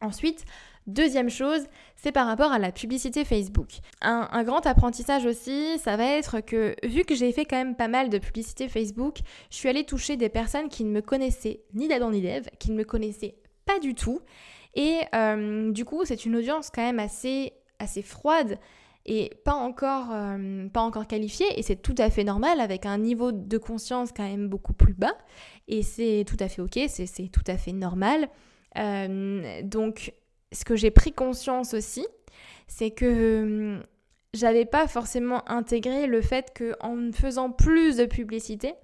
Ensuite, 0.00 0.44
Deuxième 0.88 1.28
chose, 1.28 1.66
c'est 1.96 2.12
par 2.12 2.26
rapport 2.26 2.50
à 2.50 2.58
la 2.58 2.72
publicité 2.72 3.26
Facebook. 3.26 3.68
Un, 4.00 4.42
grand 4.42 4.66
apprentissage 4.66 5.26
aussi, 5.26 5.78
ça 5.78 5.98
va 5.98 6.06
être 6.06 6.40
que 6.40 6.74
vu 6.82 7.04
que 7.04 7.14
j'ai 7.14 7.30
fait 7.30 7.44
quand 7.44 7.58
même 7.58 7.76
pas 7.76 7.88
mal 7.88 8.08
de 8.08 8.16
publicité 8.16 8.70
Facebook, 8.70 9.18
je 9.50 9.56
suis 9.56 9.68
allée 9.68 9.84
toucher 9.84 10.16
des 10.16 10.30
personnes 10.30 10.70
qui 10.70 10.84
ne 10.84 10.90
me 10.90 11.02
connaissaient 11.02 11.60
ni 11.74 11.88
d'Adam 11.88 12.10
ni 12.10 12.22
d'Ève, 12.22 12.48
qui 12.58 12.70
ne 12.70 12.76
me 12.76 12.84
connaissaient 12.84 13.34
pas 13.66 13.78
du 13.78 13.94
tout. 13.94 14.20
Et 14.76 15.00
euh, 15.14 15.70
du 15.72 15.84
coup, 15.84 16.06
c'est 16.06 16.24
une 16.24 16.36
audience 16.36 16.70
quand 16.74 16.82
même 16.82 17.00
assez, 17.00 17.52
assez 17.78 18.00
froide 18.00 18.58
et 19.04 19.30
pas 19.44 19.52
encore, 19.52 20.08
euh, 20.12 20.68
pas 20.70 20.80
encore 20.80 21.06
qualifiée. 21.06 21.48
Et 21.58 21.62
c'est 21.62 21.76
tout 21.76 21.96
à 21.98 22.08
fait 22.08 22.24
normal 22.24 22.60
avec 22.60 22.86
un 22.86 22.96
niveau 22.96 23.30
de 23.30 23.58
conscience 23.58 24.10
quand 24.10 24.26
même 24.26 24.48
beaucoup 24.48 24.72
plus 24.72 24.94
bas. 24.94 25.18
Et 25.66 25.82
c'est 25.82 26.24
tout 26.26 26.38
à 26.40 26.48
fait 26.48 26.62
ok, 26.62 26.78
c'est 26.88 27.28
tout 27.30 27.44
à 27.46 27.58
fait 27.58 27.72
normal. 27.72 28.30
Euh, 28.78 29.60
donc 29.62 30.14
ce 30.52 30.64
que 30.64 30.76
j'ai 30.76 30.90
pris 30.90 31.12
conscience 31.12 31.74
aussi, 31.74 32.06
c'est 32.66 32.90
que 32.90 33.42
hum, 33.42 33.82
j'avais 34.34 34.64
pas 34.64 34.86
forcément 34.86 35.48
intégré 35.50 36.06
le 36.06 36.20
fait 36.20 36.52
que 36.54 36.74
en 36.80 37.12
faisant 37.12 37.50
plus 37.50 37.96
de 37.96 38.04
publicité, 38.04 38.74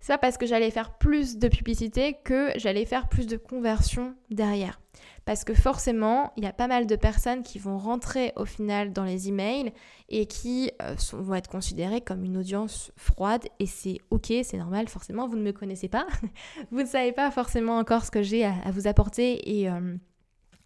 c'est 0.00 0.12
pas 0.12 0.18
parce 0.18 0.36
que 0.38 0.46
j'allais 0.46 0.70
faire 0.70 0.98
plus 0.98 1.38
de 1.38 1.48
publicité 1.48 2.16
que 2.24 2.50
j'allais 2.56 2.84
faire 2.84 3.08
plus 3.08 3.26
de 3.26 3.36
conversion 3.36 4.14
derrière. 4.30 4.80
Parce 5.24 5.42
que 5.42 5.54
forcément, 5.54 6.32
il 6.36 6.44
y 6.44 6.46
a 6.46 6.52
pas 6.52 6.68
mal 6.68 6.86
de 6.86 6.94
personnes 6.94 7.42
qui 7.42 7.58
vont 7.58 7.78
rentrer 7.78 8.32
au 8.36 8.44
final 8.44 8.92
dans 8.92 9.02
les 9.02 9.28
emails 9.28 9.72
et 10.08 10.26
qui 10.26 10.70
euh, 10.80 10.94
vont 11.12 11.34
être 11.34 11.50
considérées 11.50 12.00
comme 12.00 12.22
une 12.22 12.36
audience 12.36 12.92
froide 12.96 13.44
et 13.58 13.66
c'est 13.66 13.98
ok, 14.10 14.32
c'est 14.44 14.56
normal, 14.56 14.86
forcément, 14.88 15.26
vous 15.26 15.36
ne 15.36 15.42
me 15.42 15.52
connaissez 15.52 15.88
pas, 15.88 16.06
vous 16.70 16.82
ne 16.82 16.86
savez 16.86 17.10
pas 17.10 17.30
forcément 17.32 17.76
encore 17.78 18.04
ce 18.04 18.12
que 18.12 18.22
j'ai 18.22 18.44
à, 18.44 18.54
vous 18.70 18.86
apporter 18.86 19.58
et... 19.58 19.68
Euh, 19.68 19.96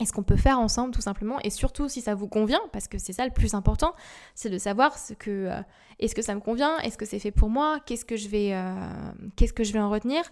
et 0.01 0.07
ce 0.07 0.13
qu'on 0.13 0.23
peut 0.23 0.37
faire 0.37 0.59
ensemble 0.59 0.93
tout 0.93 1.01
simplement. 1.01 1.39
Et 1.45 1.51
surtout 1.51 1.89
si 1.89 2.01
ça 2.01 2.15
vous 2.15 2.29
convient 2.29 2.61
parce 2.73 2.89
que 2.89 2.99
c'est 2.99 3.13
ça 3.13 3.25
le 3.25 3.33
plus 3.33 3.55
important 3.55 3.95
c'est 4.35 4.51
de 4.51 4.59
savoir 4.59 4.99
ce 4.99 5.15
que 5.15 5.31
euh, 5.31 5.61
est-ce 5.99 6.15
que 6.15 6.23
ça 6.23 6.35
me 6.35 6.41
convient 6.41 6.79
est-ce 6.79 6.99
que 6.99 7.07
c'est 7.07 7.19
fait 7.19 7.31
pour 7.31 7.51
moi 7.51 7.79
qu'est-ce 7.87 8.05
que 8.05 8.17
je 8.17 8.29
vais 8.29 8.53
euh, 8.53 8.75
qu'est-ce 9.37 9.53
que 9.53 9.65
je 9.65 9.73
vais 9.73 9.81
en 9.81 9.91
retenir. 9.91 10.23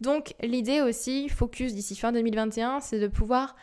Donc 0.00 0.34
l'idée 0.42 0.80
aussi 0.80 1.28
focus 1.28 1.74
d'ici 1.74 1.96
fin 1.96 2.12
2021 2.12 2.80
c'est 2.80 3.00
de 3.00 3.08
pouvoir 3.08 3.56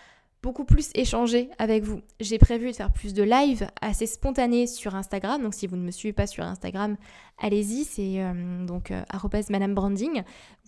beaucoup 0.43 0.65
plus 0.65 0.89
échanger 0.93 1.49
avec 1.57 1.83
vous. 1.83 2.01
J'ai 2.19 2.37
prévu 2.37 2.67
de 2.67 2.75
faire 2.75 2.91
plus 2.91 3.13
de 3.13 3.23
live 3.23 3.65
assez 3.81 4.05
spontanés 4.05 4.67
sur 4.67 4.93
Instagram. 4.93 5.41
Donc 5.41 5.53
si 5.53 5.67
vous 5.67 5.77
ne 5.77 5.81
me 5.81 5.89
suivez 5.89 6.11
pas 6.11 6.27
sur 6.27 6.43
Instagram, 6.43 6.97
allez-y, 7.39 7.85
c'est 7.85 8.21
euh, 8.21 8.65
donc 8.65 8.91
euh, 8.91 9.01
Madame 9.49 9.73
Branding. 9.73 10.23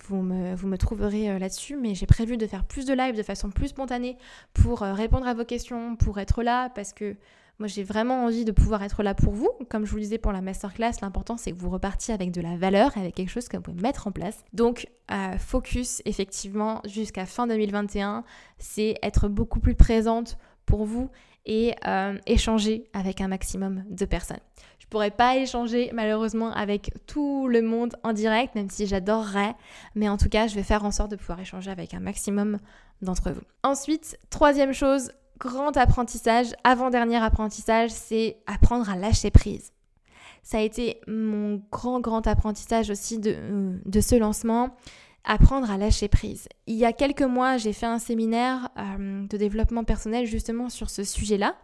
Vous 0.07 0.21
me, 0.21 0.77
trouverez 0.77 1.29
euh, 1.29 1.39
là-dessus, 1.39 1.75
mais 1.75 1.93
j'ai 1.93 2.05
prévu 2.05 2.37
de 2.37 2.47
faire 2.47 2.63
plus 2.63 2.85
de 2.85 2.93
live 2.93 3.17
de 3.17 3.23
façon 3.23 3.51
plus 3.51 3.67
spontanée 3.67 4.17
pour 4.53 4.79
répondre 4.79 5.27
à 5.27 5.33
vos 5.33 5.45
questions, 5.45 5.97
pour 5.97 6.19
être 6.19 6.41
là, 6.41 6.69
parce 6.69 6.93
que 6.93 7.17
moi, 7.59 7.67
j'ai 7.67 7.83
vraiment 7.83 8.25
envie 8.25 8.43
de 8.43 8.51
pouvoir 8.51 8.83
être 8.83 9.01
là 9.01 9.13
pour 9.13 9.33
vous. 9.33 9.49
Comme 9.69 9.85
je 9.85 9.91
vous 9.91 9.97
le 9.97 10.03
disais 10.03 10.17
pour 10.17 10.33
la 10.33 10.41
masterclass, 10.41 10.91
l'important 11.01 11.37
c'est 11.37 11.51
que 11.51 11.57
vous 11.57 11.69
repartiez 11.69 12.13
avec 12.13 12.31
de 12.31 12.41
la 12.41 12.57
valeur, 12.57 12.97
avec 12.97 13.15
quelque 13.15 13.29
chose 13.29 13.47
que 13.47 13.55
vous 13.57 13.63
pouvez 13.63 13.81
mettre 13.81 14.07
en 14.07 14.11
place. 14.11 14.43
Donc, 14.53 14.87
euh, 15.11 15.37
focus 15.37 16.01
effectivement 16.05 16.81
jusqu'à 16.85 17.25
fin 17.25 17.47
2021, 17.47 18.23
c'est 18.57 18.95
être 19.01 19.29
beaucoup 19.29 19.59
plus 19.59 19.75
présente 19.75 20.37
pour 20.65 20.85
vous 20.85 21.09
et 21.45 21.75
euh, 21.87 22.17
échanger 22.25 22.89
avec 22.93 23.21
un 23.21 23.27
maximum 23.27 23.83
de 23.89 24.05
personnes. 24.05 24.39
Je 24.79 24.87
pourrais 24.87 25.11
pas 25.11 25.37
échanger 25.37 25.91
malheureusement 25.93 26.51
avec 26.51 26.91
tout 27.07 27.47
le 27.47 27.61
monde 27.61 27.95
en 28.03 28.13
direct, 28.13 28.55
même 28.55 28.69
si 28.69 28.85
j'adorerais, 28.85 29.55
mais 29.93 30.09
en 30.09 30.17
tout 30.17 30.29
cas, 30.29 30.47
je 30.47 30.55
vais 30.55 30.63
faire 30.63 30.83
en 30.83 30.91
sorte 30.91 31.11
de 31.11 31.15
pouvoir 31.15 31.39
échanger 31.39 31.71
avec 31.71 31.93
un 31.93 31.99
maximum 31.99 32.59
d'entre 33.01 33.31
vous. 33.31 33.41
Ensuite, 33.63 34.17
troisième 34.29 34.73
chose, 34.73 35.11
grand 35.39 35.75
apprentissage, 35.77 36.47
avant-dernier 36.63 37.17
apprentissage, 37.17 37.91
c'est 37.91 38.37
apprendre 38.47 38.89
à 38.89 38.95
lâcher 38.95 39.31
prise. 39.31 39.71
Ça 40.43 40.59
a 40.59 40.61
été 40.61 41.01
mon 41.07 41.61
grand, 41.71 41.99
grand 41.99 42.27
apprentissage 42.27 42.89
aussi 42.89 43.19
de, 43.19 43.33
euh, 43.35 43.77
de 43.85 44.01
ce 44.01 44.15
lancement, 44.15 44.75
apprendre 45.23 45.71
à 45.71 45.77
lâcher 45.77 46.07
prise. 46.07 46.47
Il 46.67 46.75
y 46.75 46.85
a 46.85 46.93
quelques 46.93 47.23
mois, 47.23 47.57
j'ai 47.57 47.73
fait 47.73 47.87
un 47.87 47.99
séminaire 47.99 48.69
euh, 48.77 49.25
de 49.27 49.37
développement 49.37 49.83
personnel 49.83 50.25
justement 50.25 50.69
sur 50.69 50.89
ce 50.89 51.03
sujet-là, 51.03 51.55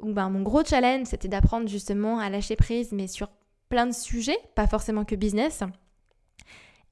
où 0.00 0.12
ben, 0.12 0.30
mon 0.30 0.42
gros 0.42 0.64
challenge, 0.64 1.06
c'était 1.06 1.28
d'apprendre 1.28 1.68
justement 1.68 2.18
à 2.18 2.30
lâcher 2.30 2.56
prise, 2.56 2.92
mais 2.92 3.06
sur 3.06 3.28
plein 3.68 3.86
de 3.86 3.92
sujets, 3.92 4.38
pas 4.54 4.66
forcément 4.66 5.04
que 5.04 5.14
business. 5.14 5.62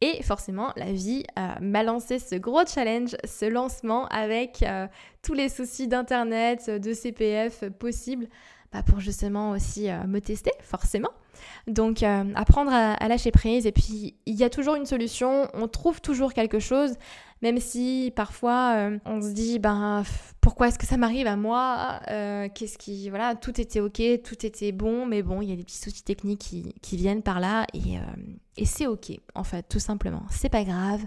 Et 0.03 0.21
forcément, 0.25 0.73
la 0.75 0.93
vie 0.93 1.23
euh, 1.39 1.47
m'a 1.61 1.85
lancé 1.85 2.19
ce 2.19 2.35
gros 2.35 2.67
challenge, 2.67 3.17
ce 3.25 3.45
lancement 3.45 4.07
avec 4.09 4.65
euh, 4.65 4.89
tous 5.23 5.33
les 5.33 5.49
soucis 5.49 5.87
d'Internet, 5.87 6.69
de 6.69 6.93
CPF 6.93 7.69
possibles, 7.79 8.27
bah, 8.73 8.83
pour 8.83 8.99
justement 8.99 9.53
aussi 9.53 9.89
euh, 9.89 10.03
me 10.09 10.21
tester, 10.21 10.51
forcément. 10.61 11.11
Donc, 11.69 12.03
apprendre 12.03 12.73
à, 12.73 13.09
lâcher 13.09 13.31
prise. 13.31 13.67
Et 13.67 13.73
puis, 13.73 14.17
il 14.27 14.35
y 14.35 14.43
a 14.43 14.51
toujours 14.51 14.75
une 14.75 14.87
solution, 14.87 15.49
on 15.55 15.69
trouve 15.69 16.01
toujours 16.01 16.35
quelque 16.35 16.59
chose, 16.59 16.95
même 17.43 17.59
si 17.59 18.13
parfois 18.15 18.91
on 19.05 19.21
se 19.21 19.33
dit, 19.33 19.59
ben, 19.59 20.05
pourquoi 20.41 20.69
est-ce 20.69 20.79
que 20.79 20.87
ça 20.87 20.97
m'arrive 20.97 21.27
à 21.27 21.37
moi 21.37 22.01
Qu'est-ce 22.55 22.79
qui. 22.79 23.11
Voilà, 23.11 23.35
tout 23.35 23.61
était 23.61 23.81
ok, 23.81 24.01
tout 24.25 24.47
était 24.47 24.73
bon, 24.73 25.07
mais 25.07 25.23
bon, 25.23 25.43
il 25.43 25.51
y 25.51 25.53
a 25.53 25.57
des 25.57 25.65
petits 25.65 25.79
soucis 25.79 26.05
techniques 26.05 26.41
qui, 26.41 26.75
qui 26.81 26.97
viennent 26.97 27.23
par 27.23 27.41
là. 27.41 27.67
Et 27.75 27.99
et 28.57 28.67
c'est 28.67 28.87
ok, 28.87 29.13
en 29.35 29.45
fait, 29.45 29.67
tout 29.69 29.79
simplement. 29.79 30.25
C'est 30.31 30.51
pas 30.51 30.65
grave, 30.65 31.03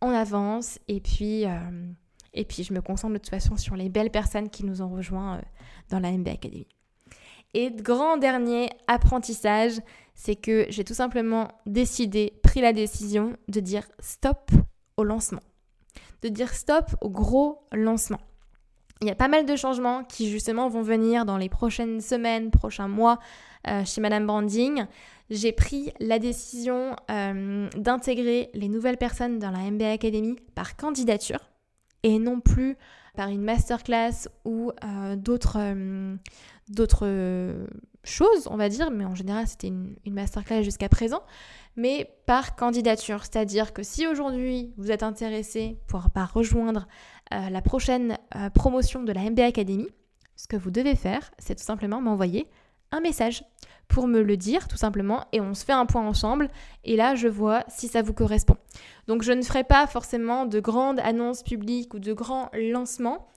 on 0.00 0.10
avance 0.10 0.78
et 0.88 1.00
puis, 1.00 1.46
euh, 1.46 1.58
et 2.32 2.44
puis 2.44 2.64
je 2.64 2.72
me 2.72 2.80
concentre 2.80 3.14
de 3.14 3.18
toute 3.18 3.28
façon 3.28 3.56
sur 3.56 3.76
les 3.76 3.88
belles 3.88 4.10
personnes 4.10 4.48
qui 4.48 4.64
nous 4.64 4.80
ont 4.80 4.88
rejoints 4.88 5.36
euh, 5.36 5.42
dans 5.90 6.00
la 6.00 6.10
MB 6.12 6.28
Academy. 6.28 6.66
Et 7.52 7.70
grand 7.70 8.16
dernier 8.16 8.70
apprentissage, 8.86 9.80
c'est 10.14 10.36
que 10.36 10.66
j'ai 10.70 10.84
tout 10.84 10.94
simplement 10.94 11.48
décidé, 11.66 12.32
pris 12.42 12.60
la 12.60 12.72
décision 12.72 13.36
de 13.48 13.60
dire 13.60 13.86
stop 13.98 14.50
au 14.96 15.04
lancement. 15.04 15.42
De 16.22 16.28
dire 16.28 16.52
stop 16.54 16.86
au 17.00 17.10
gros 17.10 17.64
lancement. 17.72 18.20
Il 19.02 19.08
y 19.08 19.10
a 19.10 19.14
pas 19.14 19.28
mal 19.28 19.46
de 19.46 19.56
changements 19.56 20.04
qui 20.04 20.30
justement 20.30 20.68
vont 20.68 20.82
venir 20.82 21.24
dans 21.24 21.38
les 21.38 21.48
prochaines 21.48 22.02
semaines, 22.02 22.50
prochains 22.50 22.88
mois 22.88 23.18
euh, 23.66 23.82
chez 23.84 24.02
Madame 24.02 24.26
Branding. 24.26 24.84
J'ai 25.30 25.52
pris 25.52 25.92
la 26.00 26.18
décision 26.18 26.96
euh, 27.10 27.68
d'intégrer 27.76 28.50
les 28.52 28.68
nouvelles 28.68 28.98
personnes 28.98 29.38
dans 29.38 29.50
la 29.50 29.70
MBA 29.70 29.90
Academy 29.90 30.36
par 30.54 30.76
candidature 30.76 31.40
et 32.02 32.18
non 32.18 32.40
plus 32.40 32.76
par 33.14 33.28
une 33.28 33.42
masterclass 33.42 34.28
ou 34.44 34.72
euh, 34.84 35.16
d'autres 35.16 35.56
choses, 38.04 38.48
on 38.50 38.56
va 38.56 38.68
dire, 38.68 38.90
mais 38.90 39.04
en 39.04 39.14
général 39.14 39.46
c'était 39.46 39.68
une, 39.68 39.96
masterclass 40.06 40.62
jusqu'à 40.62 40.88
présent, 40.88 41.22
mais 41.76 42.10
par 42.26 42.56
candidature. 42.56 43.20
C'est-à-dire 43.22 43.72
que 43.72 43.82
si 43.82 44.06
aujourd'hui 44.06 44.72
vous 44.76 44.90
êtes 44.90 45.02
intéressé 45.02 45.78
pour 45.86 46.06
rejoindre 46.34 46.86
euh, 47.32 47.50
la 47.50 47.62
prochaine 47.62 48.18
euh, 48.36 48.50
promotion 48.50 49.02
de 49.02 49.12
la 49.12 49.28
MBA 49.30 49.44
Academy, 49.44 49.88
ce 50.36 50.46
que 50.46 50.56
vous 50.56 50.70
devez 50.70 50.96
faire, 50.96 51.30
c'est 51.38 51.54
tout 51.54 51.64
simplement 51.64 52.00
m'envoyer 52.00 52.48
un 52.92 53.00
message 53.00 53.44
pour 53.88 54.06
me 54.06 54.22
le 54.22 54.36
dire 54.36 54.68
tout 54.68 54.76
simplement 54.76 55.26
et 55.32 55.40
on 55.40 55.52
se 55.54 55.64
fait 55.64 55.72
un 55.72 55.86
point 55.86 56.06
ensemble 56.06 56.48
et 56.84 56.96
là 56.96 57.14
je 57.14 57.28
vois 57.28 57.64
si 57.68 57.88
ça 57.88 58.02
vous 58.02 58.14
correspond. 58.14 58.56
Donc 59.06 59.22
je 59.22 59.32
ne 59.32 59.42
ferai 59.42 59.64
pas 59.64 59.86
forcément 59.86 60.46
de 60.46 60.60
grandes 60.60 61.00
annonces 61.00 61.42
publiques 61.42 61.94
ou 61.94 61.98
de 61.98 62.12
grands 62.12 62.50
lancements. 62.54 63.28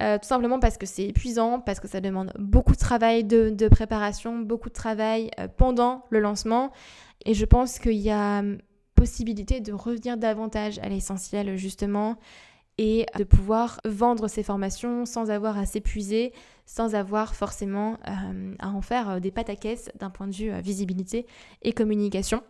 Euh, 0.00 0.18
tout 0.18 0.26
simplement 0.26 0.58
parce 0.58 0.76
que 0.76 0.86
c'est 0.86 1.04
épuisant, 1.04 1.60
parce 1.60 1.78
que 1.78 1.86
ça 1.86 2.00
demande 2.00 2.32
beaucoup 2.38 2.72
de 2.72 2.78
travail 2.78 3.24
de, 3.24 3.68
préparation, 3.68 4.38
beaucoup 4.38 4.68
de 4.68 4.74
travail 4.74 5.30
pendant 5.56 6.04
le 6.10 6.20
lancement. 6.20 6.72
Et 7.24 7.34
je 7.34 7.44
pense 7.44 7.78
qu'il 7.78 7.92
y 7.92 8.10
a 8.10 8.40
hum, 8.40 8.58
possibilité 8.94 9.60
de 9.60 9.72
revenir 9.72 10.16
davantage 10.16 10.78
à 10.80 10.88
l'essentiel 10.88 11.56
justement 11.56 12.16
et 12.78 13.06
de 13.16 13.24
pouvoir 13.24 13.80
vendre 13.84 14.28
ces 14.28 14.42
formations 14.42 15.06
sans 15.06 15.30
avoir 15.30 15.58
à 15.58 15.66
s'épuiser, 15.66 16.32
sans 16.66 16.94
avoir 16.94 17.34
forcément 17.34 17.98
euh, 18.08 18.54
à 18.58 18.70
en 18.70 18.80
faire 18.80 19.10
euh, 19.10 19.20
des 19.20 19.30
pâtes 19.30 19.50
à 19.50 19.56
caisse 19.56 19.90
d'un 19.98 20.10
point 20.10 20.26
de 20.26 20.34
vue 20.34 20.50
euh, 20.50 20.60
visibilité 20.60 21.26
et 21.62 21.72
communication. 21.72 22.42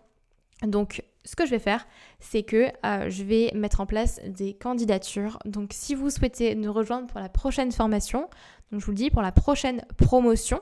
Donc 0.63 1.03
ce 1.25 1.37
que 1.37 1.47
je 1.47 1.51
vais 1.51 1.59
faire, 1.59 1.87
c'est 2.21 2.43
que 2.43 2.69
je 2.83 3.23
vais 3.23 3.51
mettre 3.55 3.81
en 3.81 3.87
place 3.87 4.21
des 4.27 4.55
candidatures. 4.55 5.39
Donc 5.45 5.71
si 5.73 5.95
vous 5.95 6.11
souhaitez 6.11 6.55
nous 6.55 6.73
rejoindre 6.73 7.07
pour 7.07 7.21
la 7.21 7.29
prochaine 7.29 7.73
formation, 7.73 8.29
donc 8.71 8.81
je 8.81 8.87
vous 8.87 8.93
le 8.93 8.97
dis, 8.97 9.11
pour 9.11 9.23
la 9.23 9.33
prochaine 9.33 9.85
promotion, 9.97 10.61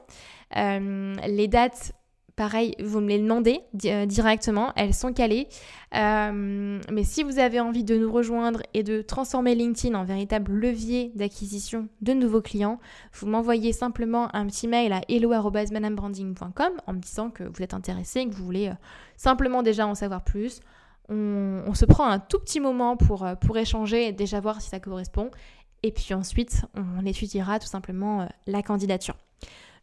les 0.55 1.49
dates 1.49 1.93
Pareil, 2.37 2.75
vous 2.83 3.01
me 3.01 3.09
les 3.09 3.19
demandez 3.19 3.61
euh, 3.85 4.07
directement, 4.07 4.73
elles 4.75 4.95
sont 4.95 5.13
calées. 5.13 5.49
Euh, 5.95 6.81
mais 6.91 7.05
si 7.05 7.23
vous 7.23 7.39
avez 7.39 7.61
envie 7.61 7.85
de 7.85 7.95
nous 7.95 8.11
rejoindre 8.11 8.63
et 8.73 8.83
de 8.83 9.03
transformer 9.03 9.55
LinkedIn 9.55 9.95
en 9.95 10.05
véritable 10.05 10.51
levier 10.51 11.13
d'acquisition 11.15 11.89
de 12.01 12.15
nouveaux 12.15 12.41
clients, 12.41 12.81
vous 13.13 13.27
m'envoyez 13.27 13.75
simplement 13.75 14.35
un 14.35 14.47
petit 14.47 14.67
mail 14.67 14.95
à 14.95 15.03
hello.manamebranding.com 15.09 16.73
en 16.87 16.93
me 16.95 17.01
disant 17.01 17.29
que 17.29 17.45
vous 17.45 17.63
êtes 17.63 17.75
intéressé, 17.75 18.27
que 18.27 18.35
vous 18.35 18.45
voulez 18.45 18.69
euh, 18.69 18.75
simplement 19.17 19.63
déjà 19.63 19.87
en 19.87 19.95
savoir 19.95 20.25
plus. 20.25 20.61
On, 21.11 21.75
se 21.75 21.85
prend 21.85 22.07
un 22.07 22.19
tout 22.19 22.39
petit 22.39 22.61
moment 22.61 22.97
pour, 22.97 23.27
pour 23.43 23.59
échanger 23.59 24.07
et 24.07 24.13
déjà 24.13 24.41
voir 24.41 24.63
si 24.63 24.71
ça 24.71 24.81
correspond. 24.81 25.31
Et 25.83 25.93
puis 25.93 26.15
ensuite, 26.15 26.65
on 26.75 27.05
étudiera 27.05 27.59
tout 27.59 27.67
simplement 27.67 28.27
la 28.47 28.63
candidature. 28.63 29.17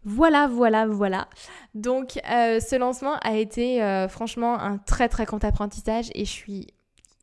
Voilà, 0.06 0.47
voilà, 0.47 0.88
voilà. 0.88 1.28
Donc 1.76 2.20
euh, 2.30 2.60
ce 2.60 2.76
lancement 2.76 3.16
a 3.22 3.36
été 3.36 3.84
euh, 3.84 4.08
franchement 4.08 4.60
un 4.60 4.78
très 4.78 5.10
très 5.10 5.26
grand 5.26 5.43
apprentissage 5.43 6.10
et 6.16 6.26
je 6.26 6.32
suis 6.32 6.68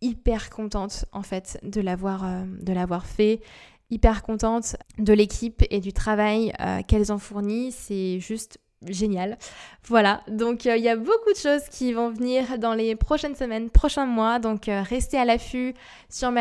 hyper 0.02 0.50
contente 0.50 1.06
en 1.12 1.22
fait 1.22 1.58
de 1.62 1.80
l'avoir 1.80 2.24
euh, 2.24 2.44
de 2.60 2.72
l'avoir 2.72 3.06
fait 3.06 3.40
hyper 3.90 4.22
contente 4.22 4.76
de 4.98 5.12
l'équipe 5.12 5.64
et 5.70 5.80
du 5.80 5.92
travail 5.92 6.52
qu'elles 6.88 7.12
ont 7.12 7.18
fourni 7.18 7.70
c'est 7.70 8.18
juste 8.18 8.58
génial. 8.84 9.38
Voilà, 9.84 10.22
donc 10.28 10.66
euh, 10.66 10.76
il 10.76 10.84
y 10.84 10.88
a 10.88 10.96
beaucoup 10.96 11.32
de 11.32 11.38
choses 11.38 11.62
qui 11.70 11.92
vont 11.92 12.10
venir 12.10 12.58
dans 12.58 12.74
les 12.74 12.94
prochaines 12.96 13.34
semaines, 13.34 13.70
prochains 13.70 14.06
mois. 14.06 14.38
Donc 14.38 14.68
euh, 14.68 14.82
restez 14.82 15.18
à 15.18 15.24
l'affût 15.24 15.74
sur, 16.08 16.32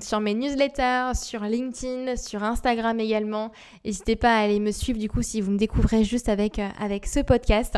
sur 0.00 0.20
mes 0.20 0.34
newsletters, 0.34 1.12
sur 1.14 1.42
LinkedIn, 1.42 2.16
sur 2.16 2.42
Instagram 2.42 2.98
également. 3.00 3.52
N'hésitez 3.84 4.16
pas 4.16 4.36
à 4.36 4.40
aller 4.40 4.60
me 4.60 4.72
suivre 4.72 4.98
du 4.98 5.08
coup 5.08 5.22
si 5.22 5.40
vous 5.40 5.52
me 5.52 5.58
découvrez 5.58 6.04
juste 6.04 6.28
avec, 6.28 6.58
euh, 6.58 6.68
avec 6.78 7.06
ce 7.06 7.20
podcast. 7.20 7.76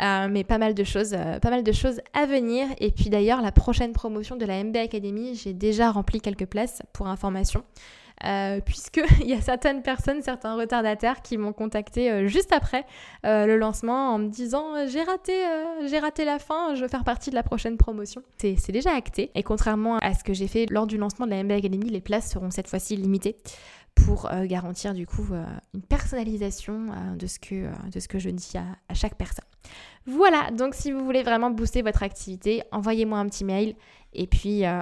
mais 0.00 0.44
pas 0.44 0.58
mal 0.58 0.74
de 0.74 0.84
choses, 0.84 1.16
pas 1.42 1.50
mal 1.50 1.64
de 1.64 1.72
choses 1.72 2.00
à 2.14 2.24
venir. 2.24 2.68
Et 2.78 2.92
puis 2.92 3.10
d'ailleurs, 3.10 3.42
la 3.42 3.52
prochaine 3.52 3.92
promotion 3.92 4.36
de 4.36 4.46
la 4.46 4.62
MB 4.62 4.76
Academy, 4.76 5.34
j'ai 5.34 5.52
déjà 5.52 5.90
rempli 5.90 6.20
quelques 6.20 6.46
places 6.46 6.82
pour 6.92 7.08
information. 7.08 7.64
Euh, 8.24 8.60
puisqu'il 8.60 9.26
y 9.26 9.32
a 9.32 9.40
certaines 9.40 9.82
personnes, 9.82 10.22
certains 10.22 10.56
retardataires 10.56 11.22
qui 11.22 11.36
m'ont 11.36 11.52
contacté 11.52 12.10
euh, 12.10 12.26
juste 12.26 12.52
après 12.52 12.84
euh, 13.24 13.46
le 13.46 13.56
lancement 13.56 14.14
en 14.14 14.18
me 14.18 14.28
disant 14.28 14.86
j'ai 14.88 15.02
raté, 15.02 15.32
j'ai 15.86 15.98
raté 15.98 16.24
la 16.24 16.38
fin, 16.38 16.74
je 16.74 16.82
veux 16.82 16.88
faire 16.88 17.04
partie 17.04 17.30
de 17.30 17.34
la 17.34 17.42
prochaine 17.42 17.76
promotion. 17.76 18.22
C'est 18.38 18.72
déjà 18.72 18.94
acté 18.94 19.30
et 19.34 19.42
contrairement 19.42 19.98
à 19.98 20.14
ce 20.14 20.24
que 20.24 20.32
j'ai 20.32 20.48
fait 20.48 20.66
lors 20.70 20.86
du 20.86 20.98
lancement 20.98 21.26
de 21.26 21.30
la 21.30 21.42
MBA 21.42 21.54
Academy, 21.56 21.88
les 21.90 22.00
places 22.00 22.30
seront 22.30 22.50
cette 22.50 22.68
fois-ci 22.68 22.96
limitées 22.96 23.36
pour 23.94 24.30
garantir 24.44 24.94
du 24.94 25.06
coup 25.06 25.26
une 25.74 25.82
personnalisation 25.82 26.86
de, 27.16 27.26
ce 27.26 27.40
que, 27.40 27.66
de 27.90 27.98
ce 27.98 28.06
que 28.06 28.20
je 28.20 28.30
dis 28.30 28.52
à 28.56 28.94
chaque 28.94 29.16
personne. 29.16 29.44
Voilà, 30.06 30.50
donc 30.50 30.74
si 30.74 30.90
vous 30.90 31.04
voulez 31.04 31.22
vraiment 31.22 31.50
booster 31.50 31.82
votre 31.82 32.02
activité, 32.02 32.62
envoyez-moi 32.72 33.18
un 33.18 33.26
petit 33.26 33.44
mail 33.44 33.74
et 34.12 34.26
puis 34.26 34.64
euh, 34.64 34.80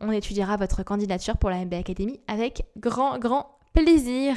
on, 0.00 0.10
étudiera 0.12 0.56
votre 0.56 0.82
candidature 0.82 1.36
pour 1.36 1.50
la 1.50 1.64
MBA 1.64 1.78
Academy 1.78 2.20
avec 2.28 2.66
grand, 2.76 3.18
grand 3.18 3.58
plaisir. 3.74 4.36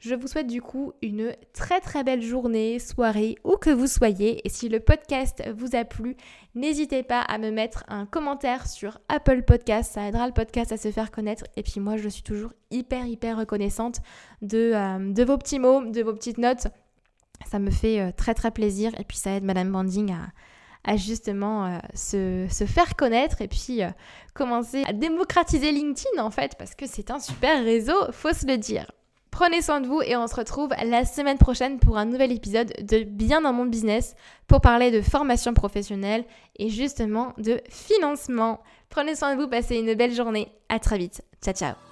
Je 0.00 0.14
vous 0.14 0.26
souhaite 0.26 0.48
du 0.48 0.60
coup 0.60 0.92
une 1.00 1.34
très 1.52 1.80
très 1.80 2.02
belle 2.02 2.22
journée, 2.22 2.78
soirée, 2.78 3.36
où 3.44 3.56
que 3.56 3.70
vous 3.70 3.86
soyez. 3.86 4.44
Et 4.44 4.48
si 4.48 4.68
le 4.68 4.80
podcast 4.80 5.42
vous 5.56 5.76
a 5.76 5.84
plu, 5.84 6.16
n'hésitez 6.54 7.02
pas 7.02 7.20
à 7.20 7.38
me 7.38 7.50
mettre 7.50 7.84
un 7.88 8.06
commentaire 8.06 8.66
sur 8.66 8.98
Apple 9.08 9.42
Podcast. 9.42 9.92
Ça 9.92 10.08
aidera 10.08 10.26
le 10.26 10.32
podcast 10.32 10.72
à 10.72 10.76
se 10.76 10.90
faire 10.90 11.10
connaître. 11.10 11.44
Et 11.56 11.62
puis 11.62 11.80
moi, 11.80 11.96
je 11.96 12.08
suis 12.08 12.22
toujours 12.22 12.52
hyper 12.70 13.06
hyper 13.06 13.38
reconnaissante 13.38 14.00
de, 14.42 14.72
euh, 14.74 15.24
vos 15.24 15.38
petits 15.38 15.60
mots, 15.60 15.84
de 15.84 16.02
vos 16.02 16.12
petites 16.12 16.38
notes. 16.38 16.66
Ça 17.46 17.58
me 17.58 17.70
fait 17.70 18.00
euh, 18.00 18.10
très 18.16 18.34
très 18.34 18.50
plaisir 18.50 18.92
et 18.98 19.04
puis 19.04 19.16
ça 19.16 19.32
aide 19.32 19.44
Madame 19.44 19.70
Banding 19.70 20.12
à, 20.12 20.32
justement 20.96 21.66
euh, 21.66 21.78
se, 21.94 22.64
faire 22.66 22.96
connaître 22.96 23.40
et 23.40 23.48
puis 23.48 23.82
euh, 23.82 23.88
commencer 24.34 24.84
à 24.86 24.92
démocratiser 24.92 25.72
LinkedIn 25.72 26.22
en 26.22 26.30
fait 26.30 26.56
parce 26.58 26.74
que 26.74 26.86
c'est 26.86 27.10
un 27.10 27.20
super 27.20 27.62
réseau, 27.62 27.94
faut 28.12 28.32
se 28.32 28.46
le 28.46 28.58
dire. 28.58 28.90
Prenez 29.30 29.62
soin 29.62 29.80
de 29.80 29.86
vous 29.86 30.02
et 30.02 30.14
on 30.14 30.26
se 30.26 30.34
retrouve 30.34 30.70
la 30.84 31.06
semaine 31.06 31.38
prochaine 31.38 31.78
pour 31.78 31.96
un 31.96 32.04
nouvel 32.04 32.32
épisode 32.32 32.70
de 32.82 33.02
Bien 33.02 33.40
dans 33.40 33.54
mon 33.54 33.64
business 33.64 34.14
pour 34.46 34.60
parler 34.60 34.90
de 34.90 35.00
formation 35.00 35.54
professionnelle 35.54 36.24
et 36.56 36.68
justement 36.68 37.32
de 37.38 37.62
financement. 37.70 38.60
Prenez 38.90 39.14
soin 39.14 39.34
de 39.34 39.40
vous, 39.40 39.48
passez 39.48 39.76
une 39.76 39.94
belle 39.94 40.12
journée. 40.12 40.52
À 40.68 40.78
très 40.78 40.98
vite. 40.98 41.22
Ciao 41.42 41.54
ciao. 41.54 41.91